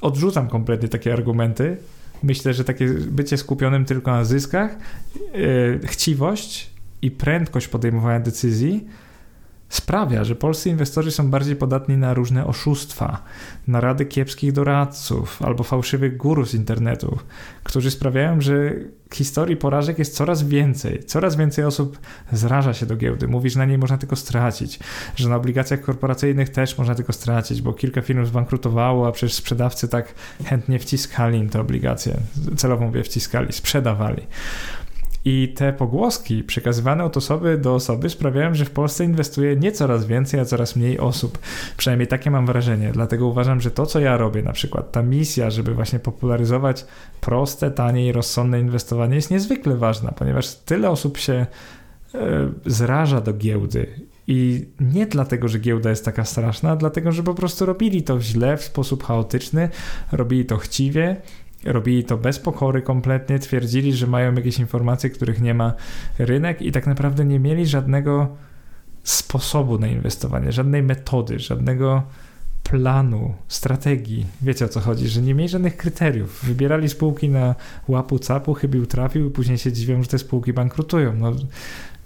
odrzucam 0.01 0.47
kompletnie 0.47 0.89
takie 0.89 1.13
argumenty. 1.13 1.77
Myślę, 2.23 2.53
że 2.53 2.63
takie 2.63 2.87
bycie 2.87 3.37
skupionym 3.37 3.85
tylko 3.85 4.11
na 4.11 4.25
zyskach, 4.25 4.77
yy, 5.33 5.79
chciwość 5.83 6.70
i 7.01 7.11
prędkość 7.11 7.67
podejmowania 7.67 8.19
decyzji 8.19 8.87
sprawia, 9.71 10.23
że 10.23 10.35
polscy 10.35 10.69
inwestorzy 10.69 11.11
są 11.11 11.29
bardziej 11.29 11.55
podatni 11.55 11.97
na 11.97 12.13
różne 12.13 12.45
oszustwa, 12.45 13.23
na 13.67 13.81
rady 13.81 14.05
kiepskich 14.05 14.51
doradców 14.51 15.41
albo 15.41 15.63
fałszywych 15.63 16.17
guru 16.17 16.45
z 16.45 16.53
internetu, 16.53 17.17
którzy 17.63 17.91
sprawiają, 17.91 18.41
że 18.41 18.73
historii 19.13 19.57
porażek 19.57 19.99
jest 19.99 20.15
coraz 20.15 20.43
więcej. 20.43 21.03
Coraz 21.03 21.35
więcej 21.35 21.65
osób 21.65 21.99
zraża 22.31 22.73
się 22.73 22.85
do 22.85 22.95
giełdy, 22.95 23.27
mówi, 23.27 23.49
że 23.49 23.59
na 23.59 23.65
niej 23.65 23.77
można 23.77 23.97
tylko 23.97 24.15
stracić, 24.15 24.79
że 25.15 25.29
na 25.29 25.35
obligacjach 25.35 25.81
korporacyjnych 25.81 26.49
też 26.49 26.77
można 26.77 26.95
tylko 26.95 27.13
stracić, 27.13 27.61
bo 27.61 27.73
kilka 27.73 28.01
firm 28.01 28.25
zbankrutowało, 28.25 29.07
a 29.07 29.11
przecież 29.11 29.33
sprzedawcy 29.33 29.87
tak 29.87 30.13
chętnie 30.45 30.79
wciskali 30.79 31.39
im 31.39 31.49
te 31.49 31.61
obligacje, 31.61 32.17
celowo 32.57 32.85
mówię 32.85 33.03
wciskali, 33.03 33.53
sprzedawali. 33.53 34.27
I 35.25 35.53
te 35.55 35.73
pogłoski 35.73 36.43
przekazywane 36.43 37.03
od 37.03 37.17
osoby 37.17 37.57
do 37.57 37.75
osoby 37.75 38.09
sprawiają, 38.09 38.53
że 38.53 38.65
w 38.65 38.71
Polsce 38.71 39.05
inwestuje 39.05 39.55
nie 39.55 39.71
coraz 39.71 40.05
więcej, 40.05 40.39
a 40.39 40.45
coraz 40.45 40.75
mniej 40.75 40.99
osób. 40.99 41.39
Przynajmniej 41.77 42.07
takie 42.07 42.31
mam 42.31 42.45
wrażenie. 42.45 42.91
Dlatego 42.93 43.27
uważam, 43.27 43.61
że 43.61 43.71
to, 43.71 43.85
co 43.85 43.99
ja 43.99 44.17
robię, 44.17 44.41
na 44.41 44.53
przykład 44.53 44.91
ta 44.91 45.03
misja, 45.03 45.49
żeby 45.49 45.73
właśnie 45.73 45.99
popularyzować 45.99 46.85
proste, 47.21 47.71
tanie 47.71 48.07
i 48.07 48.11
rozsądne 48.11 48.59
inwestowanie, 48.59 49.15
jest 49.15 49.31
niezwykle 49.31 49.75
ważna, 49.75 50.11
ponieważ 50.11 50.55
tyle 50.55 50.89
osób 50.89 51.17
się 51.17 51.45
e, 52.15 52.49
zraża 52.65 53.21
do 53.21 53.33
giełdy 53.33 53.87
i 54.27 54.65
nie 54.79 55.05
dlatego, 55.05 55.47
że 55.47 55.59
giełda 55.59 55.89
jest 55.89 56.05
taka 56.05 56.25
straszna, 56.25 56.75
dlatego, 56.75 57.11
że 57.11 57.23
po 57.23 57.33
prostu 57.33 57.65
robili 57.65 58.03
to 58.03 58.21
źle, 58.21 58.57
w 58.57 58.63
sposób 58.63 59.03
chaotyczny, 59.03 59.69
robili 60.11 60.45
to 60.45 60.57
chciwie 60.57 61.15
Robili 61.65 62.03
to 62.03 62.17
bez 62.17 62.39
pokory 62.39 62.81
kompletnie, 62.81 63.39
twierdzili, 63.39 63.93
że 63.93 64.07
mają 64.07 64.33
jakieś 64.33 64.59
informacje, 64.59 65.09
których 65.09 65.41
nie 65.41 65.53
ma 65.53 65.73
rynek 66.19 66.61
i 66.61 66.71
tak 66.71 66.87
naprawdę 66.87 67.25
nie 67.25 67.39
mieli 67.39 67.65
żadnego 67.65 68.27
sposobu 69.03 69.79
na 69.79 69.87
inwestowanie, 69.87 70.51
żadnej 70.51 70.83
metody, 70.83 71.39
żadnego 71.39 72.03
planu, 72.63 73.33
strategii. 73.47 74.25
Wiecie 74.41 74.65
o 74.65 74.69
co 74.69 74.79
chodzi, 74.79 75.07
że 75.07 75.21
nie 75.21 75.33
mieli 75.33 75.49
żadnych 75.49 75.77
kryteriów. 75.77 76.45
Wybierali 76.45 76.89
spółki 76.89 77.29
na 77.29 77.55
łapu 77.87 78.19
capu, 78.19 78.53
chybił 78.53 78.85
trafił 78.85 79.27
i 79.27 79.31
później 79.31 79.57
się 79.57 79.71
dziwią, 79.71 80.03
że 80.03 80.09
te 80.09 80.17
spółki 80.17 80.53
bankrutują. 80.53 81.13
No, 81.15 81.31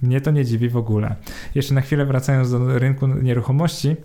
mnie 0.01 0.22
to 0.22 0.32
nie 0.32 0.45
dziwi 0.45 0.70
w 0.70 0.78
ogóle. 0.78 1.16
Jeszcze 1.56 1.74
na 1.74 1.82
chwilę 1.82 2.06
wracając 2.06 2.51
do 2.51 2.80
rynku 2.80 3.08
nieruchomości, 3.08 3.95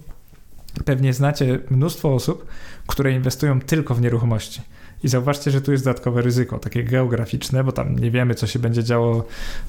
Pewnie 0.84 1.12
znacie 1.12 1.58
mnóstwo 1.70 2.14
osób, 2.14 2.46
które 2.86 3.12
inwestują 3.12 3.60
tylko 3.60 3.94
w 3.94 4.00
nieruchomości. 4.00 4.60
I 5.04 5.08
zauważcie, 5.08 5.50
że 5.50 5.60
tu 5.60 5.72
jest 5.72 5.84
dodatkowe 5.84 6.22
ryzyko, 6.22 6.58
takie 6.58 6.84
geograficzne, 6.84 7.64
bo 7.64 7.72
tam 7.72 7.98
nie 7.98 8.10
wiemy, 8.10 8.34
co 8.34 8.46
się 8.46 8.58
będzie 8.58 8.84
działo 8.84 9.24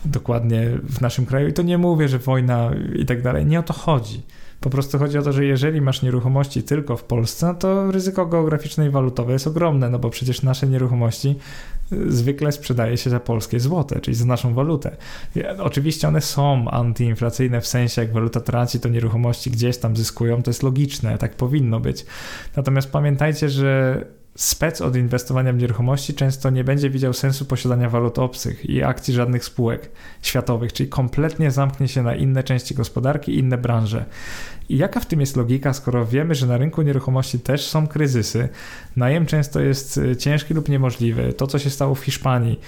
dokładnie 0.05 0.69
w 0.83 1.01
naszym 1.01 1.25
kraju. 1.25 1.47
I 1.47 1.53
to 1.53 1.61
nie 1.61 1.77
mówię, 1.77 2.07
że 2.07 2.19
wojna 2.19 2.71
i 2.95 3.05
tak 3.05 3.21
dalej. 3.21 3.45
Nie 3.45 3.59
o 3.59 3.63
to 3.63 3.73
chodzi. 3.73 4.21
Po 4.61 4.69
prostu 4.69 4.99
chodzi 4.99 5.17
o 5.17 5.21
to, 5.21 5.33
że 5.33 5.45
jeżeli 5.45 5.81
masz 5.81 6.01
nieruchomości 6.01 6.63
tylko 6.63 6.97
w 6.97 7.03
Polsce, 7.03 7.47
no 7.47 7.53
to 7.53 7.91
ryzyko 7.91 8.25
geograficzne 8.25 8.87
i 8.87 8.89
walutowe 8.89 9.33
jest 9.33 9.47
ogromne, 9.47 9.89
no 9.89 9.99
bo 9.99 10.09
przecież 10.09 10.41
nasze 10.41 10.67
nieruchomości 10.67 11.35
y, 11.91 12.11
zwykle 12.11 12.51
sprzedaje 12.51 12.97
się 12.97 13.09
za 13.09 13.19
polskie 13.19 13.59
złote, 13.59 13.99
czyli 13.99 14.17
za 14.17 14.25
naszą 14.25 14.53
walutę. 14.53 14.97
Oczywiście 15.59 16.07
one 16.07 16.21
są 16.21 16.69
antyinflacyjne 16.71 17.61
w 17.61 17.67
sensie, 17.67 18.01
jak 18.01 18.13
waluta 18.13 18.39
traci, 18.39 18.79
to 18.79 18.89
nieruchomości 18.89 19.51
gdzieś 19.51 19.77
tam 19.77 19.95
zyskują, 19.95 20.43
to 20.43 20.49
jest 20.49 20.63
logiczne, 20.63 21.17
tak 21.17 21.35
powinno 21.35 21.79
być. 21.79 22.05
Natomiast 22.55 22.91
pamiętajcie, 22.91 23.49
że 23.49 24.05
spec 24.35 24.81
od 24.81 24.95
inwestowania 24.95 25.53
w 25.53 25.57
nieruchomości 25.57 26.13
często 26.13 26.49
nie 26.49 26.63
będzie 26.63 26.89
widział 26.89 27.13
sensu 27.13 27.45
posiadania 27.45 27.89
walut 27.89 28.19
obcych 28.19 28.69
i 28.69 28.83
akcji 28.83 29.13
żadnych 29.13 29.45
spółek 29.45 29.89
światowych, 30.21 30.73
czyli 30.73 30.89
kompletnie 30.89 31.51
zamknie 31.51 31.87
się 31.87 32.03
na 32.03 32.15
inne 32.15 32.43
części 32.43 32.75
gospodarki, 32.75 33.37
inne 33.37 33.57
branże. 33.57 34.05
I 34.69 34.77
jaka 34.77 34.99
w 34.99 35.05
tym 35.05 35.19
jest 35.19 35.37
logika, 35.37 35.73
skoro 35.73 36.05
wiemy, 36.05 36.35
że 36.35 36.47
na 36.47 36.57
rynku 36.57 36.81
nieruchomości 36.81 37.39
też 37.39 37.67
są 37.67 37.87
kryzysy, 37.87 38.49
najem 38.95 39.25
często 39.25 39.59
jest 39.59 39.97
e, 39.97 40.17
ciężki 40.17 40.53
lub 40.53 40.69
niemożliwy. 40.69 41.33
To, 41.33 41.47
co 41.47 41.59
się 41.59 41.69
stało 41.69 41.95
w 41.95 42.03
Hiszpanii 42.03 42.59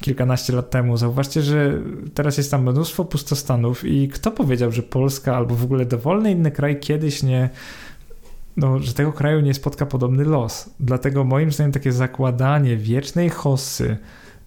kilkanaście 0.00 0.52
lat 0.52 0.70
temu, 0.70 0.96
zauważcie, 0.96 1.42
że 1.42 1.78
teraz 2.14 2.36
jest 2.36 2.50
tam 2.50 2.62
mnóstwo 2.62 3.04
pustostanów 3.04 3.84
i 3.84 4.08
kto 4.08 4.30
powiedział, 4.30 4.72
że 4.72 4.82
Polska 4.82 5.36
albo 5.36 5.54
w 5.54 5.64
ogóle 5.64 5.86
dowolny 5.86 6.30
inny 6.30 6.50
kraj 6.50 6.80
kiedyś 6.80 7.22
nie 7.22 7.50
no, 8.56 8.78
że 8.78 8.94
tego 8.94 9.12
kraju 9.12 9.40
nie 9.40 9.54
spotka 9.54 9.86
podobny 9.86 10.24
los. 10.24 10.70
Dlatego 10.80 11.24
moim 11.24 11.52
zdaniem 11.52 11.72
takie 11.72 11.92
zakładanie 11.92 12.76
wiecznej 12.76 13.30
hossy, 13.30 13.96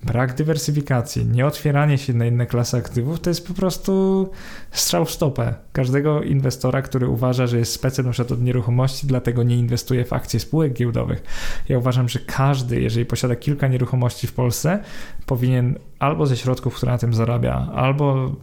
brak 0.05 0.33
dywersyfikacji, 0.33 1.25
nieotwieranie 1.25 1.97
się 1.97 2.13
na 2.13 2.25
inne 2.25 2.45
klasy 2.45 2.77
aktywów 2.77 3.19
to 3.19 3.29
jest 3.29 3.47
po 3.47 3.53
prostu 3.53 4.29
strzał 4.71 5.05
w 5.05 5.11
stopę 5.11 5.53
każdego 5.71 6.23
inwestora, 6.23 6.81
który 6.81 7.07
uważa, 7.07 7.47
że 7.47 7.57
jest 7.57 7.73
specem 7.73 8.05
np. 8.05 8.33
od 8.33 8.41
nieruchomości, 8.41 9.07
dlatego 9.07 9.43
nie 9.43 9.55
inwestuje 9.55 10.05
w 10.05 10.13
akcje 10.13 10.39
spółek 10.39 10.73
giełdowych. 10.73 11.23
Ja 11.69 11.77
uważam, 11.77 12.09
że 12.09 12.19
każdy, 12.19 12.81
jeżeli 12.81 13.05
posiada 13.05 13.35
kilka 13.35 13.67
nieruchomości 13.67 14.27
w 14.27 14.33
Polsce, 14.33 14.79
powinien 15.25 15.79
albo 15.99 16.25
ze 16.25 16.37
środków, 16.37 16.75
które 16.75 16.91
na 16.91 16.97
tym 16.97 17.13
zarabia, 17.13 17.67
albo 17.75 18.35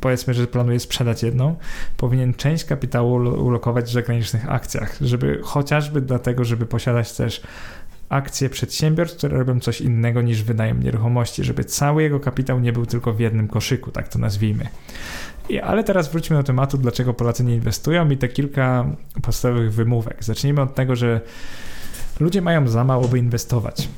powiedzmy, 0.00 0.34
że 0.34 0.46
planuje 0.46 0.80
sprzedać 0.80 1.22
jedną, 1.22 1.56
powinien 1.96 2.34
część 2.34 2.64
kapitału 2.64 3.14
ulokować 3.46 3.84
w 3.84 3.92
zagranicznych 3.92 4.50
akcjach, 4.50 4.96
żeby 5.00 5.40
chociażby 5.42 6.00
dlatego, 6.00 6.44
żeby 6.44 6.66
posiadać 6.66 7.12
też 7.12 7.42
akcje 8.08 8.50
przedsiębiorstw, 8.50 9.18
które 9.18 9.38
robią 9.38 9.60
coś 9.60 9.80
innego 9.80 10.22
niż 10.22 10.42
wynajem 10.42 10.82
nieruchomości, 10.82 11.44
żeby 11.44 11.64
cały 11.64 12.02
jego 12.02 12.20
kapitał 12.20 12.60
nie 12.60 12.72
był 12.72 12.86
tylko 12.86 13.12
w 13.12 13.20
jednym 13.20 13.48
koszyku, 13.48 13.90
tak 13.90 14.08
to 14.08 14.18
nazwijmy. 14.18 14.68
I, 15.48 15.60
ale 15.60 15.84
teraz 15.84 16.10
wróćmy 16.10 16.36
do 16.36 16.42
tematu, 16.42 16.78
dlaczego 16.78 17.14
Polacy 17.14 17.44
nie 17.44 17.54
inwestują 17.54 18.10
i 18.10 18.16
te 18.16 18.28
kilka 18.28 18.86
podstawowych 19.22 19.72
wymówek. 19.72 20.24
Zacznijmy 20.24 20.60
od 20.60 20.74
tego, 20.74 20.96
że 20.96 21.20
ludzie 22.20 22.42
mają 22.42 22.68
za 22.68 22.84
mało, 22.84 23.08
by 23.08 23.18
inwestować. 23.18 23.88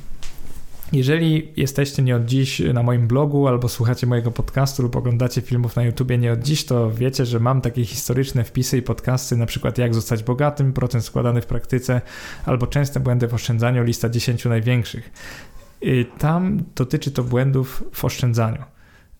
Jeżeli 0.91 1.53
jesteście 1.57 2.03
nie 2.03 2.15
od 2.15 2.25
dziś 2.25 2.61
na 2.73 2.83
moim 2.83 3.07
blogu, 3.07 3.47
albo 3.47 3.69
słuchacie 3.69 4.07
mojego 4.07 4.31
podcastu, 4.31 4.83
lub 4.83 4.95
oglądacie 4.95 5.41
filmów 5.41 5.75
na 5.75 5.83
YouTubie 5.83 6.17
nie 6.17 6.31
od 6.31 6.39
dziś, 6.39 6.65
to 6.65 6.91
wiecie, 6.91 7.25
że 7.25 7.39
mam 7.39 7.61
takie 7.61 7.85
historyczne 7.85 8.43
wpisy 8.43 8.77
i 8.77 8.81
podcasty, 8.81 9.37
na 9.37 9.45
przykład 9.45 9.77
jak 9.77 9.93
zostać 9.93 10.23
bogatym, 10.23 10.73
procent 10.73 11.05
składany 11.05 11.41
w 11.41 11.45
praktyce, 11.45 12.01
albo 12.45 12.67
częste 12.67 12.99
błędy 12.99 13.27
w 13.27 13.33
oszczędzaniu, 13.33 13.83
lista 13.83 14.09
10 14.09 14.45
największych. 14.45 15.11
I 15.81 16.05
tam 16.17 16.63
dotyczy 16.75 17.11
to 17.11 17.23
błędów 17.23 17.83
w 17.91 18.05
oszczędzaniu. 18.05 18.63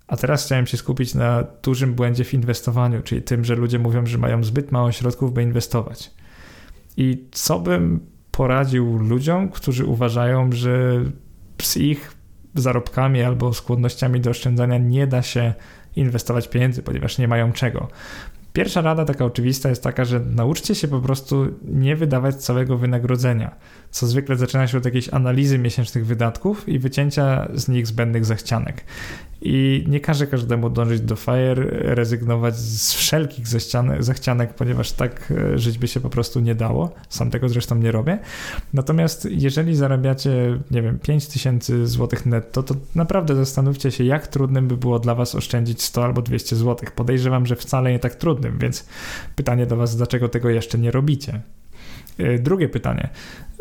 A 0.07 0.17
teraz 0.17 0.45
chciałem 0.45 0.67
się 0.67 0.77
skupić 0.77 1.15
na 1.15 1.43
dużym 1.63 1.93
błędzie 1.93 2.23
w 2.23 2.33
inwestowaniu, 2.33 3.01
czyli 3.01 3.21
tym, 3.21 3.45
że 3.45 3.55
ludzie 3.55 3.79
mówią, 3.79 4.05
że 4.05 4.17
mają 4.17 4.43
zbyt 4.43 4.71
mało 4.71 4.91
środków, 4.91 5.33
by 5.33 5.43
inwestować. 5.43 6.11
I 6.97 7.27
co 7.31 7.59
bym 7.59 7.99
poradził 8.31 8.97
ludziom, 8.97 9.49
którzy 9.49 9.85
uważają, 9.85 10.51
że 10.51 11.03
z 11.67 11.77
ich 11.77 12.15
zarobkami 12.55 13.23
albo 13.23 13.53
skłonnościami 13.53 14.21
do 14.21 14.29
oszczędzania 14.29 14.77
nie 14.77 15.07
da 15.07 15.21
się 15.21 15.53
inwestować 15.95 16.47
pieniędzy, 16.47 16.83
ponieważ 16.83 17.17
nie 17.17 17.27
mają 17.27 17.51
czego. 17.51 17.87
Pierwsza 18.53 18.81
rada, 18.81 19.05
taka 19.05 19.25
oczywista, 19.25 19.69
jest 19.69 19.83
taka, 19.83 20.05
że 20.05 20.19
nauczcie 20.19 20.75
się 20.75 20.87
po 20.87 20.99
prostu 20.99 21.47
nie 21.63 21.95
wydawać 21.95 22.35
całego 22.35 22.77
wynagrodzenia, 22.77 23.55
co 23.91 24.07
zwykle 24.07 24.35
zaczyna 24.35 24.67
się 24.67 24.77
od 24.77 24.85
jakiejś 24.85 25.13
analizy 25.13 25.57
miesięcznych 25.57 26.05
wydatków 26.05 26.69
i 26.69 26.79
wycięcia 26.79 27.47
z 27.53 27.67
nich 27.67 27.87
zbędnych 27.87 28.25
zachcianek. 28.25 28.83
I 29.41 29.85
nie 29.87 29.99
każę 29.99 30.27
każdemu 30.27 30.69
dążyć 30.69 31.01
do 31.01 31.15
FIRE, 31.15 31.55
rezygnować 31.71 32.55
z 32.55 32.93
wszelkich 32.93 33.47
zachcianek, 33.99 34.53
ponieważ 34.53 34.91
tak 34.91 35.33
e, 35.53 35.57
żyć 35.57 35.77
by 35.77 35.87
się 35.87 35.99
po 35.99 36.09
prostu 36.09 36.39
nie 36.39 36.55
dało. 36.55 36.93
Sam 37.09 37.31
tego 37.31 37.49
zresztą 37.49 37.75
nie 37.75 37.91
robię. 37.91 38.19
Natomiast 38.73 39.27
jeżeli 39.31 39.75
zarabiacie, 39.75 40.59
nie 40.71 40.81
wiem, 40.81 40.99
5000 40.99 41.87
zł 41.87 42.19
netto, 42.25 42.63
to 42.63 42.75
naprawdę 42.95 43.35
zastanówcie 43.35 43.91
się, 43.91 44.03
jak 44.03 44.27
trudnym 44.27 44.67
by 44.67 44.77
było 44.77 44.99
dla 44.99 45.15
Was 45.15 45.35
oszczędzić 45.35 45.81
100 45.81 46.03
albo 46.03 46.21
200 46.21 46.55
zł. 46.55 46.89
Podejrzewam, 46.95 47.45
że 47.45 47.55
wcale 47.55 47.91
nie 47.91 47.99
tak 47.99 48.15
trudnym, 48.15 48.59
więc 48.59 48.85
pytanie 49.35 49.65
do 49.65 49.75
Was, 49.77 49.97
dlaczego 49.97 50.29
tego 50.29 50.49
jeszcze 50.49 50.77
nie 50.77 50.91
robicie? 50.91 51.41
E, 52.17 52.39
drugie 52.39 52.69
pytanie. 52.69 53.09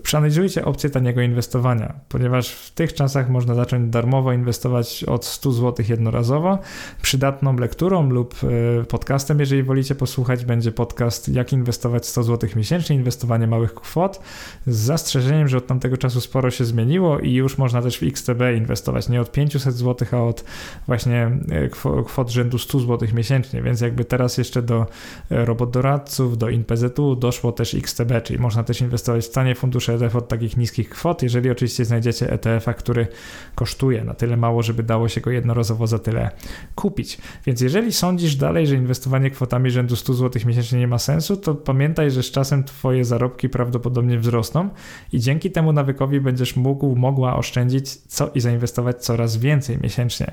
Przeanalizujcie 0.02 0.64
opcję 0.64 0.90
taniego 0.90 1.20
inwestowania, 1.20 1.94
ponieważ 2.08 2.50
w 2.50 2.70
tych 2.70 2.94
czasach 2.94 3.30
można 3.30 3.54
zacząć 3.54 3.90
darmowo 3.90 4.32
inwestować 4.32 5.04
od 5.04 5.24
100 5.24 5.52
zł 5.52 5.86
jednorazowo. 5.88 6.58
Przydatną 7.02 7.56
lekturą 7.56 8.10
lub 8.10 8.34
e, 8.80 8.84
podcastem, 8.84 9.40
jeżeli 9.40 9.62
wolicie 9.62 9.94
posłuchać, 9.94 10.44
będzie 10.44 10.72
podcast 10.72 11.28
Jak 11.28 11.52
inwestować 11.52 12.06
100 12.06 12.22
zł 12.22 12.50
miesięcznie, 12.56 12.96
inwestowanie 12.96 13.46
małych 13.46 13.74
kwot, 13.74 14.20
z 14.66 14.76
zastrzeżeniem, 14.76 15.48
że 15.48 15.56
od 15.56 15.66
tamtego 15.66 15.96
czasu 15.96 16.20
sporo 16.20 16.50
się 16.50 16.64
zmieniło 16.64 17.18
i 17.18 17.32
już 17.32 17.58
można 17.58 17.82
też 17.82 17.98
w 17.98 18.02
XTB 18.02 18.40
inwestować. 18.56 19.08
Nie 19.08 19.20
od 19.20 19.32
500 19.32 19.74
zł, 19.74 20.08
a 20.12 20.16
od 20.16 20.44
właśnie 20.86 21.30
e, 21.50 21.68
kwot 22.04 22.30
rzędu 22.30 22.58
100 22.58 22.78
zł 22.78 23.08
miesięcznie, 23.14 23.62
więc 23.62 23.80
jakby 23.80 24.04
teraz 24.04 24.38
jeszcze 24.38 24.62
do 24.62 24.86
e, 25.30 25.44
robot 25.44 25.70
doradców, 25.70 26.38
do 26.38 26.48
InPZU 26.48 27.16
doszło 27.16 27.52
też 27.52 27.74
XTB, 27.74 28.12
czyli 28.22 28.38
można 28.38 28.64
też 28.64 28.80
inwestować 28.80 29.26
w 29.26 29.30
tanie 29.30 29.54
fundusze 29.54 29.89
ETF 29.92 30.16
od 30.16 30.28
takich 30.28 30.56
niskich 30.56 30.90
kwot, 30.90 31.22
jeżeli 31.22 31.50
oczywiście 31.50 31.84
znajdziecie 31.84 32.32
ETF-a, 32.32 32.74
który 32.74 33.06
kosztuje 33.54 34.04
na 34.04 34.14
tyle 34.14 34.36
mało, 34.36 34.62
żeby 34.62 34.82
dało 34.82 35.08
się 35.08 35.20
go 35.20 35.30
jednorazowo 35.30 35.86
za 35.86 35.98
tyle 35.98 36.30
kupić. 36.74 37.18
Więc 37.46 37.60
jeżeli 37.60 37.92
sądzisz 37.92 38.36
dalej, 38.36 38.66
że 38.66 38.74
inwestowanie 38.74 39.30
kwotami 39.30 39.70
rzędu 39.70 39.96
100 39.96 40.14
zł 40.14 40.42
miesięcznie 40.46 40.78
nie 40.78 40.88
ma 40.88 40.98
sensu, 40.98 41.36
to 41.36 41.54
pamiętaj, 41.54 42.10
że 42.10 42.22
z 42.22 42.30
czasem 42.30 42.64
twoje 42.64 43.04
zarobki 43.04 43.48
prawdopodobnie 43.48 44.18
wzrosną 44.18 44.68
i 45.12 45.20
dzięki 45.20 45.50
temu 45.50 45.72
nawykowi 45.72 46.20
będziesz 46.20 46.56
mógł, 46.56 46.96
mogła 46.96 47.36
oszczędzić 47.36 47.96
co 47.96 48.30
i 48.34 48.40
zainwestować 48.40 49.04
coraz 49.04 49.36
więcej 49.36 49.78
miesięcznie. 49.82 50.32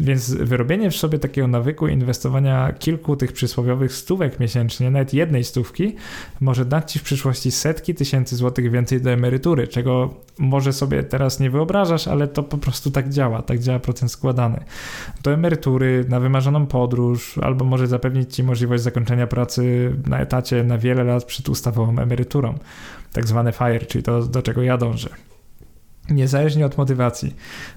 Więc 0.00 0.34
wyrobienie 0.34 0.90
w 0.90 0.96
sobie 0.96 1.18
takiego 1.18 1.48
nawyku 1.48 1.88
inwestowania 1.88 2.72
kilku 2.72 3.16
tych 3.16 3.32
przysłowiowych 3.32 3.92
stówek 3.92 4.40
miesięcznie, 4.40 4.90
nawet 4.90 5.14
jednej 5.14 5.44
stówki, 5.44 5.96
może 6.40 6.64
dać 6.64 6.92
ci 6.92 6.98
w 6.98 7.02
przyszłości 7.02 7.50
setki 7.50 7.94
tysięcy 7.94 8.36
złotych 8.36 8.70
więcej 8.70 8.95
do 9.00 9.10
emerytury, 9.10 9.68
czego 9.68 10.14
może 10.38 10.72
sobie 10.72 11.02
teraz 11.02 11.40
nie 11.40 11.50
wyobrażasz, 11.50 12.08
ale 12.08 12.28
to 12.28 12.42
po 12.42 12.58
prostu 12.58 12.90
tak 12.90 13.08
działa, 13.08 13.42
tak 13.42 13.58
działa 13.58 13.78
procent 13.78 14.12
składany. 14.12 14.64
Do 15.22 15.32
emerytury, 15.32 16.04
na 16.08 16.20
wymarzoną 16.20 16.66
podróż, 16.66 17.38
albo 17.38 17.64
może 17.64 17.86
zapewnić 17.86 18.34
Ci 18.34 18.42
możliwość 18.42 18.82
zakończenia 18.82 19.26
pracy 19.26 19.92
na 20.06 20.18
etacie 20.18 20.64
na 20.64 20.78
wiele 20.78 21.04
lat 21.04 21.24
przed 21.24 21.48
ustawową 21.48 21.98
emeryturą, 21.98 22.54
tak 23.12 23.26
zwane 23.26 23.52
FIRE, 23.52 23.86
czyli 23.86 24.04
to, 24.04 24.22
do 24.22 24.42
czego 24.42 24.62
ja 24.62 24.78
dążę. 24.78 25.08
Niezależnie 26.10 26.66
od 26.66 26.78
motywacji, 26.78 27.34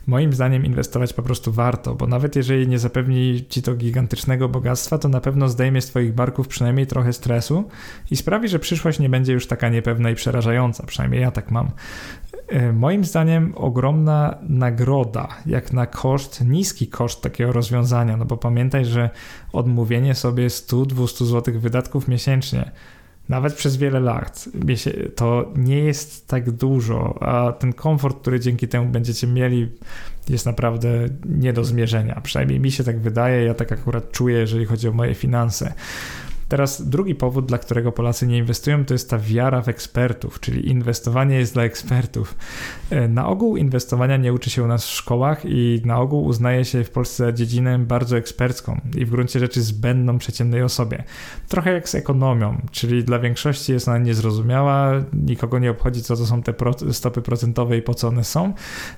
moim 0.08 0.34
zdaniem 0.34 0.66
inwestować 0.66 1.14
po 1.14 1.24
prostu 1.24 1.52
warto, 1.52 1.96
bo 1.96 2.08
nawet 2.08 2.36
jeżeli 2.36 2.68
nie 2.68 2.80
zapewni 2.80 3.46
ci 3.50 3.62
to 3.62 3.76
gigantycznego 3.76 4.50
bogactwa, 4.50 4.98
to 4.98 5.10
na 5.10 5.22
pewno 5.22 5.50
zdejmie 5.50 5.82
z 5.82 5.88
Twoich 5.88 6.14
barków 6.14 6.48
przynajmniej 6.48 6.88
trochę 6.88 7.14
stresu 7.14 7.64
i 8.12 8.16
sprawi, 8.16 8.48
że 8.48 8.60
przyszłość 8.60 9.00
nie 9.00 9.10
będzie 9.10 9.34
już 9.34 9.48
taka 9.48 9.70
niepewna 9.70 10.10
i 10.10 10.16
przerażająca. 10.16 10.86
Przynajmniej 10.86 11.22
ja 11.22 11.32
tak 11.32 11.52
mam. 11.52 11.72
E, 12.48 12.74
moim 12.74 13.06
zdaniem 13.06 13.54
ogromna 13.56 14.38
nagroda, 14.42 15.28
jak 15.46 15.74
na 15.74 15.86
koszt, 15.86 16.42
niski 16.46 16.88
koszt 16.88 17.22
takiego 17.22 17.52
rozwiązania, 17.52 18.18
no 18.18 18.26
bo 18.26 18.38
pamiętaj, 18.38 18.86
że 18.86 19.10
odmówienie 19.54 20.16
sobie 20.16 20.48
100-200 20.48 21.26
zł 21.26 21.60
wydatków 21.60 22.08
miesięcznie 22.08 22.72
nawet 23.30 23.54
przez 23.54 23.78
wiele 23.78 24.00
lat, 24.00 24.50
to 25.16 25.54
nie 25.56 25.80
jest 25.80 26.28
tak 26.28 26.52
dużo, 26.52 27.24
a 27.24 27.52
ten 27.52 27.74
komfort, 27.74 28.22
który 28.22 28.40
dzięki 28.40 28.68
temu 28.68 28.90
będziecie 28.90 29.28
mieli, 29.28 29.72
jest 30.30 30.46
naprawdę 30.46 30.90
nie 31.26 31.54
do 31.54 31.64
zmierzenia. 31.64 32.22
Przynajmniej 32.24 32.60
mi 32.60 32.72
się 32.72 32.84
tak 32.84 33.00
wydaje, 33.00 33.44
ja 33.46 33.54
tak 33.54 33.72
akurat 33.72 34.12
czuję, 34.12 34.38
jeżeli 34.38 34.66
chodzi 34.66 34.88
o 34.88 34.92
moje 34.92 35.16
finanse. 35.16 35.74
Teraz 36.50 36.90
drugi 36.90 37.16
powód, 37.16 37.46
dla 37.46 37.58
którego 37.58 37.92
Polacy 37.92 38.28
nie 38.28 38.38
inwestują, 38.38 38.86
to 38.86 38.94
jest 38.94 39.10
ta 39.10 39.18
wiara 39.18 39.62
w 39.62 39.68
ekspertów, 39.68 40.40
czyli 40.40 40.70
inwestowanie 40.70 41.36
jest 41.36 41.54
dla 41.54 41.64
ekspertów. 41.64 42.36
E, 42.90 43.08
na 43.08 43.28
ogół 43.28 43.58
inwestowania 43.58 44.18
nie 44.18 44.34
uczy 44.34 44.50
się 44.50 44.64
u 44.64 44.68
nas 44.68 44.86
w 44.86 44.90
szkołach 44.90 45.42
i 45.46 45.82
na 45.86 46.00
ogół 46.00 46.26
uznaje 46.26 46.66
się 46.66 46.84
w 46.84 46.90
Polsce 46.90 47.34
dziedzinę 47.34 47.80
bardzo 47.80 48.18
ekspercką 48.18 48.82
i 48.98 49.06
w 49.06 49.10
gruncie 49.10 49.40
rzeczy 49.40 49.62
zbędną 49.62 50.18
przeciętnej 50.18 50.64
osobie. 50.64 51.04
Trochę 51.48 51.74
jak 51.74 51.90
z 51.90 51.96
ekonomią, 51.96 52.62
czyli 52.72 53.04
dla 53.04 53.20
większości 53.20 53.72
jest 53.72 53.88
ona 53.88 53.98
niezrozumiała, 53.98 54.92
nikogo 55.14 55.60
nie 55.60 55.72
obchodzi, 55.72 56.02
co 56.02 56.16
to 56.16 56.26
są 56.26 56.44
te 56.44 56.54
stopy 56.92 57.22
procentowe 57.22 57.78
i 57.78 57.82
po 57.82 57.94
co 57.94 58.08
one 58.08 58.24
są, 58.24 58.54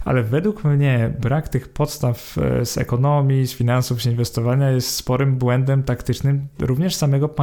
ale 0.06 0.24
według 0.24 0.64
mnie 0.64 1.14
brak 1.20 1.50
tych 1.50 1.70
podstaw 1.70 2.38
e, 2.38 2.66
z 2.66 2.78
ekonomii, 2.78 3.48
z 3.48 3.54
finansów, 3.54 4.02
z 4.02 4.06
inwestowania 4.06 4.72
jest 4.72 4.90
sporym 4.90 5.36
błędem 5.36 5.84
taktycznym 5.84 6.48
również 6.60 6.96
samego 6.96 7.30
państwa 7.30 7.41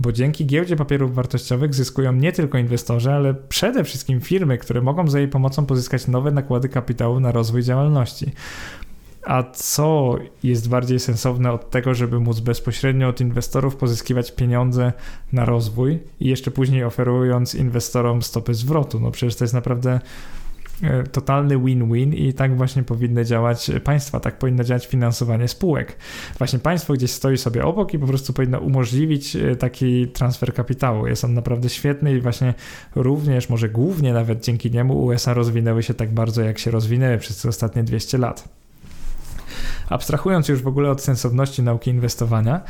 bo 0.00 0.12
dzięki 0.12 0.46
giełdzie 0.46 0.76
papierów 0.76 1.14
wartościowych 1.14 1.74
zyskują 1.74 2.12
nie 2.12 2.32
tylko 2.32 2.58
inwestorzy, 2.58 3.12
ale 3.12 3.34
przede 3.34 3.84
wszystkim 3.84 4.20
firmy, 4.20 4.58
które 4.58 4.80
mogą 4.80 5.08
za 5.08 5.18
jej 5.18 5.28
pomocą 5.28 5.66
pozyskać 5.66 6.08
nowe 6.08 6.30
nakłady 6.30 6.68
kapitału 6.68 7.20
na 7.20 7.32
rozwój 7.32 7.62
działalności. 7.62 8.32
A 9.26 9.42
co 9.52 10.16
jest 10.42 10.68
bardziej 10.68 11.00
sensowne 11.00 11.52
od 11.52 11.70
tego, 11.70 11.94
żeby 11.94 12.20
móc 12.20 12.40
bezpośrednio 12.40 13.08
od 13.08 13.20
inwestorów 13.20 13.76
pozyskiwać 13.76 14.32
pieniądze 14.32 14.92
na 15.32 15.44
rozwój 15.44 15.98
i 16.20 16.28
jeszcze 16.28 16.50
później 16.50 16.84
oferując 16.84 17.54
inwestorom 17.54 18.22
stopy 18.22 18.54
zwrotu? 18.54 19.00
No 19.00 19.10
przecież 19.10 19.36
to 19.36 19.44
jest 19.44 19.54
naprawdę 19.54 20.00
totalny 21.12 21.58
win-win 21.58 22.14
i 22.14 22.34
tak 22.34 22.56
właśnie 22.56 22.82
powinny 22.82 23.24
działać 23.24 23.70
państwa, 23.84 24.20
tak 24.20 24.38
powinno 24.38 24.64
działać 24.64 24.86
finansowanie 24.86 25.48
spółek. 25.48 25.96
Właśnie 26.38 26.58
państwo 26.58 26.94
gdzieś 26.94 27.10
stoi 27.10 27.38
sobie 27.38 27.64
obok 27.64 27.94
i 27.94 27.98
po 27.98 28.06
prostu 28.06 28.32
powinno 28.32 28.58
umożliwić 28.58 29.36
e, 29.36 29.56
taki 29.56 30.08
transfer 30.08 30.54
kapitału. 30.54 31.06
Jest 31.06 31.24
on 31.24 31.34
naprawdę 31.34 31.68
świetny 31.68 32.14
i 32.14 32.20
właśnie 32.20 32.54
również, 32.94 33.48
może 33.48 33.68
głównie 33.68 34.12
nawet 34.12 34.44
dzięki 34.44 34.70
niemu 34.70 35.04
USA 35.04 35.34
rozwinęły 35.34 35.82
się 35.82 35.94
tak 35.94 36.14
bardzo, 36.14 36.42
jak 36.42 36.58
się 36.58 36.70
rozwinęły 36.70 37.18
przez 37.18 37.42
te 37.42 37.48
ostatnie 37.48 37.84
200 37.84 38.18
lat. 38.18 38.61
Abstrahując 39.88 40.48
już 40.48 40.62
w 40.62 40.66
ogóle 40.66 40.90
od 40.90 41.02
sensowności 41.02 41.62
nauki 41.62 41.90
inwestowania, 41.90 42.60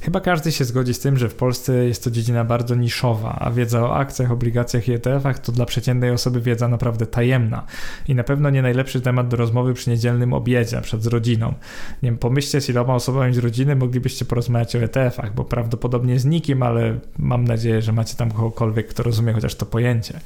chyba 0.00 0.20
każdy 0.20 0.52
się 0.52 0.64
zgodzi 0.64 0.94
z 0.94 1.00
tym, 1.00 1.16
że 1.16 1.28
w 1.28 1.34
Polsce 1.34 1.84
jest 1.84 2.04
to 2.04 2.10
dziedzina 2.10 2.44
bardzo 2.44 2.74
niszowa, 2.74 3.38
a 3.40 3.50
wiedza 3.50 3.82
o 3.82 3.96
akcjach, 3.96 4.30
obligacjach 4.30 4.88
i 4.88 4.92
ETF-ach 4.92 5.38
to 5.38 5.52
dla 5.52 5.66
przeciętnej 5.66 6.10
osoby 6.10 6.40
wiedza 6.40 6.68
naprawdę 6.68 7.06
tajemna 7.06 7.66
i 8.08 8.14
na 8.14 8.24
pewno 8.24 8.50
nie 8.50 8.62
najlepszy 8.62 9.00
temat 9.00 9.28
do 9.28 9.36
rozmowy 9.36 9.74
przy 9.74 9.90
niedzielnym 9.90 10.32
obiedzie, 10.32 10.80
przed 10.80 11.06
rodziną. 11.06 11.54
Nie 12.02 12.10
wiem, 12.10 12.18
pomyślcie 12.18 12.60
z 12.60 12.68
iloma 12.68 12.94
osobami 12.94 13.34
z 13.34 13.38
rodziny 13.38 13.76
moglibyście 13.76 14.24
porozmawiać 14.24 14.76
o 14.76 14.78
ETF-ach, 14.78 15.34
bo 15.34 15.44
prawdopodobnie 15.44 16.18
z 16.18 16.24
nikim, 16.24 16.62
ale 16.62 16.98
mam 17.18 17.44
nadzieję, 17.44 17.82
że 17.82 17.92
macie 17.92 18.16
tam 18.16 18.30
kogokolwiek, 18.30 18.88
kto 18.88 19.02
rozumie 19.02 19.32
chociaż 19.32 19.54
to 19.54 19.66
pojęcie. 19.66 20.20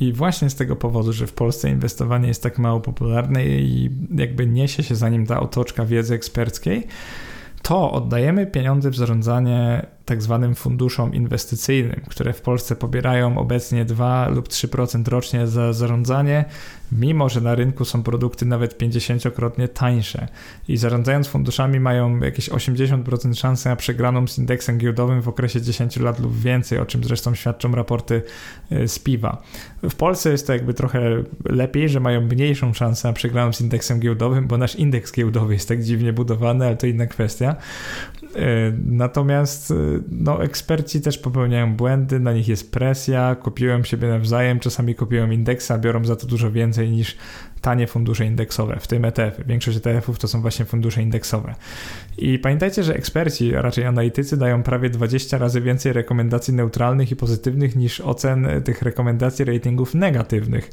I 0.00 0.12
właśnie 0.12 0.50
z 0.50 0.54
tego 0.54 0.76
powodu, 0.76 1.12
że 1.12 1.26
w 1.26 1.32
Polsce 1.32 1.70
inwestowanie 1.70 2.28
jest 2.28 2.42
tak 2.42 2.58
mało 2.58 2.80
popularne 2.80 3.44
i 3.46 3.90
jakby 4.16 4.46
niesie 4.46 4.82
się 4.82 4.94
za 4.94 5.08
nim 5.08 5.26
ta 5.26 5.40
otoczka 5.40 5.84
wiedzy 5.84 6.14
eksperckiej, 6.14 6.86
to 7.62 7.92
oddajemy 7.92 8.46
pieniądze 8.46 8.90
w 8.90 8.96
zarządzanie 8.96 9.86
tak 10.04 10.22
zwanym 10.22 10.54
funduszom 10.54 11.14
inwestycyjnym, 11.14 12.00
które 12.08 12.32
w 12.32 12.40
Polsce 12.40 12.76
pobierają 12.76 13.38
obecnie 13.38 13.84
2 13.84 14.28
lub 14.28 14.48
3% 14.48 15.08
rocznie 15.08 15.46
za 15.46 15.72
zarządzanie, 15.72 16.44
mimo 16.92 17.28
że 17.28 17.40
na 17.40 17.54
rynku 17.54 17.84
są 17.84 18.02
produkty 18.02 18.46
nawet 18.46 18.78
50-krotnie 18.78 19.68
tańsze. 19.68 20.28
I 20.68 20.76
zarządzając 20.76 21.28
funduszami 21.28 21.80
mają 21.80 22.20
jakieś 22.20 22.50
80% 22.50 23.34
szansy 23.34 23.68
na 23.68 23.76
przegraną 23.76 24.26
z 24.26 24.38
indeksem 24.38 24.78
giełdowym 24.78 25.22
w 25.22 25.28
okresie 25.28 25.62
10 25.62 25.96
lat 25.96 26.20
lub 26.20 26.40
więcej, 26.40 26.78
o 26.78 26.86
czym 26.86 27.04
zresztą 27.04 27.34
świadczą 27.34 27.72
raporty 27.72 28.22
y, 28.72 28.88
z 28.88 28.98
piwa. 28.98 29.42
W 29.82 29.94
Polsce 29.94 30.30
jest 30.30 30.46
to 30.46 30.52
jakby 30.52 30.74
trochę 30.74 31.22
lepiej, 31.44 31.88
że 31.88 32.00
mają 32.00 32.20
mniejszą 32.20 32.74
szansę 32.74 33.08
na 33.08 33.14
przegraną 33.14 33.52
z 33.52 33.60
indeksem 33.60 34.00
giełdowym, 34.00 34.46
bo 34.46 34.58
nasz 34.58 34.76
indeks 34.76 35.12
giełdowy 35.12 35.54
jest 35.54 35.68
tak 35.68 35.82
dziwnie 35.82 36.12
budowany, 36.12 36.66
ale 36.66 36.76
to 36.76 36.86
inna 36.86 37.06
kwestia. 37.06 37.56
E, 38.36 38.72
natomiast 38.86 39.70
e, 39.70 39.74
no, 40.10 40.44
eksperci 40.44 41.00
też 41.00 41.18
popełniają 41.18 41.76
błędy, 41.76 42.20
na 42.20 42.32
nich 42.32 42.48
jest 42.48 42.72
presja, 42.72 43.36
kopiują 43.42 43.84
siebie 43.84 44.08
nawzajem, 44.08 44.60
czasami 44.60 44.94
kopiują 44.94 45.30
indeksa, 45.30 45.78
biorą 45.78 46.04
za 46.04 46.16
to 46.16 46.26
dużo 46.26 46.50
więcej 46.50 46.90
niż 46.90 47.16
tanie 47.60 47.86
fundusze 47.86 48.26
indeksowe, 48.26 48.78
w 48.80 48.86
tym 48.86 49.04
ETF. 49.04 49.46
Większość 49.46 49.76
ETF-ów 49.76 50.18
to 50.18 50.28
są 50.28 50.40
właśnie 50.40 50.64
fundusze 50.64 51.02
indeksowe. 51.02 51.54
I 52.18 52.38
pamiętajcie, 52.38 52.82
że 52.82 52.94
eksperci, 52.94 53.56
a 53.56 53.62
raczej 53.62 53.84
analitycy, 53.84 54.36
dają 54.36 54.62
prawie 54.62 54.90
20 54.90 55.38
razy 55.38 55.60
więcej 55.60 55.92
rekomendacji 55.92 56.54
neutralnych 56.54 57.10
i 57.10 57.16
pozytywnych 57.16 57.76
niż 57.76 58.00
ocen 58.00 58.48
tych 58.64 58.82
rekomendacji 58.82 59.44
ratingów 59.44 59.94
negatywnych. 59.94 60.70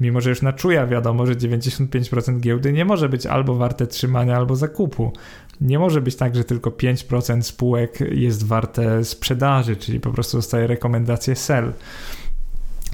Mimo, 0.00 0.20
że 0.20 0.30
już 0.30 0.42
na 0.42 0.52
czuja 0.52 0.86
wiadomo, 0.86 1.26
że 1.26 1.34
95% 1.34 2.40
giełdy 2.40 2.72
nie 2.72 2.84
może 2.84 3.08
być 3.08 3.26
albo 3.26 3.54
warte 3.54 3.86
trzymania, 3.86 4.36
albo 4.36 4.56
zakupu. 4.56 5.12
Nie 5.60 5.78
może 5.78 6.00
być 6.00 6.16
tak, 6.16 6.36
że 6.36 6.44
tylko 6.44 6.70
5% 6.70 7.42
spółek 7.42 7.98
jest 8.10 8.46
warte 8.46 9.04
sprzedaży, 9.04 9.76
czyli 9.76 10.00
po 10.00 10.10
prostu 10.10 10.38
dostaje 10.38 10.66
rekomendację 10.66 11.36
sell. 11.36 11.72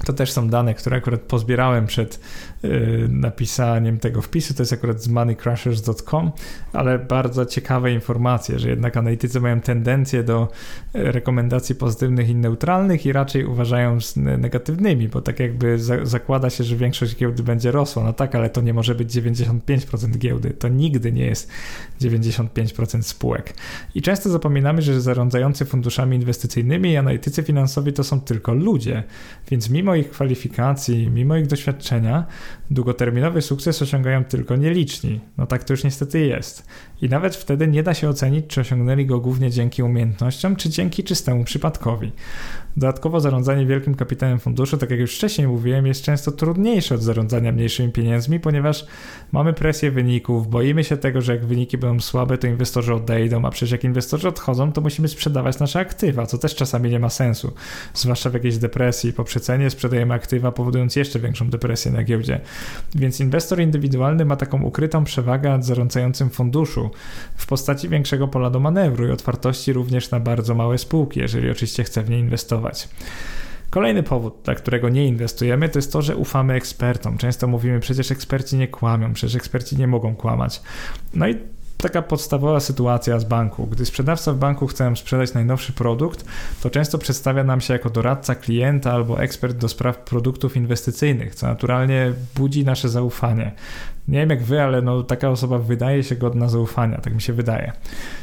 To 0.05 0.13
też 0.13 0.33
są 0.33 0.49
dane, 0.49 0.75
które 0.75 0.97
akurat 0.97 1.21
pozbierałem 1.21 1.87
przed 1.87 2.21
y, 2.65 3.09
napisaniem 3.11 3.99
tego 3.99 4.23
wpisu. 4.23 4.55
To 4.55 4.63
jest 4.63 4.73
akurat 4.73 5.03
z 5.03 5.09
moneycrashers.com, 5.09 6.33
ale 6.73 6.99
bardzo 6.99 7.47
ciekawe 7.47 7.93
informacje, 7.93 8.59
że 8.59 8.69
jednak 8.69 8.97
analitycy 8.97 9.41
mają 9.41 9.61
tendencję 9.61 10.23
do 10.23 10.49
y, 10.95 11.13
rekomendacji 11.13 11.75
pozytywnych 11.75 12.29
i 12.29 12.35
neutralnych 12.35 13.07
i 13.07 13.13
raczej 13.13 13.45
uważają 13.45 14.01
z 14.01 14.17
negatywnymi, 14.17 15.09
bo 15.09 15.21
tak 15.21 15.41
jakby 15.41 15.79
za, 15.79 16.07
zakłada 16.07 16.51
się, 16.51 16.65
że 16.65 16.77
większość 16.77 17.17
giełdy 17.17 17.43
będzie 17.43 17.71
rosła. 17.71 18.05
No 18.05 18.13
tak, 18.13 18.35
ale 18.35 18.51
to 18.51 18.61
nie 18.61 18.75
może 18.75 18.95
być 18.95 19.13
95% 19.13 20.17
giełdy. 20.19 20.51
To 20.51 20.69
nigdy 20.69 21.13
nie 21.13 21.27
jest 21.27 21.51
95% 22.01 23.03
spółek. 23.03 23.55
I 23.95 24.03
często 24.03 24.31
zapominamy, 24.31 24.83
że 24.83 25.01
zarządzający 25.01 25.65
funduszami 25.65 26.17
inwestycyjnymi 26.17 26.91
i 26.91 26.97
analitycy 26.97 27.43
finansowi 27.43 27.93
to 27.93 28.05
są 28.05 28.21
tylko 28.21 28.55
ludzie, 28.55 29.03
więc 29.51 29.71
mimo 29.71 29.94
mimo 29.95 30.07
ich 30.07 30.11
kwalifikacji, 30.11 31.11
mimo 31.11 31.37
ich 31.37 31.47
doświadczenia, 31.47 32.27
długoterminowy 32.71 33.43
sukces 33.43 33.83
osiągają 33.83 34.25
tylko 34.25 34.57
nieliczni. 34.57 35.21
No 35.39 35.47
tak 35.47 35.65
to 35.65 35.73
już 35.73 35.85
niestety 35.85 36.27
jest. 36.27 36.67
I 37.03 37.09
nawet 37.09 37.37
wtedy 37.37 37.69
nie 37.69 37.83
da 37.83 37.95
się 37.95 38.09
ocenić, 38.09 38.47
czy 38.47 38.61
osiągnęli 38.61 39.07
go 39.07 39.21
głównie 39.21 39.51
dzięki 39.51 39.83
umiejętnościom, 39.83 40.57
czy 40.57 40.71
dzięki 40.71 41.05
czystemu 41.05 41.45
przypadkowi. 41.45 42.13
Dodatkowo 42.77 43.21
zarządzanie 43.21 43.67
wielkim 43.67 43.95
kapitałem 43.95 44.39
funduszu, 44.39 44.77
tak 44.77 44.91
jak 44.91 45.01
już 45.01 45.15
wcześniej 45.15 45.49
mówiłem, 45.49 45.87
jest 45.87 46.03
często 46.03 46.33
trudniejsze 46.33 46.95
od 46.95 47.03
zarządzania 47.03 47.53
mniejszymi 47.53 47.93
pieniędzmi, 47.93 48.41
ponieważ 48.41 48.87
mamy 49.33 49.53
presję 49.53 49.91
wyników, 49.91 50.49
boimy 50.49 50.85
się 50.85 50.97
tego, 50.97 51.21
że 51.21 51.33
jak 51.33 51.47
wyniki 51.47 51.79
będą 51.79 52.01
słabe, 52.01 52.39
to 52.39 52.47
inwestorzy 52.47 52.95
odejdą, 52.95 53.45
a 53.45 53.51
przecież 53.51 53.71
jak 53.71 53.85
inwestorzy 53.85 54.29
odchodzą, 54.29 54.73
to 54.73 54.81
musimy 54.81 55.09
sprzedawać 55.09 55.59
nasze 55.59 55.81
aktywa, 55.81 56.27
co 56.27 56.39
też 56.39 56.55
czasami 56.55 56.91
nie 56.91 56.99
ma 56.99 57.09
sensu. 57.09 57.53
Zwłaszcza 57.95 58.31
w 58.31 58.35
jakiejś 58.35 58.59
depresji 58.59 59.13
po 59.13 59.25
przecenie 59.25 59.71
sprzedajemy 59.71 60.15
aktywa, 60.15 60.53
powodując 60.53 60.97
jeszcze 60.97 61.21
większą 61.21 61.51
depresję 61.51 61.93
na 61.93 62.05
giełdzie. 62.05 62.41
Więc 62.95 63.21
inwestor 63.21 63.61
indywidualny 63.61 64.25
ma 64.25 64.37
taką 64.37 64.63
ukrytą 64.63 65.05
przewagę 65.05 65.51
nad 65.51 65.65
zarządzającym 65.65 66.31
funduszu 66.31 66.91
w 67.37 67.47
postaci 67.47 67.89
większego 67.89 68.29
pola 68.29 68.51
do 68.51 68.61
manewru 68.61 69.09
i 69.09 69.11
otwartości 69.11 69.73
również 69.73 70.11
na 70.11 70.21
bardzo 70.21 70.55
małe 70.55 70.79
spółki, 70.79 71.21
jeżeli 71.21 71.51
oczywiście 71.51 71.85
chce 71.85 72.03
w 72.03 72.11
nie 72.11 72.19
inwestować. 72.19 72.64
Kolejny 73.71 74.03
powód, 74.03 74.35
dla 74.45 74.55
którego 74.55 74.89
nie 74.89 75.07
inwestujemy, 75.07 75.69
to 75.69 75.79
jest 75.79 75.93
to, 75.93 76.03
że 76.03 76.17
ufamy 76.17 76.55
ekspertom. 76.55 77.19
Często 77.19 77.47
mówimy, 77.47 77.81
przecież 77.81 78.11
eksperci 78.11 78.57
nie 78.57 78.69
kłamią, 78.69 79.13
przecież 79.13 79.37
eksperci 79.37 79.77
nie 79.77 79.87
mogą 79.87 80.17
kłamać. 80.17 80.63
No 81.15 81.29
i 81.29 81.37
taka 81.77 82.03
podstawowa 82.03 82.61
sytuacja 82.61 83.19
z 83.19 83.25
banku. 83.25 83.67
Gdy 83.67 83.87
sprzedawca 83.87 84.33
w 84.33 84.37
banku 84.37 84.67
chce 84.67 84.97
sprzedać 84.97 85.35
najnowszy 85.35 85.73
produkt, 85.73 86.25
to 86.63 86.71
często 86.71 86.99
przedstawia 86.99 87.45
nam 87.45 87.61
się 87.61 87.73
jako 87.73 87.91
doradca 87.91 88.35
klienta 88.35 88.93
albo 88.93 89.23
ekspert 89.23 89.57
do 89.57 89.69
spraw 89.69 89.99
produktów 89.99 90.57
inwestycyjnych, 90.57 91.35
co 91.35 91.47
naturalnie 91.47 92.13
budzi 92.35 92.65
nasze 92.65 92.89
zaufanie. 92.89 93.53
Nie 94.09 94.19
wiem 94.19 94.31
jak 94.31 94.43
wy, 94.43 94.63
ale 94.63 94.83
no, 94.83 95.03
taka 95.03 95.31
osoba 95.31 95.59
wydaje 95.59 96.03
się 96.03 96.17
godna 96.17 96.49
zaufania, 96.49 96.99
tak 96.99 97.15
mi 97.15 97.23
się 97.23 97.33
wydaje. 97.33 97.73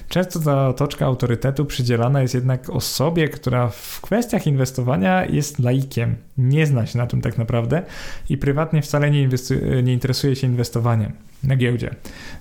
Często 0.10 0.40
ta 0.40 0.68
otoczka 0.68 1.06
autorytetu 1.06 1.66
przydzielana 1.66 2.22
jest 2.22 2.34
jednak 2.34 2.70
osobie, 2.70 3.28
która 3.28 3.70
w 3.70 4.02
kwestiach 4.02 4.48
inwestowania 4.48 5.26
jest 5.26 5.60
laikiem, 5.60 6.16
nie 6.38 6.66
zna 6.66 6.86
się 6.86 6.98
na 6.98 7.08
tym 7.08 7.22
tak 7.22 7.38
naprawdę 7.38 7.82
i 8.30 8.38
prywatnie 8.38 8.82
wcale 8.82 9.12
nie, 9.12 9.30
nie 9.84 9.94
interesuje 9.94 10.36
się 10.36 10.48
inwestowaniem 10.48 11.12
na 11.44 11.56
giełdzie. 11.56 11.96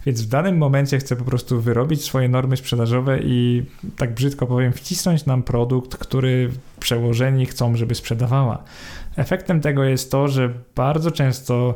Więc 0.06 0.22
w 0.22 0.28
danym 0.28 0.58
momencie 0.58 0.98
chce 0.98 1.16
po 1.16 1.24
prostu 1.24 1.60
wyrobić 1.60 2.04
swoje 2.04 2.28
normy 2.28 2.56
sprzedażowe 2.56 3.18
i 3.22 3.64
tak 3.96 4.14
brzydko 4.14 4.46
powiem, 4.46 4.72
wcisnąć 4.72 5.26
nam 5.26 5.42
produkt, 5.42 5.96
który 5.96 6.50
przełożeni 6.80 7.46
chcą, 7.46 7.76
żeby 7.76 7.94
sprzedawała. 7.94 8.64
Efektem 9.16 9.60
tego 9.60 9.84
jest 9.84 10.10
to, 10.10 10.28
że 10.28 10.54
bardzo 10.76 11.10
często 11.10 11.74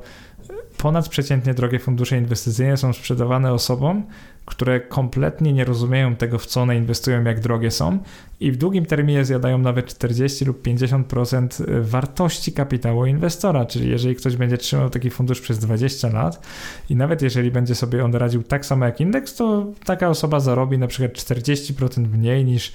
ponadprzeciętnie 0.77 1.55
drogie 1.55 1.79
fundusze 1.79 2.19
inwestycyjne 2.19 2.77
są 2.77 2.93
sprzedawane 2.93 3.53
osobom, 3.53 4.03
które 4.45 4.81
kompletnie 4.81 5.53
nie 5.53 5.65
rozumieją 5.65 6.17
tego, 6.17 6.39
w 6.39 6.47
co 6.47 6.63
one 6.63 6.77
inwestują, 6.77 7.25
jak 7.25 7.41
drogie 7.41 7.71
są 7.71 7.99
i 8.41 8.53
w 8.53 8.57
długim 8.57 8.87
terminie 8.87 9.25
zjadają 9.25 9.59
nawet 9.59 9.87
40 9.87 10.45
lub 10.45 10.63
50% 10.63 11.81
wartości 11.81 12.53
kapitału 12.53 13.07
inwestora. 13.07 13.65
Czyli 13.65 13.91
jeżeli 13.91 14.17
ktoś 14.17 14.37
będzie 14.37 14.59
trzymał 14.59 14.91
taki 14.91 15.11
fundusz 15.11 15.41
przez 15.41 15.59
20 15.59 16.09
lat 16.09 16.47
i 16.91 16.97
nawet 16.97 17.23
jeżeli 17.23 17.51
będzie 17.51 17.75
sobie 17.75 18.05
on 18.05 18.15
radził 18.15 18.43
tak 18.43 18.67
samo 18.67 18.85
jak 18.85 19.01
indeks, 19.01 19.35
to 19.35 19.67
taka 19.85 20.09
osoba 20.09 20.41
zarobi 20.41 20.79
na 20.79 20.87
przykład 20.87 21.13
40% 21.13 22.09
mniej 22.09 22.45
niż 22.45 22.73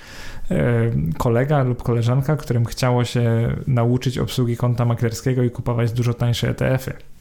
e, 0.52 0.92
kolega 1.18 1.64
lub 1.64 1.84
koleżanka, 1.84 2.36
którym 2.36 2.66
chciało 2.66 3.06
się 3.06 3.56
nauczyć 3.68 4.18
obsługi 4.18 4.58
konta 4.58 4.86
maklerskiego 4.86 5.44
i 5.44 5.50
kupować 5.50 5.92
dużo 5.92 6.14
tańsze 6.14 6.50
ETF-y. 6.50 7.19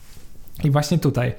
I 0.65 0.71
właśnie 0.71 0.99
tutaj 0.99 1.35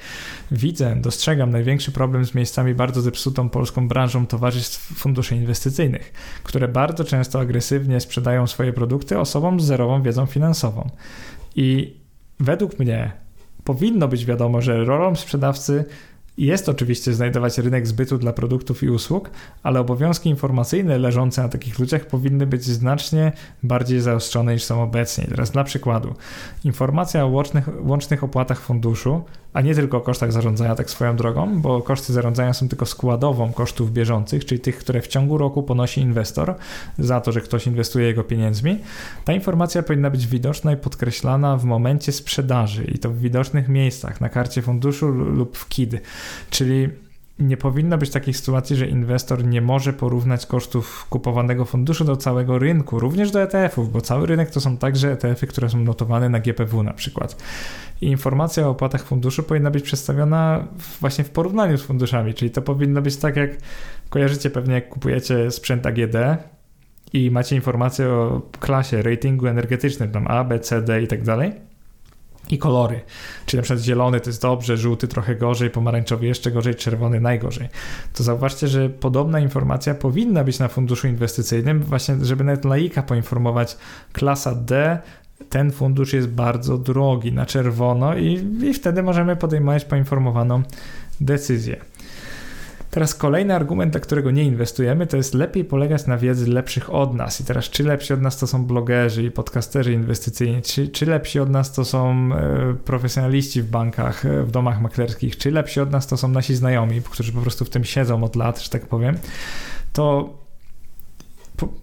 widzę, 0.51 0.95
dostrzegam 0.95 1.51
największy 1.51 1.91
problem 1.91 2.25
z 2.25 2.35
miejscami 2.35 2.75
bardzo 2.75 3.01
zepsutą 3.01 3.49
polską 3.49 3.87
branżą 3.87 4.27
towarzystw 4.27 4.79
funduszy 4.79 5.35
inwestycyjnych, 5.35 6.13
które 6.43 6.67
bardzo 6.67 7.03
często 7.03 7.39
agresywnie 7.39 7.99
sprzedają 7.99 8.47
swoje 8.47 8.73
produkty 8.73 9.19
osobom 9.19 9.59
z 9.59 9.63
zerową 9.63 10.03
wiedzą 10.03 10.25
finansową. 10.25 10.89
I 11.55 11.97
według 12.39 12.79
mnie 12.79 13.11
powinno 13.63 14.07
być 14.07 14.25
wiadomo, 14.25 14.61
że 14.61 14.85
rolą 14.85 15.15
sprzedawcy 15.15 15.85
jest 16.45 16.69
oczywiście 16.69 17.13
znajdować 17.13 17.57
rynek 17.57 17.87
zbytu 17.87 18.17
dla 18.17 18.33
produktów 18.33 18.83
i 18.83 18.89
usług, 18.89 19.29
ale 19.63 19.79
obowiązki 19.79 20.29
informacyjne 20.29 20.97
leżące 20.97 21.43
na 21.43 21.49
takich 21.49 21.79
ludziach 21.79 22.05
powinny 22.05 22.47
być 22.47 22.63
znacznie 22.63 23.31
bardziej 23.63 24.01
zaostrzone 24.01 24.53
niż 24.53 24.63
są 24.63 24.83
obecnie. 24.83 25.25
Teraz 25.29 25.51
dla 25.51 25.63
przykładu, 25.63 26.15
informacja 26.63 27.25
o 27.25 27.27
łącznych, 27.27 27.69
łącznych 27.81 28.23
opłatach 28.23 28.59
funduszu 28.59 29.23
a 29.53 29.61
nie 29.61 29.75
tylko 29.75 29.97
o 29.97 30.01
kosztach 30.01 30.31
zarządzania 30.31 30.75
tak 30.75 30.89
swoją 30.89 31.15
drogą, 31.15 31.61
bo 31.61 31.81
koszty 31.81 32.13
zarządzania 32.13 32.53
są 32.53 32.69
tylko 32.69 32.85
składową 32.85 33.53
kosztów 33.53 33.93
bieżących, 33.93 34.45
czyli 34.45 34.61
tych, 34.61 34.77
które 34.77 35.01
w 35.01 35.07
ciągu 35.07 35.37
roku 35.37 35.63
ponosi 35.63 36.01
inwestor 36.01 36.55
za 36.99 37.21
to, 37.21 37.31
że 37.31 37.41
ktoś 37.41 37.67
inwestuje 37.67 38.07
jego 38.07 38.23
pieniędzmi. 38.23 38.79
Ta 39.25 39.33
informacja 39.33 39.83
powinna 39.83 40.09
być 40.09 40.27
widoczna 40.27 40.73
i 40.73 40.77
podkreślana 40.77 41.57
w 41.57 41.63
momencie 41.63 42.11
sprzedaży 42.11 42.83
i 42.83 42.99
to 42.99 43.09
w 43.09 43.19
widocznych 43.19 43.69
miejscach, 43.69 44.21
na 44.21 44.29
karcie 44.29 44.61
funduszu 44.61 45.07
lub 45.07 45.57
w 45.57 45.67
KID, 45.67 46.01
czyli 46.49 46.89
nie 47.39 47.57
powinno 47.57 47.97
być 47.97 48.09
takiej 48.09 48.33
sytuacji, 48.33 48.75
że 48.75 48.87
inwestor 48.87 49.45
nie 49.45 49.61
może 49.61 49.93
porównać 49.93 50.45
kosztów 50.45 51.05
kupowanego 51.09 51.65
funduszu 51.65 52.05
do 52.05 52.17
całego 52.17 52.59
rynku, 52.59 52.99
również 52.99 53.31
do 53.31 53.41
ETF-ów, 53.41 53.91
bo 53.91 54.01
cały 54.01 54.27
rynek 54.27 54.51
to 54.51 54.61
są 54.61 54.77
także 54.77 55.11
ETF-y, 55.11 55.47
które 55.47 55.69
są 55.69 55.79
notowane 55.83 56.29
na 56.29 56.39
GPW 56.39 56.83
na 56.83 56.93
przykład. 56.93 57.43
I 58.01 58.07
informacja 58.07 58.67
o 58.67 58.69
opłatach 58.69 59.03
funduszu 59.03 59.43
powinna 59.43 59.71
być 59.71 59.83
przedstawiona 59.83 60.67
właśnie 61.01 61.23
w 61.23 61.29
porównaniu 61.29 61.77
z 61.77 61.83
funduszami, 61.83 62.33
czyli 62.33 62.51
to 62.51 62.61
powinno 62.61 63.01
być 63.01 63.17
tak 63.17 63.35
jak 63.35 63.51
kojarzycie 64.09 64.49
pewnie 64.49 64.73
jak 64.73 64.89
kupujecie 64.89 65.51
sprzęt 65.51 65.85
AGD 65.85 66.15
i 67.13 67.31
macie 67.31 67.55
informację 67.55 68.09
o 68.09 68.41
klasie, 68.59 69.01
ratingu 69.01 69.47
energetycznym, 69.47 70.11
tam 70.11 70.27
A, 70.27 70.43
B, 70.43 70.59
C, 70.59 70.81
D 70.81 71.01
i 71.01 71.07
tak 71.07 71.23
dalej 71.23 71.68
i 72.49 72.57
kolory. 72.57 73.01
Czyli 73.45 73.57
na 73.57 73.63
przykład 73.63 73.83
zielony 73.83 74.19
to 74.19 74.29
jest 74.29 74.41
dobrze, 74.41 74.77
żółty 74.77 75.07
trochę 75.07 75.35
gorzej, 75.35 75.69
pomarańczowy 75.69 76.25
jeszcze 76.25 76.51
gorzej, 76.51 76.75
czerwony 76.75 77.19
najgorzej. 77.19 77.69
To 78.13 78.23
zauważcie, 78.23 78.67
że 78.67 78.89
podobna 78.89 79.39
informacja 79.39 79.93
powinna 79.95 80.43
być 80.43 80.59
na 80.59 80.67
funduszu 80.67 81.07
inwestycyjnym, 81.07 81.83
właśnie 81.83 82.15
żeby 82.21 82.43
nawet 82.43 82.65
laika 82.65 83.03
poinformować 83.03 83.77
klasa 84.13 84.55
D, 84.55 84.99
ten 85.49 85.71
fundusz 85.71 86.13
jest 86.13 86.27
bardzo 86.27 86.77
drogi 86.77 87.33
na 87.33 87.45
czerwono 87.45 88.17
i, 88.17 88.47
i 88.63 88.73
wtedy 88.73 89.03
możemy 89.03 89.35
podejmować 89.35 89.85
poinformowaną 89.85 90.63
decyzję. 91.21 91.77
Teraz 92.91 93.15
kolejny 93.15 93.55
argument, 93.55 93.91
dla 93.91 94.01
którego 94.01 94.31
nie 94.31 94.43
inwestujemy, 94.43 95.07
to 95.07 95.17
jest 95.17 95.33
lepiej 95.33 95.65
polegać 95.65 96.07
na 96.07 96.17
wiedzy 96.17 96.47
lepszych 96.47 96.93
od 96.93 97.13
nas. 97.13 97.41
I 97.41 97.45
teraz, 97.45 97.69
czy 97.69 97.83
lepsi 97.83 98.13
od 98.13 98.21
nas 98.21 98.37
to 98.37 98.47
są 98.47 98.65
blogerzy 98.65 99.23
i 99.23 99.31
podcasterzy 99.31 99.93
inwestycyjni, 99.93 100.61
czy, 100.61 100.87
czy 100.87 101.05
lepsi 101.05 101.39
od 101.39 101.49
nas 101.49 101.73
to 101.73 101.85
są 101.85 102.29
e, 102.33 102.73
profesjonaliści 102.85 103.61
w 103.61 103.69
bankach, 103.69 104.25
e, 104.25 104.43
w 104.43 104.51
domach 104.51 104.81
maklerskich, 104.81 105.37
czy 105.37 105.51
lepsi 105.51 105.79
od 105.79 105.91
nas 105.91 106.07
to 106.07 106.17
są 106.17 106.27
nasi 106.27 106.55
znajomi, 106.55 107.01
którzy 107.01 107.33
po 107.33 107.41
prostu 107.41 107.65
w 107.65 107.69
tym 107.69 107.83
siedzą 107.83 108.23
od 108.23 108.35
lat, 108.35 108.61
że 108.61 108.69
tak 108.69 108.85
powiem, 108.85 109.17
to 109.93 110.33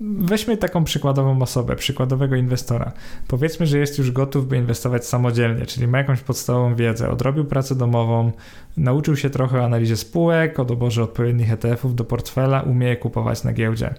Weźmy 0.01 0.57
taką 0.57 0.85
przykładową 0.85 1.43
osobę, 1.43 1.77
przykładowego 1.77 2.37
inwestora. 2.37 2.93
Powiedzmy, 3.29 3.67
że 3.67 3.79
jest 3.79 3.99
już 3.99 4.11
gotów, 4.11 4.49
by 4.49 4.57
inwestować 4.57 5.07
samodzielnie, 5.07 5.67
czyli 5.67 5.89
ma 5.89 5.99
jakąś 5.99 6.21
podstawową 6.21 6.75
wiedzę, 6.75 7.11
odrobił 7.11 7.45
pracę 7.45 7.75
domową, 7.75 8.33
nauczył 8.77 9.17
się 9.17 9.31
trochę 9.31 9.61
o 9.61 9.65
analizie 9.65 9.97
spółek, 9.97 10.61
o 10.61 10.65
doborze 10.65 11.03
odpowiednich 11.03 11.53
ETF-ów 11.53 11.95
do 11.95 12.05
portfela, 12.05 12.61
umie 12.61 12.97
kupować 12.97 13.45
na 13.45 13.53
giełdzie. 13.53 13.95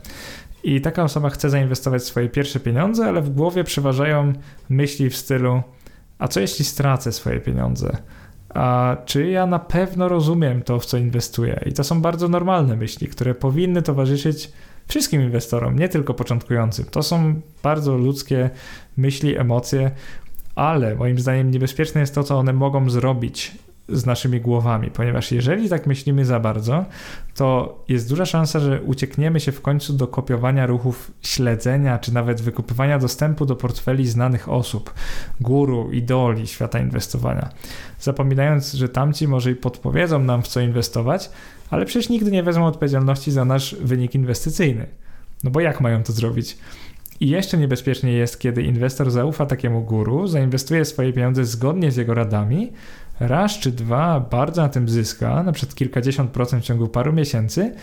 I 0.63 0.81
taka 0.81 1.03
osoba 1.03 1.29
chce 1.29 1.49
zainwestować 1.49 2.03
swoje 2.03 2.29
pierwsze 2.29 2.59
pieniądze, 2.59 3.05
ale 3.05 3.21
w 3.21 3.29
głowie 3.29 3.63
przeważają 3.63 4.33
myśli 4.69 5.09
w 5.09 5.17
stylu: 5.17 5.61
A 6.19 6.27
co 6.27 6.39
jeśli 6.39 6.65
stracę 6.65 7.11
swoje 7.11 7.39
pieniądze? 7.39 7.97
A 8.49 8.97
czy 9.05 9.27
ja 9.27 9.45
na 9.45 9.59
pewno 9.59 10.09
rozumiem 10.09 10.61
to, 10.61 10.79
w 10.79 10.85
co 10.85 10.97
inwestuję? 10.97 11.63
I 11.65 11.73
to 11.73 11.83
są 11.83 12.01
bardzo 12.01 12.27
normalne 12.27 12.75
myśli, 12.75 13.07
które 13.07 13.35
powinny 13.35 13.81
towarzyszyć 13.81 14.51
wszystkim 14.87 15.21
inwestorom, 15.21 15.79
nie 15.79 15.89
tylko 15.89 16.13
początkującym. 16.13 16.85
To 16.85 17.03
są 17.03 17.41
bardzo 17.63 17.97
ludzkie 17.97 18.49
myśli, 18.97 19.37
emocje, 19.37 19.91
ale 20.55 20.95
moim 20.95 21.19
zdaniem 21.19 21.51
niebezpieczne 21.51 22.01
jest 22.01 22.15
to, 22.15 22.23
co 22.23 22.37
one 22.37 22.53
mogą 22.53 22.89
zrobić 22.89 23.57
z 23.89 24.05
naszymi 24.05 24.41
głowami, 24.41 24.91
ponieważ 24.91 25.31
jeżeli 25.31 25.69
tak 25.69 25.87
myślimy 25.87 26.25
za 26.25 26.39
bardzo, 26.39 26.85
to 27.35 27.77
jest 27.87 28.09
duża 28.09 28.25
szansa, 28.25 28.59
że 28.59 28.81
uciekniemy 28.81 29.39
się 29.39 29.51
w 29.51 29.61
końcu 29.61 29.93
do 29.93 30.07
kopiowania 30.07 30.65
ruchów 30.65 31.11
śledzenia, 31.21 31.99
czy 31.99 32.13
nawet 32.13 32.41
wykupywania 32.41 32.99
dostępu 32.99 33.45
do 33.45 33.55
portfeli 33.55 34.07
znanych 34.07 34.49
osób, 34.49 34.93
guru, 35.41 35.91
idoli 35.91 36.47
świata 36.47 36.79
inwestowania, 36.79 37.49
zapominając, 37.99 38.73
że 38.73 38.89
tamci 38.89 39.27
może 39.27 39.51
i 39.51 39.55
podpowiedzą 39.55 40.19
nam, 40.19 40.41
w 40.41 40.47
co 40.47 40.59
inwestować, 40.59 41.29
ale 41.69 41.85
przecież 41.85 42.09
nigdy 42.09 42.31
nie 42.31 42.43
wezmą 42.43 42.65
odpowiedzialności 42.65 43.31
za 43.31 43.45
nasz 43.45 43.75
wynik 43.75 44.15
inwestycyjny. 44.15 44.87
No 45.43 45.51
bo 45.51 45.59
jak 45.59 45.81
mają 45.81 46.03
to 46.03 46.13
zrobić? 46.13 46.57
I 47.19 47.29
jeszcze 47.29 47.57
niebezpieczniej 47.57 48.17
jest, 48.17 48.39
kiedy 48.39 48.63
inwestor 48.63 49.11
zaufa 49.11 49.45
takiemu 49.45 49.81
guru, 49.81 50.27
zainwestuje 50.27 50.85
swoje 50.85 51.13
pieniądze 51.13 51.45
zgodnie 51.45 51.91
z 51.91 51.95
jego 51.95 52.13
radami, 52.13 52.71
raz 53.19 53.59
czy 53.59 53.71
dwa 53.71 54.19
bardzo 54.19 54.61
na 54.61 54.69
tym 54.69 54.89
zyska, 54.89 55.43
na 55.43 55.51
przykład 55.51 55.75
kilkadziesiąt 55.75 56.31
procent 56.31 56.63
w 56.63 56.65
ciągu 56.65 56.87
paru 56.87 57.13
miesięcy 57.13 57.73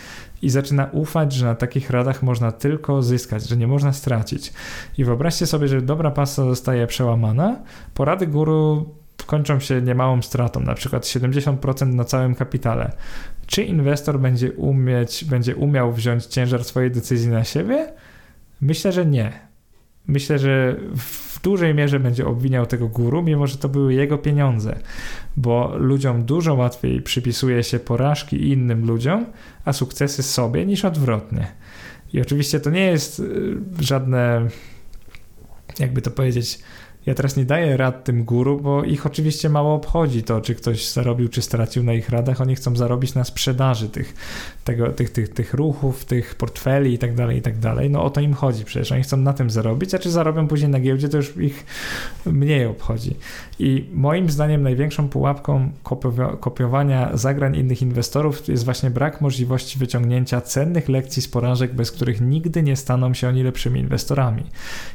i 0.42 0.50
zaczyna 0.50 0.88
ufać, 0.92 1.32
że 1.32 1.46
na 1.46 1.54
takich 1.54 1.90
radach 1.90 2.22
można 2.22 2.52
tylko 2.52 3.02
zyskać, 3.02 3.48
że 3.48 3.56
nie 3.56 3.66
można 3.66 3.92
stracić. 3.92 4.52
I 4.98 5.04
wyobraźcie 5.04 5.46
sobie, 5.46 5.68
że 5.68 5.82
dobra 5.82 6.10
pasa 6.10 6.44
zostaje 6.44 6.86
przełamana, 6.86 7.56
porady 7.94 8.26
guru 8.26 8.86
kończą 9.26 9.60
się 9.60 9.82
niemałą 9.82 10.22
stratą, 10.22 10.60
na 10.60 10.74
przykład 10.74 11.02
70% 11.02 11.94
na 11.94 12.04
całym 12.04 12.34
kapitale. 12.34 12.92
Czy 13.54 13.62
inwestor 13.62 14.20
będzie 14.20 14.52
umieć, 14.52 15.24
będzie 15.24 15.56
umiał 15.56 15.92
wziąć 15.92 16.26
ciężar 16.26 16.64
swojej 16.64 16.90
decyzji 16.90 17.28
na 17.28 17.44
siebie? 17.44 17.92
Myślę, 18.60 18.92
że 18.92 19.06
nie. 19.06 19.32
Myślę, 20.06 20.38
że 20.38 20.76
w 20.96 21.40
dużej 21.42 21.74
mierze 21.74 22.00
będzie 22.00 22.26
obwiniał 22.26 22.66
tego 22.66 22.88
guru, 22.88 23.22
mimo 23.22 23.46
że 23.46 23.58
to 23.58 23.68
były 23.68 23.94
jego 23.94 24.18
pieniądze, 24.18 24.78
bo 25.36 25.76
ludziom 25.78 26.24
dużo 26.24 26.54
łatwiej 26.54 27.02
przypisuje 27.02 27.62
się 27.62 27.78
porażki 27.78 28.48
innym 28.48 28.86
ludziom, 28.86 29.26
a 29.64 29.72
sukcesy 29.72 30.22
sobie 30.22 30.66
niż 30.66 30.84
odwrotnie. 30.84 31.46
I 32.12 32.20
oczywiście 32.20 32.60
to 32.60 32.70
nie 32.70 32.86
jest 32.86 33.20
y, 33.20 33.56
żadne, 33.80 34.48
jakby 35.78 36.02
to 36.02 36.10
powiedzieć, 36.10 36.58
ja 37.06 37.14
teraz 37.14 37.36
nie 37.36 37.44
daję 37.44 37.76
rad 37.76 38.04
tym 38.04 38.24
guru, 38.24 38.60
bo 38.60 38.84
ich 38.84 39.06
oczywiście 39.06 39.48
mało 39.48 39.74
obchodzi 39.74 40.22
to, 40.22 40.40
czy 40.40 40.54
ktoś 40.54 40.90
zarobił, 40.90 41.28
czy 41.28 41.42
stracił 41.42 41.82
na 41.82 41.92
ich 41.92 42.08
radach. 42.08 42.40
Oni 42.40 42.54
chcą 42.54 42.76
zarobić 42.76 43.14
na 43.14 43.24
sprzedaży 43.24 43.88
tych, 43.88 44.14
tego, 44.64 44.88
tych, 44.88 45.10
tych, 45.10 45.28
tych 45.28 45.54
ruchów, 45.54 46.04
tych 46.04 46.34
portfeli 46.34 46.94
i 46.94 46.98
tak 46.98 47.14
dalej, 47.14 47.38
i 47.38 47.42
tak 47.42 47.58
dalej. 47.58 47.90
No 47.90 48.04
o 48.04 48.10
to 48.10 48.20
im 48.20 48.34
chodzi 48.34 48.64
przecież. 48.64 48.92
Oni 48.92 49.02
chcą 49.02 49.16
na 49.16 49.32
tym 49.32 49.50
zarobić, 49.50 49.94
a 49.94 49.98
czy 49.98 50.10
zarobią 50.10 50.48
później 50.48 50.70
na 50.70 50.80
giełdzie, 50.80 51.08
to 51.08 51.16
już 51.16 51.36
ich 51.36 51.66
mniej 52.26 52.66
obchodzi. 52.66 53.16
I 53.58 53.88
moim 53.92 54.30
zdaniem 54.30 54.62
największą 54.62 55.08
pułapką 55.08 55.70
kopiowania 56.40 57.16
zagrań 57.16 57.56
innych 57.56 57.82
inwestorów 57.82 58.48
jest 58.48 58.64
właśnie 58.64 58.90
brak 58.90 59.20
możliwości 59.20 59.78
wyciągnięcia 59.78 60.40
cennych 60.40 60.88
lekcji 60.88 61.22
z 61.22 61.28
porażek, 61.28 61.74
bez 61.74 61.92
których 61.92 62.20
nigdy 62.20 62.62
nie 62.62 62.76
staną 62.76 63.14
się 63.14 63.28
oni 63.28 63.42
lepszymi 63.42 63.80
inwestorami. 63.80 64.42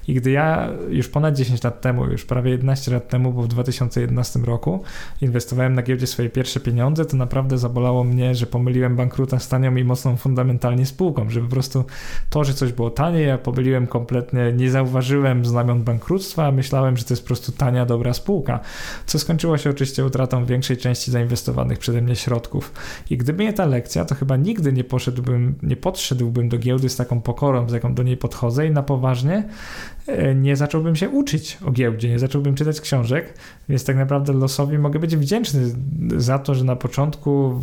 I 0.07 0.13
gdy 0.13 0.31
ja 0.31 0.69
już 0.89 1.07
ponad 1.07 1.35
10 1.35 1.63
lat 1.63 1.81
temu 1.81 1.98
temu, 1.99 2.11
już 2.11 2.25
prawie 2.25 2.51
11 2.51 2.91
lat 2.91 3.09
temu, 3.09 3.33
bo 3.33 3.41
w 3.41 3.47
2011 3.47 4.39
roku 4.39 4.83
inwestowałem 5.21 5.75
na 5.75 5.81
giełdzie 5.81 6.07
swoje 6.07 6.29
pierwsze 6.29 6.59
pieniądze, 6.59 7.05
to 7.05 7.17
naprawdę 7.17 7.57
zabolało 7.57 8.03
mnie, 8.03 8.35
że 8.35 8.45
pomyliłem 8.45 8.95
bankruta 8.95 9.39
z 9.39 9.47
tanią 9.47 9.75
i 9.75 9.83
mocną 9.83 10.17
fundamentalnie 10.17 10.85
spółką, 10.85 11.29
że 11.29 11.41
po 11.41 11.47
prostu 11.47 11.85
to, 12.29 12.43
że 12.43 12.53
coś 12.53 12.71
było 12.73 12.89
tanie, 12.89 13.21
ja 13.21 13.37
pomyliłem 13.37 13.87
kompletnie, 13.87 14.53
nie 14.53 14.71
zauważyłem 14.71 15.45
znamion 15.45 15.83
bankructwa, 15.83 16.51
myślałem, 16.51 16.97
że 16.97 17.03
to 17.03 17.13
jest 17.13 17.23
po 17.23 17.27
prostu 17.27 17.51
tania, 17.51 17.85
dobra 17.85 18.13
spółka, 18.13 18.59
co 19.05 19.19
skończyło 19.19 19.57
się 19.57 19.69
oczywiście 19.69 20.05
utratą 20.05 20.45
większej 20.45 20.77
części 20.77 21.11
zainwestowanych 21.11 21.79
przeze 21.79 22.01
mnie 22.01 22.15
środków. 22.15 22.73
I 23.09 23.17
gdyby 23.17 23.43
nie 23.43 23.53
ta 23.53 23.65
lekcja, 23.65 24.05
to 24.05 24.15
chyba 24.15 24.37
nigdy 24.37 24.73
nie 24.73 24.83
poszedłbym, 24.83 25.55
nie 25.63 25.75
podszedłbym 25.75 26.49
do 26.49 26.57
giełdy 26.57 26.89
z 26.89 26.95
taką 26.95 27.21
pokorą, 27.21 27.69
z 27.69 27.73
jaką 27.73 27.93
do 27.93 28.03
niej 28.03 28.17
podchodzę 28.17 28.67
i 28.67 28.71
na 28.71 28.83
poważnie 28.83 29.43
nie 30.35 30.55
zacząłbym 30.55 30.95
się 30.95 31.09
uczyć 31.09 31.57
o 31.65 31.71
giełdzie, 31.71 32.09
nie 32.09 32.19
zacząłbym 32.19 32.55
czytać 32.55 32.81
książek, 32.81 33.33
więc 33.69 33.85
tak 33.85 33.95
naprawdę 33.95 34.33
losowi 34.33 34.77
mogę 34.77 34.99
być 34.99 35.17
wdzięczny 35.17 35.61
za 36.17 36.39
to, 36.39 36.55
że 36.55 36.63
na 36.63 36.75
początku 36.75 37.61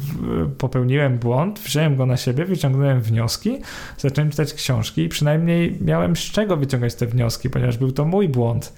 popełniłem 0.59 1.19
błąd, 1.19 1.59
wziąłem 1.59 1.97
go 1.97 2.07
na 2.07 2.17
siebie, 2.17 2.45
wyciągnąłem 2.45 3.01
wnioski, 3.01 3.59
zacząłem 3.99 4.31
czytać 4.31 4.55
książki 4.55 5.03
i 5.03 5.09
przynajmniej 5.09 5.79
miałem 5.81 6.17
z 6.17 6.21
czego 6.21 6.57
wyciągać 6.57 6.95
te 6.95 7.07
wnioski, 7.07 7.51
ponieważ 7.51 7.79
był 7.79 7.93
to 7.93 8.05
mój 8.05 8.29
błąd. 8.29 8.73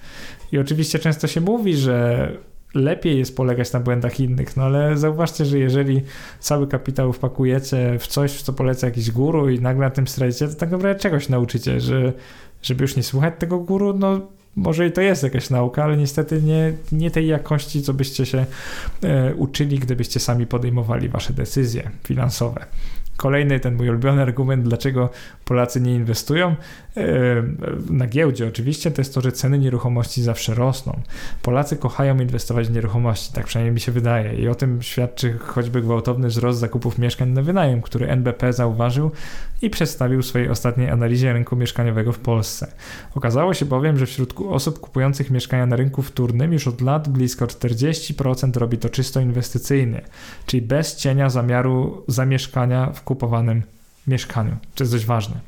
I 0.53 0.59
oczywiście 0.59 0.99
często 0.99 1.27
się 1.27 1.41
mówi, 1.41 1.77
że 1.77 2.33
lepiej 2.75 3.19
jest 3.19 3.37
polegać 3.37 3.73
na 3.73 3.81
błędach 3.81 4.21
innych, 4.21 4.57
no 4.57 4.63
ale 4.63 4.97
zauważcie, 4.97 5.45
że 5.45 5.59
jeżeli 5.59 6.03
cały 6.41 6.69
kapitał 6.69 7.13
wpakujecie 7.13 7.99
w 7.99 8.07
coś, 8.07 8.33
w 8.33 8.43
co 8.43 8.53
poleca 8.53 8.87
jakiś 8.87 9.11
guru 9.11 9.49
i 9.49 9.61
nagle 9.61 9.85
na 9.85 9.91
tym 9.91 10.07
stracicie, 10.07 10.49
to 10.49 10.55
tak 10.55 10.71
naprawdę 10.71 11.01
czegoś 11.01 11.29
nauczycie, 11.29 11.81
że 11.81 12.13
żeby 12.63 12.85
już 12.85 12.97
nie 12.97 13.03
słuchać 13.03 13.35
tego 13.39 13.59
guru, 13.59 13.99
no 13.99 14.21
może 14.57 14.87
i 14.87 14.93
to 14.93 15.01
jest 15.01 15.23
jakaś 15.23 15.51
nauka, 15.51 15.85
ale 15.85 15.97
niestety 15.97 16.43
nie, 16.43 16.73
nie 16.93 17.11
tej 17.11 17.27
jakości, 17.27 17.83
co 17.83 17.95
byście 17.95 18.27
się 18.27 18.47
e, 19.03 19.35
uczyli, 19.35 19.79
gdybyście 19.79 20.21
sami 20.21 20.47
podejmowali 20.47 21.09
wasze 21.09 21.33
decyzje 21.33 21.91
finansowe. 22.05 22.67
Kolejny 23.19 23.61
ten 23.61 23.75
mój 23.75 23.89
ulubiony 23.89 24.23
argument, 24.23 24.65
dlaczego 24.65 25.11
Polacy 25.45 25.81
nie 25.81 25.95
inwestują 25.95 26.57
e, 26.97 27.05
na 27.91 28.07
giełdzie 28.07 28.49
oczywiście, 28.49 28.91
to 28.91 29.01
jest 29.01 29.15
to, 29.15 29.21
że 29.21 29.33
ceny 29.33 29.59
nieruchomości 29.59 30.23
zawsze 30.23 30.55
rosną. 30.55 31.01
Polacy 31.43 31.77
kochają 31.77 32.21
inwestować 32.21 32.69
w 32.69 32.73
nieruchomości, 32.73 33.33
tak 33.33 33.47
przynajmniej 33.47 33.75
mi 33.75 33.81
się 33.81 33.93
wydaje 33.93 34.35
i 34.35 34.49
o 34.49 34.55
tym 34.55 34.83
świadczy 34.83 35.39
choćby 35.39 35.83
gwałtowny 35.83 36.29
wzrost 36.29 36.59
zakupów 36.59 36.99
mieszkań 36.99 37.29
na 37.29 37.43
wynajem, 37.43 37.83
który 37.83 38.09
NBP 38.09 38.53
zauważył 38.53 39.11
i 39.63 39.71
przedstawił 39.71 40.23
w 40.23 40.27
swojej 40.27 40.49
ostatniej 40.49 40.91
analizie 40.91 41.33
rynku 41.33 41.57
mieszkaniowego 41.57 42.13
w 42.13 42.19
Polsce. 42.19 42.73
Okazało 43.15 43.55
się 43.55 43.67
bowiem, 43.67 43.99
że 43.99 44.07
wśród 44.07 44.35
osób 44.49 44.81
kupujących 44.81 45.31
mieszkania 45.31 45.67
na 45.67 45.77
rynku 45.77 46.03
wtórnym 46.03 46.53
już 46.53 46.69
od 46.69 46.81
lat 46.81 47.09
blisko 47.09 47.47
40% 47.47 48.57
robi 48.57 48.79
to 48.79 48.89
czysto 48.89 49.21
inwestycyjnie, 49.21 50.03
czyli 50.47 50.63
bez 50.63 50.97
cienia 50.97 51.31
zamiaru 51.31 52.05
zamieszkania 52.09 52.93
w 52.93 53.03
kupowanym 53.09 53.63
mieszkaniu. 54.07 54.57
To 54.75 54.85
jest 54.85 54.93
dość 54.93 55.07
ważne. 55.07 55.41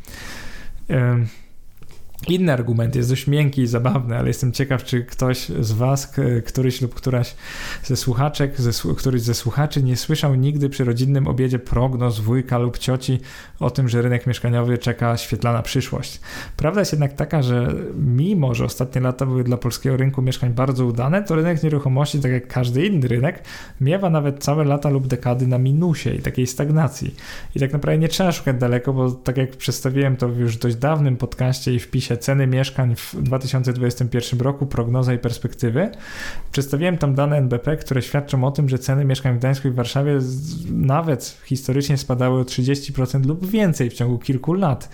Inny 2.28 2.52
argument 2.52 2.96
jest 2.96 3.08
dość 3.08 3.26
miękki 3.26 3.62
i 3.62 3.66
zabawny, 3.66 4.16
ale 4.16 4.28
jestem 4.28 4.52
ciekaw, 4.52 4.84
czy 4.84 5.04
ktoś 5.04 5.48
z 5.48 5.72
Was, 5.72 6.14
któryś 6.44 6.80
lub 6.80 6.94
któraś 6.94 7.34
ze 7.84 7.96
słuchaczek, 7.96 8.60
ze, 8.60 8.94
któryś 8.94 9.22
ze 9.22 9.34
słuchaczy 9.34 9.82
nie 9.82 9.96
słyszał 9.96 10.34
nigdy 10.34 10.68
przy 10.68 10.84
rodzinnym 10.84 11.26
obiedzie 11.28 11.58
prognoz 11.58 12.20
wujka 12.20 12.58
lub 12.58 12.78
cioci 12.78 13.20
o 13.60 13.70
tym, 13.70 13.88
że 13.88 14.02
rynek 14.02 14.26
mieszkaniowy 14.26 14.78
czeka 14.78 15.16
świetlana 15.16 15.62
przyszłość. 15.62 16.20
Prawda 16.56 16.80
jest 16.80 16.92
jednak 16.92 17.12
taka, 17.12 17.42
że 17.42 17.74
mimo, 17.94 18.54
że 18.54 18.64
ostatnie 18.64 19.00
lata 19.00 19.26
były 19.26 19.44
dla 19.44 19.56
polskiego 19.56 19.96
rynku 19.96 20.22
mieszkań 20.22 20.50
bardzo 20.50 20.86
udane, 20.86 21.22
to 21.22 21.34
rynek 21.34 21.62
nieruchomości, 21.62 22.20
tak 22.20 22.32
jak 22.32 22.46
każdy 22.48 22.86
inny 22.86 23.08
rynek, 23.08 23.44
miewa 23.80 24.10
nawet 24.10 24.44
całe 24.44 24.64
lata 24.64 24.90
lub 24.90 25.06
dekady 25.06 25.46
na 25.46 25.58
minusie 25.58 26.10
i 26.10 26.18
takiej 26.18 26.46
stagnacji. 26.46 27.14
I 27.54 27.60
tak 27.60 27.72
naprawdę 27.72 27.98
nie 27.98 28.08
trzeba 28.08 28.32
szukać 28.32 28.56
daleko, 28.56 28.92
bo 28.92 29.10
tak 29.10 29.36
jak 29.36 29.50
przedstawiłem 29.50 30.16
to 30.16 30.28
w 30.28 30.38
już 30.38 30.56
dość 30.56 30.76
dawnym 30.76 31.16
podcaście 31.16 31.74
i 31.74 31.78
wpisie 31.78 32.09
ceny 32.16 32.46
mieszkań 32.46 32.96
w 32.96 33.22
2021 33.22 34.40
roku, 34.40 34.66
prognoza 34.66 35.14
i 35.14 35.18
perspektywy. 35.18 35.90
Przedstawiłem 36.52 36.98
tam 36.98 37.14
dane 37.14 37.36
NBP, 37.36 37.76
które 37.76 38.02
świadczą 38.02 38.44
o 38.44 38.50
tym, 38.50 38.68
że 38.68 38.78
ceny 38.78 39.04
mieszkań 39.04 39.34
w 39.34 39.38
Gdańsku 39.38 39.68
i 39.68 39.70
Warszawie 39.70 40.18
nawet 40.70 41.38
historycznie 41.44 41.98
spadały 41.98 42.40
o 42.40 42.44
30% 42.44 43.26
lub 43.26 43.46
więcej 43.46 43.90
w 43.90 43.94
ciągu 43.94 44.18
kilku 44.18 44.52
lat. 44.52 44.88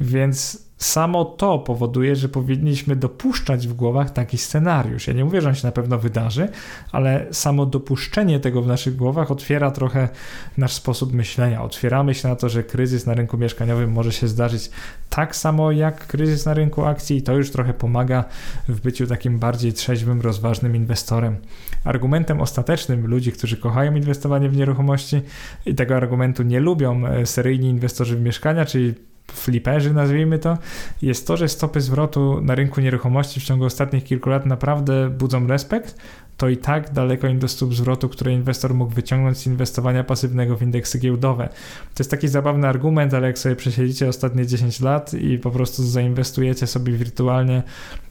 Więc 0.00 0.67
samo 0.78 1.24
to 1.24 1.58
powoduje, 1.58 2.16
że 2.16 2.28
powinniśmy 2.28 2.96
dopuszczać 2.96 3.68
w 3.68 3.74
głowach 3.74 4.10
taki 4.10 4.38
scenariusz. 4.38 5.06
Ja 5.06 5.12
nie 5.12 5.24
mówię, 5.24 5.40
że 5.40 5.48
on 5.48 5.54
się 5.54 5.66
na 5.66 5.72
pewno 5.72 5.98
wydarzy, 5.98 6.48
ale 6.92 7.26
samo 7.30 7.66
dopuszczenie 7.66 8.40
tego 8.40 8.62
w 8.62 8.66
naszych 8.66 8.96
głowach 8.96 9.30
otwiera 9.30 9.70
trochę 9.70 10.08
nasz 10.56 10.72
sposób 10.72 11.12
myślenia. 11.12 11.62
Otwieramy 11.62 12.14
się 12.14 12.28
na 12.28 12.36
to, 12.36 12.48
że 12.48 12.62
kryzys 12.62 13.06
na 13.06 13.14
rynku 13.14 13.38
mieszkaniowym 13.38 13.92
może 13.92 14.12
się 14.12 14.28
zdarzyć 14.28 14.70
tak 15.10 15.36
samo 15.36 15.72
jak 15.72 16.06
kryzys 16.06 16.46
na 16.46 16.54
rynku 16.54 16.84
akcji 16.84 17.16
i 17.16 17.22
to 17.22 17.36
już 17.36 17.50
trochę 17.50 17.74
pomaga 17.74 18.24
w 18.68 18.80
byciu 18.80 19.06
takim 19.06 19.38
bardziej 19.38 19.72
trzeźwym, 19.72 20.20
rozważnym 20.20 20.76
inwestorem. 20.76 21.36
Argumentem 21.84 22.40
ostatecznym 22.40 23.06
ludzi, 23.06 23.32
którzy 23.32 23.56
kochają 23.56 23.94
inwestowanie 23.94 24.48
w 24.48 24.56
nieruchomości 24.56 25.20
i 25.66 25.74
tego 25.74 25.96
argumentu 25.96 26.42
nie 26.42 26.60
lubią 26.60 27.06
e, 27.06 27.26
seryjni 27.26 27.68
inwestorzy 27.68 28.16
w 28.16 28.20
mieszkania, 28.20 28.64
czyli 28.64 28.94
fliperzy, 29.32 29.94
nazwijmy 29.94 30.38
to, 30.38 30.58
jest 31.02 31.26
to, 31.26 31.36
że 31.36 31.48
stopy 31.48 31.80
zwrotu 31.80 32.40
na 32.40 32.54
rynku 32.54 32.80
nieruchomości 32.80 33.40
w 33.40 33.44
ciągu 33.44 33.64
ostatnich 33.64 34.04
kilku 34.04 34.30
lat 34.30 34.46
naprawdę 34.46 35.10
budzą 35.10 35.46
respekt, 35.46 35.96
to 36.38 36.48
i 36.48 36.56
tak 36.56 36.92
daleko 36.92 37.26
im 37.26 37.38
do 37.38 37.48
stóp 37.48 37.74
zwrotu, 37.74 38.08
które 38.08 38.32
inwestor 38.32 38.74
mógł 38.74 38.94
wyciągnąć 38.94 39.38
z 39.38 39.46
inwestowania 39.46 40.04
pasywnego 40.04 40.56
w 40.56 40.62
indeksy 40.62 40.98
giełdowe. 40.98 41.48
To 41.94 42.02
jest 42.02 42.10
taki 42.10 42.28
zabawny 42.28 42.68
argument, 42.68 43.14
ale 43.14 43.26
jak 43.26 43.38
sobie 43.38 43.56
przesiedzicie 43.56 44.08
ostatnie 44.08 44.46
10 44.46 44.80
lat 44.80 45.14
i 45.14 45.38
po 45.38 45.50
prostu 45.50 45.82
zainwestujecie 45.82 46.66
sobie 46.66 46.92
wirtualnie 46.92 47.62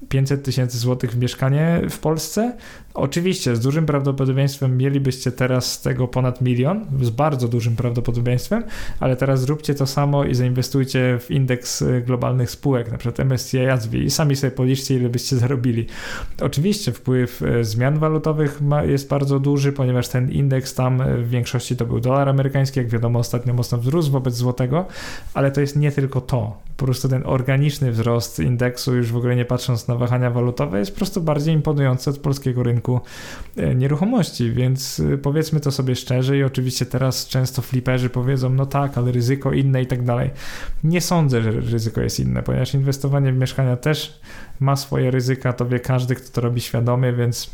500 0.09 0.43
tysięcy 0.43 0.77
złotych 0.77 1.11
w 1.11 1.17
mieszkanie 1.17 1.81
w 1.89 1.99
Polsce, 1.99 2.57
oczywiście 2.93 3.55
z 3.55 3.59
dużym 3.59 3.85
prawdopodobieństwem 3.85 4.77
mielibyście 4.77 5.31
teraz 5.31 5.73
z 5.73 5.81
tego 5.81 6.07
ponad 6.07 6.41
milion, 6.41 6.85
z 7.01 7.09
bardzo 7.09 7.47
dużym 7.47 7.75
prawdopodobieństwem, 7.75 8.63
ale 8.99 9.15
teraz 9.15 9.41
zróbcie 9.41 9.75
to 9.75 9.87
samo 9.87 10.23
i 10.23 10.35
zainwestujcie 10.35 11.19
w 11.19 11.31
indeks 11.31 11.83
globalnych 12.05 12.51
spółek, 12.51 12.91
na 12.91 12.97
przykład 12.97 13.25
MSCI 13.25 13.59
ASWI 13.59 14.03
i 14.03 14.09
sami 14.09 14.35
sobie 14.35 14.51
policzcie, 14.51 14.95
ile 14.95 15.09
byście 15.09 15.35
zarobili. 15.35 15.85
Oczywiście 16.41 16.91
wpływ 16.91 17.41
e, 17.41 17.63
zmian 17.63 17.99
walutowych 17.99 18.16
walutowych 18.17 18.61
ma, 18.61 18.83
jest 18.83 19.09
bardzo 19.09 19.39
duży, 19.39 19.71
ponieważ 19.71 20.07
ten 20.07 20.31
indeks 20.31 20.73
tam 20.73 21.03
w 21.17 21.29
większości 21.29 21.75
to 21.75 21.85
był 21.85 21.99
dolar 21.99 22.29
amerykański, 22.29 22.79
jak 22.79 22.89
wiadomo 22.89 23.19
ostatnio 23.19 23.53
mocno 23.53 23.77
wzrósł 23.77 24.11
wobec 24.11 24.35
złotego, 24.35 24.85
ale 25.33 25.51
to 25.51 25.61
jest 25.61 25.75
nie 25.75 25.91
tylko 25.91 26.21
to. 26.21 26.57
Po 26.77 26.85
prostu 26.85 27.09
ten 27.09 27.23
organiczny 27.25 27.91
wzrost 27.91 28.39
indeksu, 28.39 28.95
już 28.95 29.11
w 29.11 29.17
ogóle 29.17 29.35
nie 29.35 29.45
patrząc 29.45 29.87
na 29.87 29.95
wahania 29.95 30.29
walutowe, 30.31 30.79
jest 30.79 30.91
po 30.91 30.97
prostu 30.97 31.21
bardziej 31.21 31.53
imponujący 31.53 32.09
od 32.09 32.17
polskiego 32.17 32.63
rynku 32.63 32.99
e, 33.57 33.75
nieruchomości, 33.75 34.51
więc 34.51 34.99
e, 34.99 35.17
powiedzmy 35.17 35.59
to 35.59 35.71
sobie 35.71 35.95
szczerze 35.95 36.37
i 36.37 36.43
oczywiście 36.43 36.85
teraz 36.85 37.27
często 37.27 37.61
fliperzy 37.61 38.09
powiedzą, 38.09 38.49
no 38.49 38.65
tak, 38.65 38.97
ale 38.97 39.11
ryzyko 39.11 39.53
inne 39.53 39.81
i 39.81 39.85
tak 39.87 40.03
dalej. 40.03 40.29
Nie 40.83 41.01
sądzę, 41.01 41.41
że 41.41 41.51
ryzyko 41.51 42.01
jest 42.01 42.19
inne, 42.19 42.43
ponieważ 42.43 42.73
inwestowanie 42.73 43.33
w 43.33 43.37
mieszkania 43.37 43.77
też 43.77 44.19
ma 44.59 44.75
swoje 44.75 45.11
ryzyka, 45.11 45.53
to 45.53 45.65
wie 45.65 45.79
każdy, 45.79 46.15
kto 46.15 46.31
to 46.31 46.41
robi 46.41 46.61
świadomie, 46.61 47.13
więc 47.13 47.49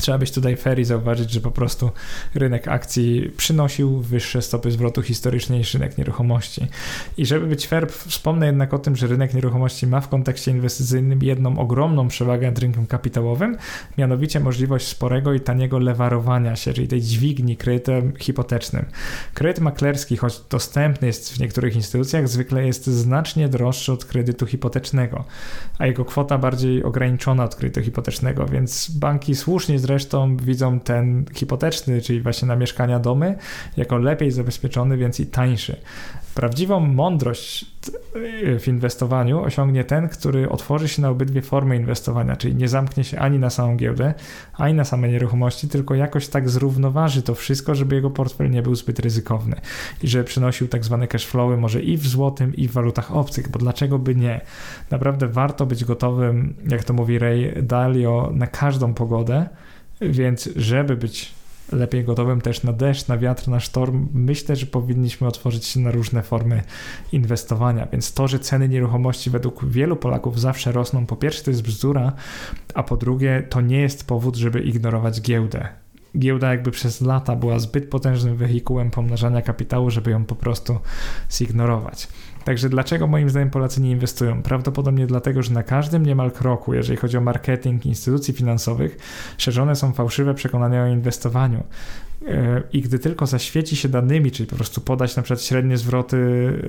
Trzeba 0.00 0.18
być 0.18 0.30
tutaj 0.30 0.56
fair 0.56 0.78
i 0.78 0.84
zauważyć, 0.84 1.30
że 1.30 1.40
po 1.40 1.50
prostu 1.50 1.90
rynek 2.34 2.68
akcji 2.68 3.32
przynosił 3.36 4.00
wyższe 4.00 4.42
stopy 4.42 4.70
zwrotu 4.70 5.02
historycznie 5.02 5.58
niż 5.58 5.74
rynek 5.74 5.98
nieruchomości. 5.98 6.66
I 7.16 7.26
żeby 7.26 7.46
być 7.46 7.66
fair, 7.66 7.92
wspomnę 7.92 8.46
jednak 8.46 8.74
o 8.74 8.78
tym, 8.78 8.96
że 8.96 9.06
rynek 9.06 9.34
nieruchomości 9.34 9.86
ma 9.86 10.00
w 10.00 10.08
kontekście 10.08 10.50
inwestycyjnym 10.50 11.22
jedną 11.22 11.58
ogromną 11.58 12.08
przewagę 12.08 12.46
nad 12.46 12.58
rynkiem 12.58 12.86
kapitałowym, 12.86 13.56
mianowicie 13.98 14.40
możliwość 14.40 14.86
sporego 14.86 15.32
i 15.32 15.40
taniego 15.40 15.78
lewarowania 15.78 16.56
się, 16.56 16.72
czyli 16.72 16.88
tej 16.88 17.00
dźwigni 17.00 17.56
kredytem 17.56 18.12
hipotecznym. 18.18 18.84
Kredyt 19.34 19.60
maklerski, 19.60 20.16
choć 20.16 20.40
dostępny 20.50 21.06
jest 21.06 21.32
w 21.34 21.40
niektórych 21.40 21.76
instytucjach, 21.76 22.28
zwykle 22.28 22.66
jest 22.66 22.86
znacznie 22.86 23.48
droższy 23.48 23.92
od 23.92 24.04
kredytu 24.04 24.46
hipotecznego, 24.46 25.24
a 25.78 25.86
jego 25.86 26.04
kwota 26.04 26.38
bardziej 26.38 26.84
ograniczona 26.84 27.44
od 27.44 27.54
kredytu 27.54 27.82
hipotecznego, 27.82 28.46
więc 28.46 28.90
banki 28.90 29.34
słusznie 29.34 29.78
zresztą 29.82 30.36
widzą 30.36 30.80
ten 30.80 31.24
hipoteczny, 31.34 32.00
czyli 32.00 32.20
właśnie 32.20 32.48
na 32.48 32.56
mieszkania 32.56 32.98
domy, 32.98 33.36
jako 33.76 33.98
lepiej 33.98 34.30
zabezpieczony, 34.30 34.96
więc 34.96 35.20
i 35.20 35.26
tańszy. 35.26 35.76
Prawdziwą 36.34 36.80
mądrość 36.80 37.66
w 38.58 38.68
inwestowaniu 38.68 39.42
osiągnie 39.42 39.84
ten, 39.84 40.08
który 40.08 40.48
otworzy 40.48 40.88
się 40.88 41.02
na 41.02 41.08
obydwie 41.08 41.42
formy 41.42 41.76
inwestowania, 41.76 42.36
czyli 42.36 42.54
nie 42.54 42.68
zamknie 42.68 43.04
się 43.04 43.18
ani 43.18 43.38
na 43.38 43.50
samą 43.50 43.76
giełdę, 43.76 44.14
ani 44.54 44.74
na 44.74 44.84
same 44.84 45.08
nieruchomości, 45.08 45.68
tylko 45.68 45.94
jakoś 45.94 46.28
tak 46.28 46.48
zrównoważy 46.48 47.22
to 47.22 47.34
wszystko, 47.34 47.74
żeby 47.74 47.94
jego 47.94 48.10
portfel 48.10 48.50
nie 48.50 48.62
był 48.62 48.74
zbyt 48.74 48.98
ryzykowny 48.98 49.56
i 50.02 50.08
żeby 50.08 50.24
przynosił 50.24 50.68
tak 50.68 50.84
zwane 50.84 51.08
cash 51.08 51.26
flowy 51.26 51.56
może 51.56 51.82
i 51.82 51.96
w 51.96 52.06
złotym, 52.06 52.54
i 52.54 52.68
w 52.68 52.72
walutach 52.72 53.16
obcych, 53.16 53.48
bo 53.48 53.58
dlaczego 53.58 53.98
by 53.98 54.14
nie? 54.14 54.40
Naprawdę 54.90 55.28
warto 55.28 55.66
być 55.66 55.84
gotowym, 55.84 56.54
jak 56.68 56.84
to 56.84 56.92
mówi 56.92 57.18
Ray 57.18 57.62
Dalio, 57.62 58.30
na 58.34 58.46
każdą 58.46 58.94
pogodę, 58.94 59.48
więc 60.10 60.48
żeby 60.56 60.96
być 60.96 61.32
lepiej 61.72 62.04
gotowym 62.04 62.40
też 62.40 62.62
na 62.62 62.72
deszcz, 62.72 63.08
na 63.08 63.18
wiatr, 63.18 63.48
na 63.48 63.60
sztorm, 63.60 64.08
myślę, 64.14 64.56
że 64.56 64.66
powinniśmy 64.66 65.26
otworzyć 65.26 65.66
się 65.66 65.80
na 65.80 65.90
różne 65.90 66.22
formy 66.22 66.62
inwestowania. 67.12 67.86
Więc 67.92 68.14
to, 68.14 68.28
że 68.28 68.38
ceny 68.38 68.68
nieruchomości 68.68 69.30
według 69.30 69.64
wielu 69.64 69.96
Polaków 69.96 70.40
zawsze 70.40 70.72
rosną, 70.72 71.06
po 71.06 71.16
pierwsze 71.16 71.44
to 71.44 71.50
jest 71.50 71.62
bzdura, 71.62 72.12
a 72.74 72.82
po 72.82 72.96
drugie 72.96 73.46
to 73.50 73.60
nie 73.60 73.80
jest 73.80 74.06
powód, 74.06 74.36
żeby 74.36 74.60
ignorować 74.60 75.20
giełdę. 75.20 75.68
Giełda 76.18 76.50
jakby 76.50 76.70
przez 76.70 77.00
lata 77.00 77.36
była 77.36 77.58
zbyt 77.58 77.88
potężnym 77.88 78.36
wehikułem 78.36 78.90
pomnażania 78.90 79.42
kapitału, 79.42 79.90
żeby 79.90 80.10
ją 80.10 80.24
po 80.24 80.34
prostu 80.34 80.78
zignorować. 81.32 82.08
Także 82.44 82.68
dlaczego 82.68 83.06
moim 83.06 83.30
zdaniem 83.30 83.50
Polacy 83.50 83.80
nie 83.80 83.90
inwestują? 83.90 84.42
Prawdopodobnie 84.42 85.06
dlatego, 85.06 85.42
że 85.42 85.52
na 85.52 85.62
każdym 85.62 86.06
niemal 86.06 86.30
kroku, 86.30 86.74
jeżeli 86.74 86.96
chodzi 86.96 87.16
o 87.16 87.20
marketing 87.20 87.86
instytucji 87.86 88.34
finansowych, 88.34 88.96
szerzone 89.38 89.76
są 89.76 89.92
fałszywe 89.92 90.34
przekonania 90.34 90.82
o 90.82 90.86
inwestowaniu. 90.86 91.64
I 92.72 92.80
gdy 92.80 92.98
tylko 92.98 93.26
zaświeci 93.26 93.76
się 93.76 93.88
danymi, 93.88 94.30
czyli 94.30 94.46
po 94.46 94.56
prostu 94.56 94.80
podać 94.80 95.16
na 95.16 95.22
przykład 95.22 95.42
średnie 95.42 95.76
zwroty 95.76 96.16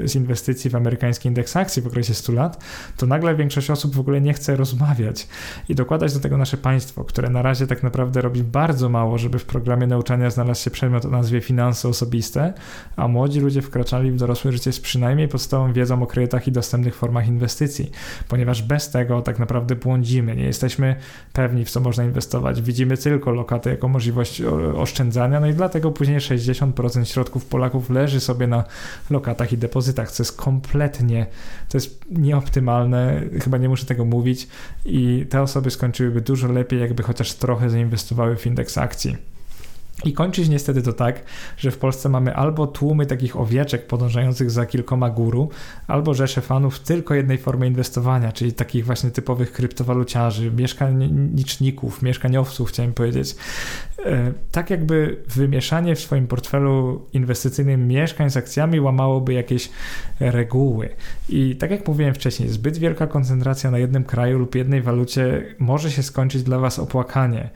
z 0.05 0.15
inwestycji 0.15 0.69
w 0.69 0.75
amerykański 0.75 1.27
indeks 1.27 1.57
akcji 1.57 1.81
w 1.81 1.87
okresie 1.87 2.13
100 2.13 2.33
lat, 2.33 2.63
to 2.97 3.05
nagle 3.05 3.35
większość 3.35 3.69
osób 3.69 3.95
w 3.95 3.99
ogóle 3.99 4.21
nie 4.21 4.33
chce 4.33 4.55
rozmawiać 4.55 5.27
i 5.69 5.75
dokładać 5.75 6.13
do 6.13 6.19
tego 6.19 6.37
nasze 6.37 6.57
państwo, 6.57 7.03
które 7.03 7.29
na 7.29 7.41
razie 7.41 7.67
tak 7.67 7.83
naprawdę 7.83 8.21
robi 8.21 8.43
bardzo 8.43 8.89
mało, 8.89 9.17
żeby 9.17 9.39
w 9.39 9.45
programie 9.45 9.87
nauczania 9.87 10.29
znalazł 10.29 10.63
się 10.63 10.71
przedmiot 10.71 11.05
o 11.05 11.09
nazwie 11.09 11.41
finanse 11.41 11.89
osobiste, 11.89 12.53
a 12.95 13.07
młodzi 13.07 13.39
ludzie 13.39 13.61
wkraczali 13.61 14.11
w 14.11 14.15
dorosłe 14.15 14.51
życie 14.51 14.71
z 14.71 14.79
przynajmniej 14.79 15.27
podstawową 15.27 15.73
wiedzą 15.73 16.03
o 16.03 16.07
kredytach 16.07 16.47
i 16.47 16.51
dostępnych 16.51 16.95
formach 16.95 17.27
inwestycji, 17.27 17.91
ponieważ 18.27 18.61
bez 18.61 18.89
tego 18.89 19.21
tak 19.21 19.39
naprawdę 19.39 19.75
błądzimy, 19.75 20.35
nie 20.35 20.45
jesteśmy 20.45 20.95
pewni 21.33 21.65
w 21.65 21.69
co 21.69 21.79
można 21.79 22.03
inwestować, 22.03 22.61
widzimy 22.61 22.97
tylko 22.97 23.31
lokaty 23.31 23.69
jako 23.69 23.87
możliwość 23.87 24.41
oszczędzania, 24.75 25.39
no 25.43 25.49
i 25.49 25.53
dlatego 25.53 25.91
później 25.91 26.19
60% 26.19 27.03
środków 27.05 27.45
Polaków 27.45 27.89
leży 27.89 28.19
sobie 28.19 28.47
na 28.47 28.63
lokatach 29.09 29.53
i 29.53 29.57
depozytach, 29.57 30.11
co 30.11 30.23
jest 30.23 30.37
kompletnie, 30.37 31.25
to 31.69 31.77
jest 31.77 32.05
nieoptymalne, 32.11 33.21
chyba 33.43 33.57
nie 33.57 33.69
muszę 33.69 33.85
tego 33.85 34.05
mówić 34.05 34.47
i 34.85 35.25
te 35.29 35.41
osoby 35.41 35.71
skończyłyby 35.71 36.21
dużo 36.21 36.47
lepiej, 36.47 36.79
jakby 36.79 37.03
chociaż 37.03 37.33
trochę 37.33 37.69
zainwestowały 37.69 38.35
w 38.35 38.45
indeks 38.45 38.77
akcji. 38.77 39.32
I 40.05 40.13
kończyć 40.13 40.49
niestety 40.49 40.81
to 40.81 40.93
tak, 40.93 41.23
że 41.57 41.71
w 41.71 41.77
Polsce 41.77 42.09
mamy 42.09 42.35
albo 42.35 42.67
tłumy 42.67 43.05
takich 43.05 43.37
owieczek 43.39 43.87
podążających 43.87 44.51
za 44.51 44.65
kilkoma 44.65 45.09
guru, 45.09 45.49
albo 45.87 46.13
rzesze 46.13 46.41
fanów 46.41 46.79
tylko 46.79 47.13
jednej 47.13 47.37
formy 47.37 47.67
inwestowania, 47.67 48.31
czyli 48.31 48.53
takich 48.53 48.85
właśnie 48.85 49.11
typowych 49.11 49.51
kryptowaluciarzy, 49.51 50.51
mieszkaniczników, 50.51 52.01
mieszkaniowców, 52.01 52.69
chciałem 52.69 52.93
powiedzieć. 52.93 53.35
E, 54.05 54.33
tak 54.51 54.69
jakby 54.69 55.23
wymieszanie 55.27 55.95
w 55.95 55.99
swoim 55.99 56.27
portfelu 56.27 57.05
inwestycyjnym 57.13 57.87
mieszkań 57.87 58.29
z 58.29 58.37
akcjami 58.37 58.79
łamałoby 58.79 59.33
jakieś 59.33 59.69
reguły. 60.19 60.89
I 61.29 61.55
tak 61.55 61.71
jak 61.71 61.87
mówiłem 61.87 62.13
wcześniej, 62.13 62.49
zbyt 62.49 62.77
wielka 62.77 63.07
koncentracja 63.07 63.71
na 63.71 63.77
jednym 63.77 64.03
kraju 64.03 64.39
lub 64.39 64.55
jednej 64.55 64.81
walucie 64.81 65.55
może 65.59 65.91
się 65.91 66.03
skończyć 66.03 66.43
dla 66.43 66.59
Was 66.59 66.79
opłakanie 66.79 67.49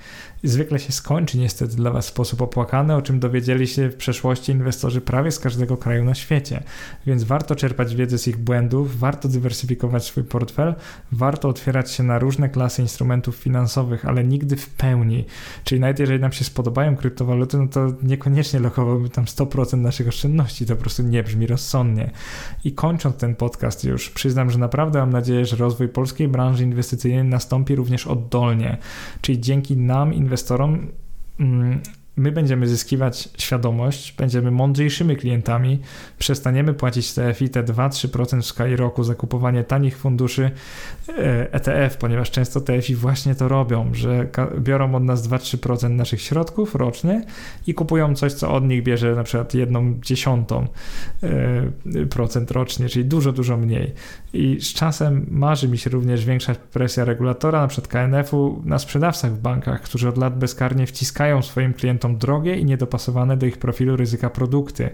zwykle 0.44 0.80
się 0.80 0.92
skończy 0.92 1.38
niestety 1.38 1.76
dla 1.76 1.92
Was 1.92 2.06
w 2.06 2.10
sposób 2.10 2.42
opłakany, 2.42 2.96
o 2.96 3.02
czym 3.02 3.20
dowiedzieli 3.20 3.68
się 3.68 3.90
w 3.90 3.96
przeszłości 3.96 4.52
inwestorzy 4.52 5.02
prawie 5.02 5.32
z 5.32 5.40
każdego 5.40 5.78
kraju 5.78 6.04
na 6.04 6.16
świecie. 6.16 6.64
Więc 7.06 7.24
warto 7.24 7.56
czerpać 7.56 7.96
wiedzę 7.96 8.18
z 8.18 8.28
ich 8.28 8.38
błędów, 8.38 9.00
warto 9.00 9.28
dywersyfikować 9.28 10.06
swój 10.06 10.24
portfel, 10.24 10.76
warto 11.12 11.50
otwierać 11.50 11.92
się 11.92 12.04
na 12.04 12.20
różne 12.20 12.50
klasy 12.50 12.82
instrumentów 12.82 13.36
finansowych, 13.36 14.06
ale 14.06 14.24
nigdy 14.24 14.56
w 14.56 14.70
pełni. 14.70 15.26
Czyli 15.64 15.82
nawet 15.82 16.00
jeżeli 16.00 16.20
nam 16.20 16.32
się 16.32 16.44
spodobają 16.44 16.96
kryptowaluty, 16.96 17.58
no 17.58 17.68
to 17.68 17.94
niekoniecznie 18.04 18.60
lokowałbym 18.60 19.10
tam 19.10 19.26
100% 19.26 19.78
naszych 19.78 20.08
oszczędności, 20.08 20.66
to 20.66 20.76
po 20.76 20.82
prostu 20.82 21.04
nie 21.04 21.24
brzmi 21.24 21.48
rozsądnie. 21.48 22.12
I 22.64 22.72
kończąc 22.72 23.18
ten 23.18 23.36
podcast 23.36 23.84
już, 23.84 24.10
przyznam, 24.10 24.52
że 24.52 24.60
naprawdę 24.60 25.00
mam 25.00 25.10
nadzieję, 25.10 25.46
że 25.46 25.56
rozwój 25.56 25.88
polskiej 25.88 26.28
branży 26.28 26.64
inwestycyjnej 26.64 27.24
nastąpi 27.24 27.76
również 27.76 28.08
oddolnie, 28.08 28.78
czyli 29.22 29.42
dzięki 29.42 29.78
nam, 29.78 30.14
inwestorom 30.28 30.92
mm, 31.40 31.82
my 32.18 32.32
będziemy 32.32 32.68
zyskiwać 32.68 33.30
świadomość, 33.38 34.14
będziemy 34.18 34.52
mądrzejszymi 34.52 35.16
klientami, 35.16 35.80
przestaniemy 36.20 36.74
płacić 36.74 37.14
TFI 37.14 37.50
te 37.50 37.64
2-3% 37.64 38.42
w 38.42 38.46
skali 38.46 38.76
roku 38.76 39.04
za 39.04 39.16
kupowanie 39.16 39.64
tanich 39.64 39.98
funduszy 39.98 40.52
ETF, 41.52 41.96
e 41.96 41.98
ponieważ 42.00 42.32
często 42.32 42.62
TFI 42.62 42.96
właśnie 42.96 43.36
to 43.36 43.48
robią, 43.48 43.94
że 43.94 44.28
biorą 44.60 44.96
od 44.96 45.04
nas 45.04 45.28
2-3% 45.28 45.90
naszych 45.90 46.22
środków 46.22 46.76
rocznie 46.76 47.26
i 47.68 47.74
kupują 47.74 48.16
coś, 48.16 48.34
co 48.34 48.54
od 48.54 48.68
nich 48.68 48.84
bierze 48.84 49.16
na 49.16 49.24
przykład 49.24 49.54
jedną 49.54 50.00
dziesiątą 50.02 50.68
e, 51.24 52.06
procent 52.10 52.52
rocznie, 52.52 52.90
czyli 52.90 53.06
dużo, 53.06 53.32
dużo 53.32 53.58
mniej. 53.58 53.94
I 54.34 54.58
z 54.62 54.74
czasem 54.74 55.26
marzy 55.30 55.68
mi 55.68 55.78
się 55.78 55.90
również 55.90 56.26
większa 56.26 56.56
presja 56.56 57.06
regulatora, 57.06 57.62
na 57.62 57.68
przykład 57.68 57.88
KNF-u, 57.88 58.62
na 58.66 58.80
sprzedawcach 58.80 59.32
w 59.32 59.40
bankach, 59.40 59.82
którzy 59.82 60.10
od 60.10 60.18
lat 60.18 60.40
bezkarnie 60.40 60.88
wciskają 60.88 61.42
swoim 61.42 61.74
klientom 61.74 62.07
drogie 62.16 62.56
i 62.56 62.66
niedopasowane 62.66 63.38
do 63.38 63.46
ich 63.46 63.58
profilu 63.58 63.96
ryzyka 63.96 64.30
produkty. 64.30 64.90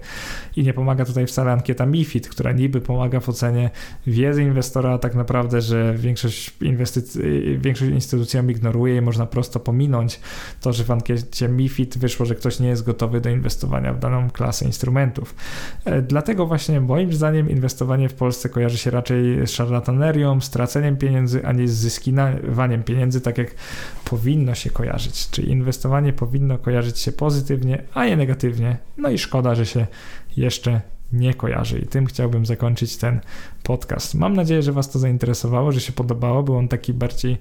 I 0.55 0.64
nie 0.64 0.74
pomaga 0.74 1.05
tutaj 1.05 1.28
wcale 1.28 1.51
ankieta 1.51 1.86
MIFID, 1.86 2.30
która 2.30 2.51
niby 2.51 2.82
pomaga 2.82 3.20
w 3.20 3.30
ocenie 3.30 3.70
wiedzy 4.07 4.43
inwestora, 4.43 4.93
a 4.93 4.97
tak 4.97 5.16
naprawdę, 5.16 5.61
że 5.61 5.93
większość, 5.97 6.53
inwestycji, 6.61 7.22
większość 7.59 7.91
instytucji 7.91 8.39
ignoruje 8.49 8.97
i 8.97 9.01
można 9.01 9.26
prosto 9.26 9.59
pominąć 9.59 10.20
to, 10.61 10.74
że 10.74 10.84
w 10.84 10.91
ankiecie 10.91 11.49
MIFID 11.49 11.97
wyszło, 11.97 12.26
że 12.26 12.36
ktoś 12.36 12.59
nie 12.59 12.68
jest 12.68 12.84
gotowy 12.84 13.22
do 13.22 13.30
inwestowania 13.30 13.93
w 13.93 13.99
daną 13.99 14.30
klasę 14.30 14.66
instrumentów. 14.66 15.36
E, 15.86 16.01
dlatego 16.01 16.45
właśnie 16.45 16.82
moim 16.82 17.14
zdaniem 17.14 17.49
inwestowanie 17.49 18.09
w 18.09 18.14
Polsce 18.14 18.49
kojarzy 18.49 18.78
się 18.78 18.91
raczej 18.91 19.47
z 19.47 19.51
szarlatanerią, 19.51 20.41
straceniem 20.41 20.97
pieniędzy, 20.97 21.45
a 21.45 21.51
nie 21.51 21.68
z 21.68 21.74
zyskiwaniem 21.74 22.84
pieniędzy, 22.84 23.22
tak 23.22 23.38
jak 23.38 23.55
powinno 24.05 24.55
się 24.55 24.70
kojarzyć. 24.70 25.30
Czyli 25.30 25.51
inwestowanie 25.51 26.14
powinno 26.14 26.57
kojarzyć 26.57 26.99
się 27.03 27.11
pozytywnie, 27.11 27.83
a 27.93 28.05
nie 28.05 28.17
negatywnie. 28.17 28.77
No 28.97 29.09
i 29.09 29.17
szkoda, 29.17 29.55
że 29.55 29.65
się 29.65 29.87
jeszcze 30.37 30.81
nie 31.13 31.33
kojarzy. 31.33 31.79
I 31.79 31.87
tym 31.87 32.05
chciałbym 32.05 32.45
zakończyć 32.45 32.97
ten 32.97 33.19
podcast. 33.64 34.16
Mam 34.16 34.34
nadzieję, 34.34 34.61
że 34.61 34.72
Was 34.72 34.91
to 34.91 34.99
zainteresowało, 34.99 35.72
że 35.72 35.80
się 35.80 35.93
podobało. 35.93 36.43
Był 36.43 36.55
on 36.55 36.68
taki 36.68 36.93
bardziej 36.93 37.38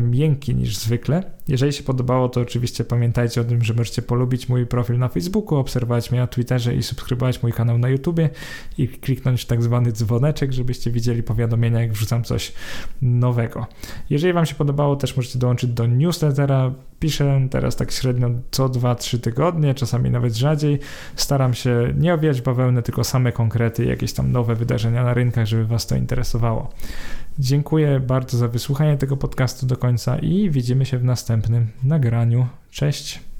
miękki 0.00 0.54
niż 0.54 0.76
zwykle. 0.76 1.22
Jeżeli 1.48 1.72
się 1.72 1.82
podobało, 1.82 2.28
to 2.28 2.40
oczywiście 2.40 2.84
pamiętajcie 2.84 3.40
o 3.40 3.44
tym, 3.44 3.64
że 3.64 3.74
możecie 3.74 4.02
polubić 4.02 4.48
mój 4.48 4.66
profil 4.66 4.98
na 4.98 5.08
Facebooku, 5.08 5.58
obserwować 5.58 6.10
mnie 6.10 6.20
na 6.20 6.26
Twitterze 6.26 6.74
i 6.74 6.82
subskrybować 6.82 7.42
mój 7.42 7.52
kanał 7.52 7.78
na 7.78 7.88
YouTubie 7.88 8.30
i 8.78 8.88
kliknąć 8.88 9.42
w 9.42 9.46
tak 9.46 9.62
zwany 9.62 9.92
dzwoneczek, 9.92 10.52
żebyście 10.52 10.90
widzieli 10.90 11.22
powiadomienia, 11.22 11.80
jak 11.80 11.92
wrzucam 11.92 12.24
coś 12.24 12.52
nowego. 13.02 13.66
Jeżeli 14.10 14.32
Wam 14.32 14.46
się 14.46 14.54
podobało, 14.54 14.96
też 14.96 15.16
możecie 15.16 15.38
dołączyć 15.38 15.70
do 15.70 15.86
newslettera. 15.86 16.72
Piszę 17.00 17.48
teraz 17.50 17.76
tak 17.76 17.92
średnio 17.92 18.30
co 18.50 18.68
2-3 18.68 19.20
tygodnie, 19.20 19.74
czasami 19.74 20.10
nawet 20.10 20.36
rzadziej. 20.36 20.78
Staram 21.16 21.54
się 21.54 21.94
nie 21.98 22.14
owijać 22.14 22.40
bawełny, 22.40 22.82
tylko 22.82 23.04
same 23.04 23.32
konkrety, 23.32 23.84
jakieś 23.84 24.12
tam 24.12 24.32
nowe 24.32 24.54
wydarzenia 24.54 25.04
na 25.04 25.14
rynkach, 25.14 25.43
żeby 25.46 25.66
Was 25.66 25.86
to 25.86 25.96
interesowało. 25.96 26.70
Dziękuję 27.38 28.00
bardzo 28.00 28.38
za 28.38 28.48
wysłuchanie 28.48 28.96
tego 28.96 29.16
podcastu 29.16 29.66
do 29.66 29.76
końca 29.76 30.18
i 30.18 30.50
widzimy 30.50 30.86
się 30.86 30.98
w 30.98 31.04
następnym 31.04 31.68
nagraniu. 31.82 32.46
Cześć! 32.70 33.33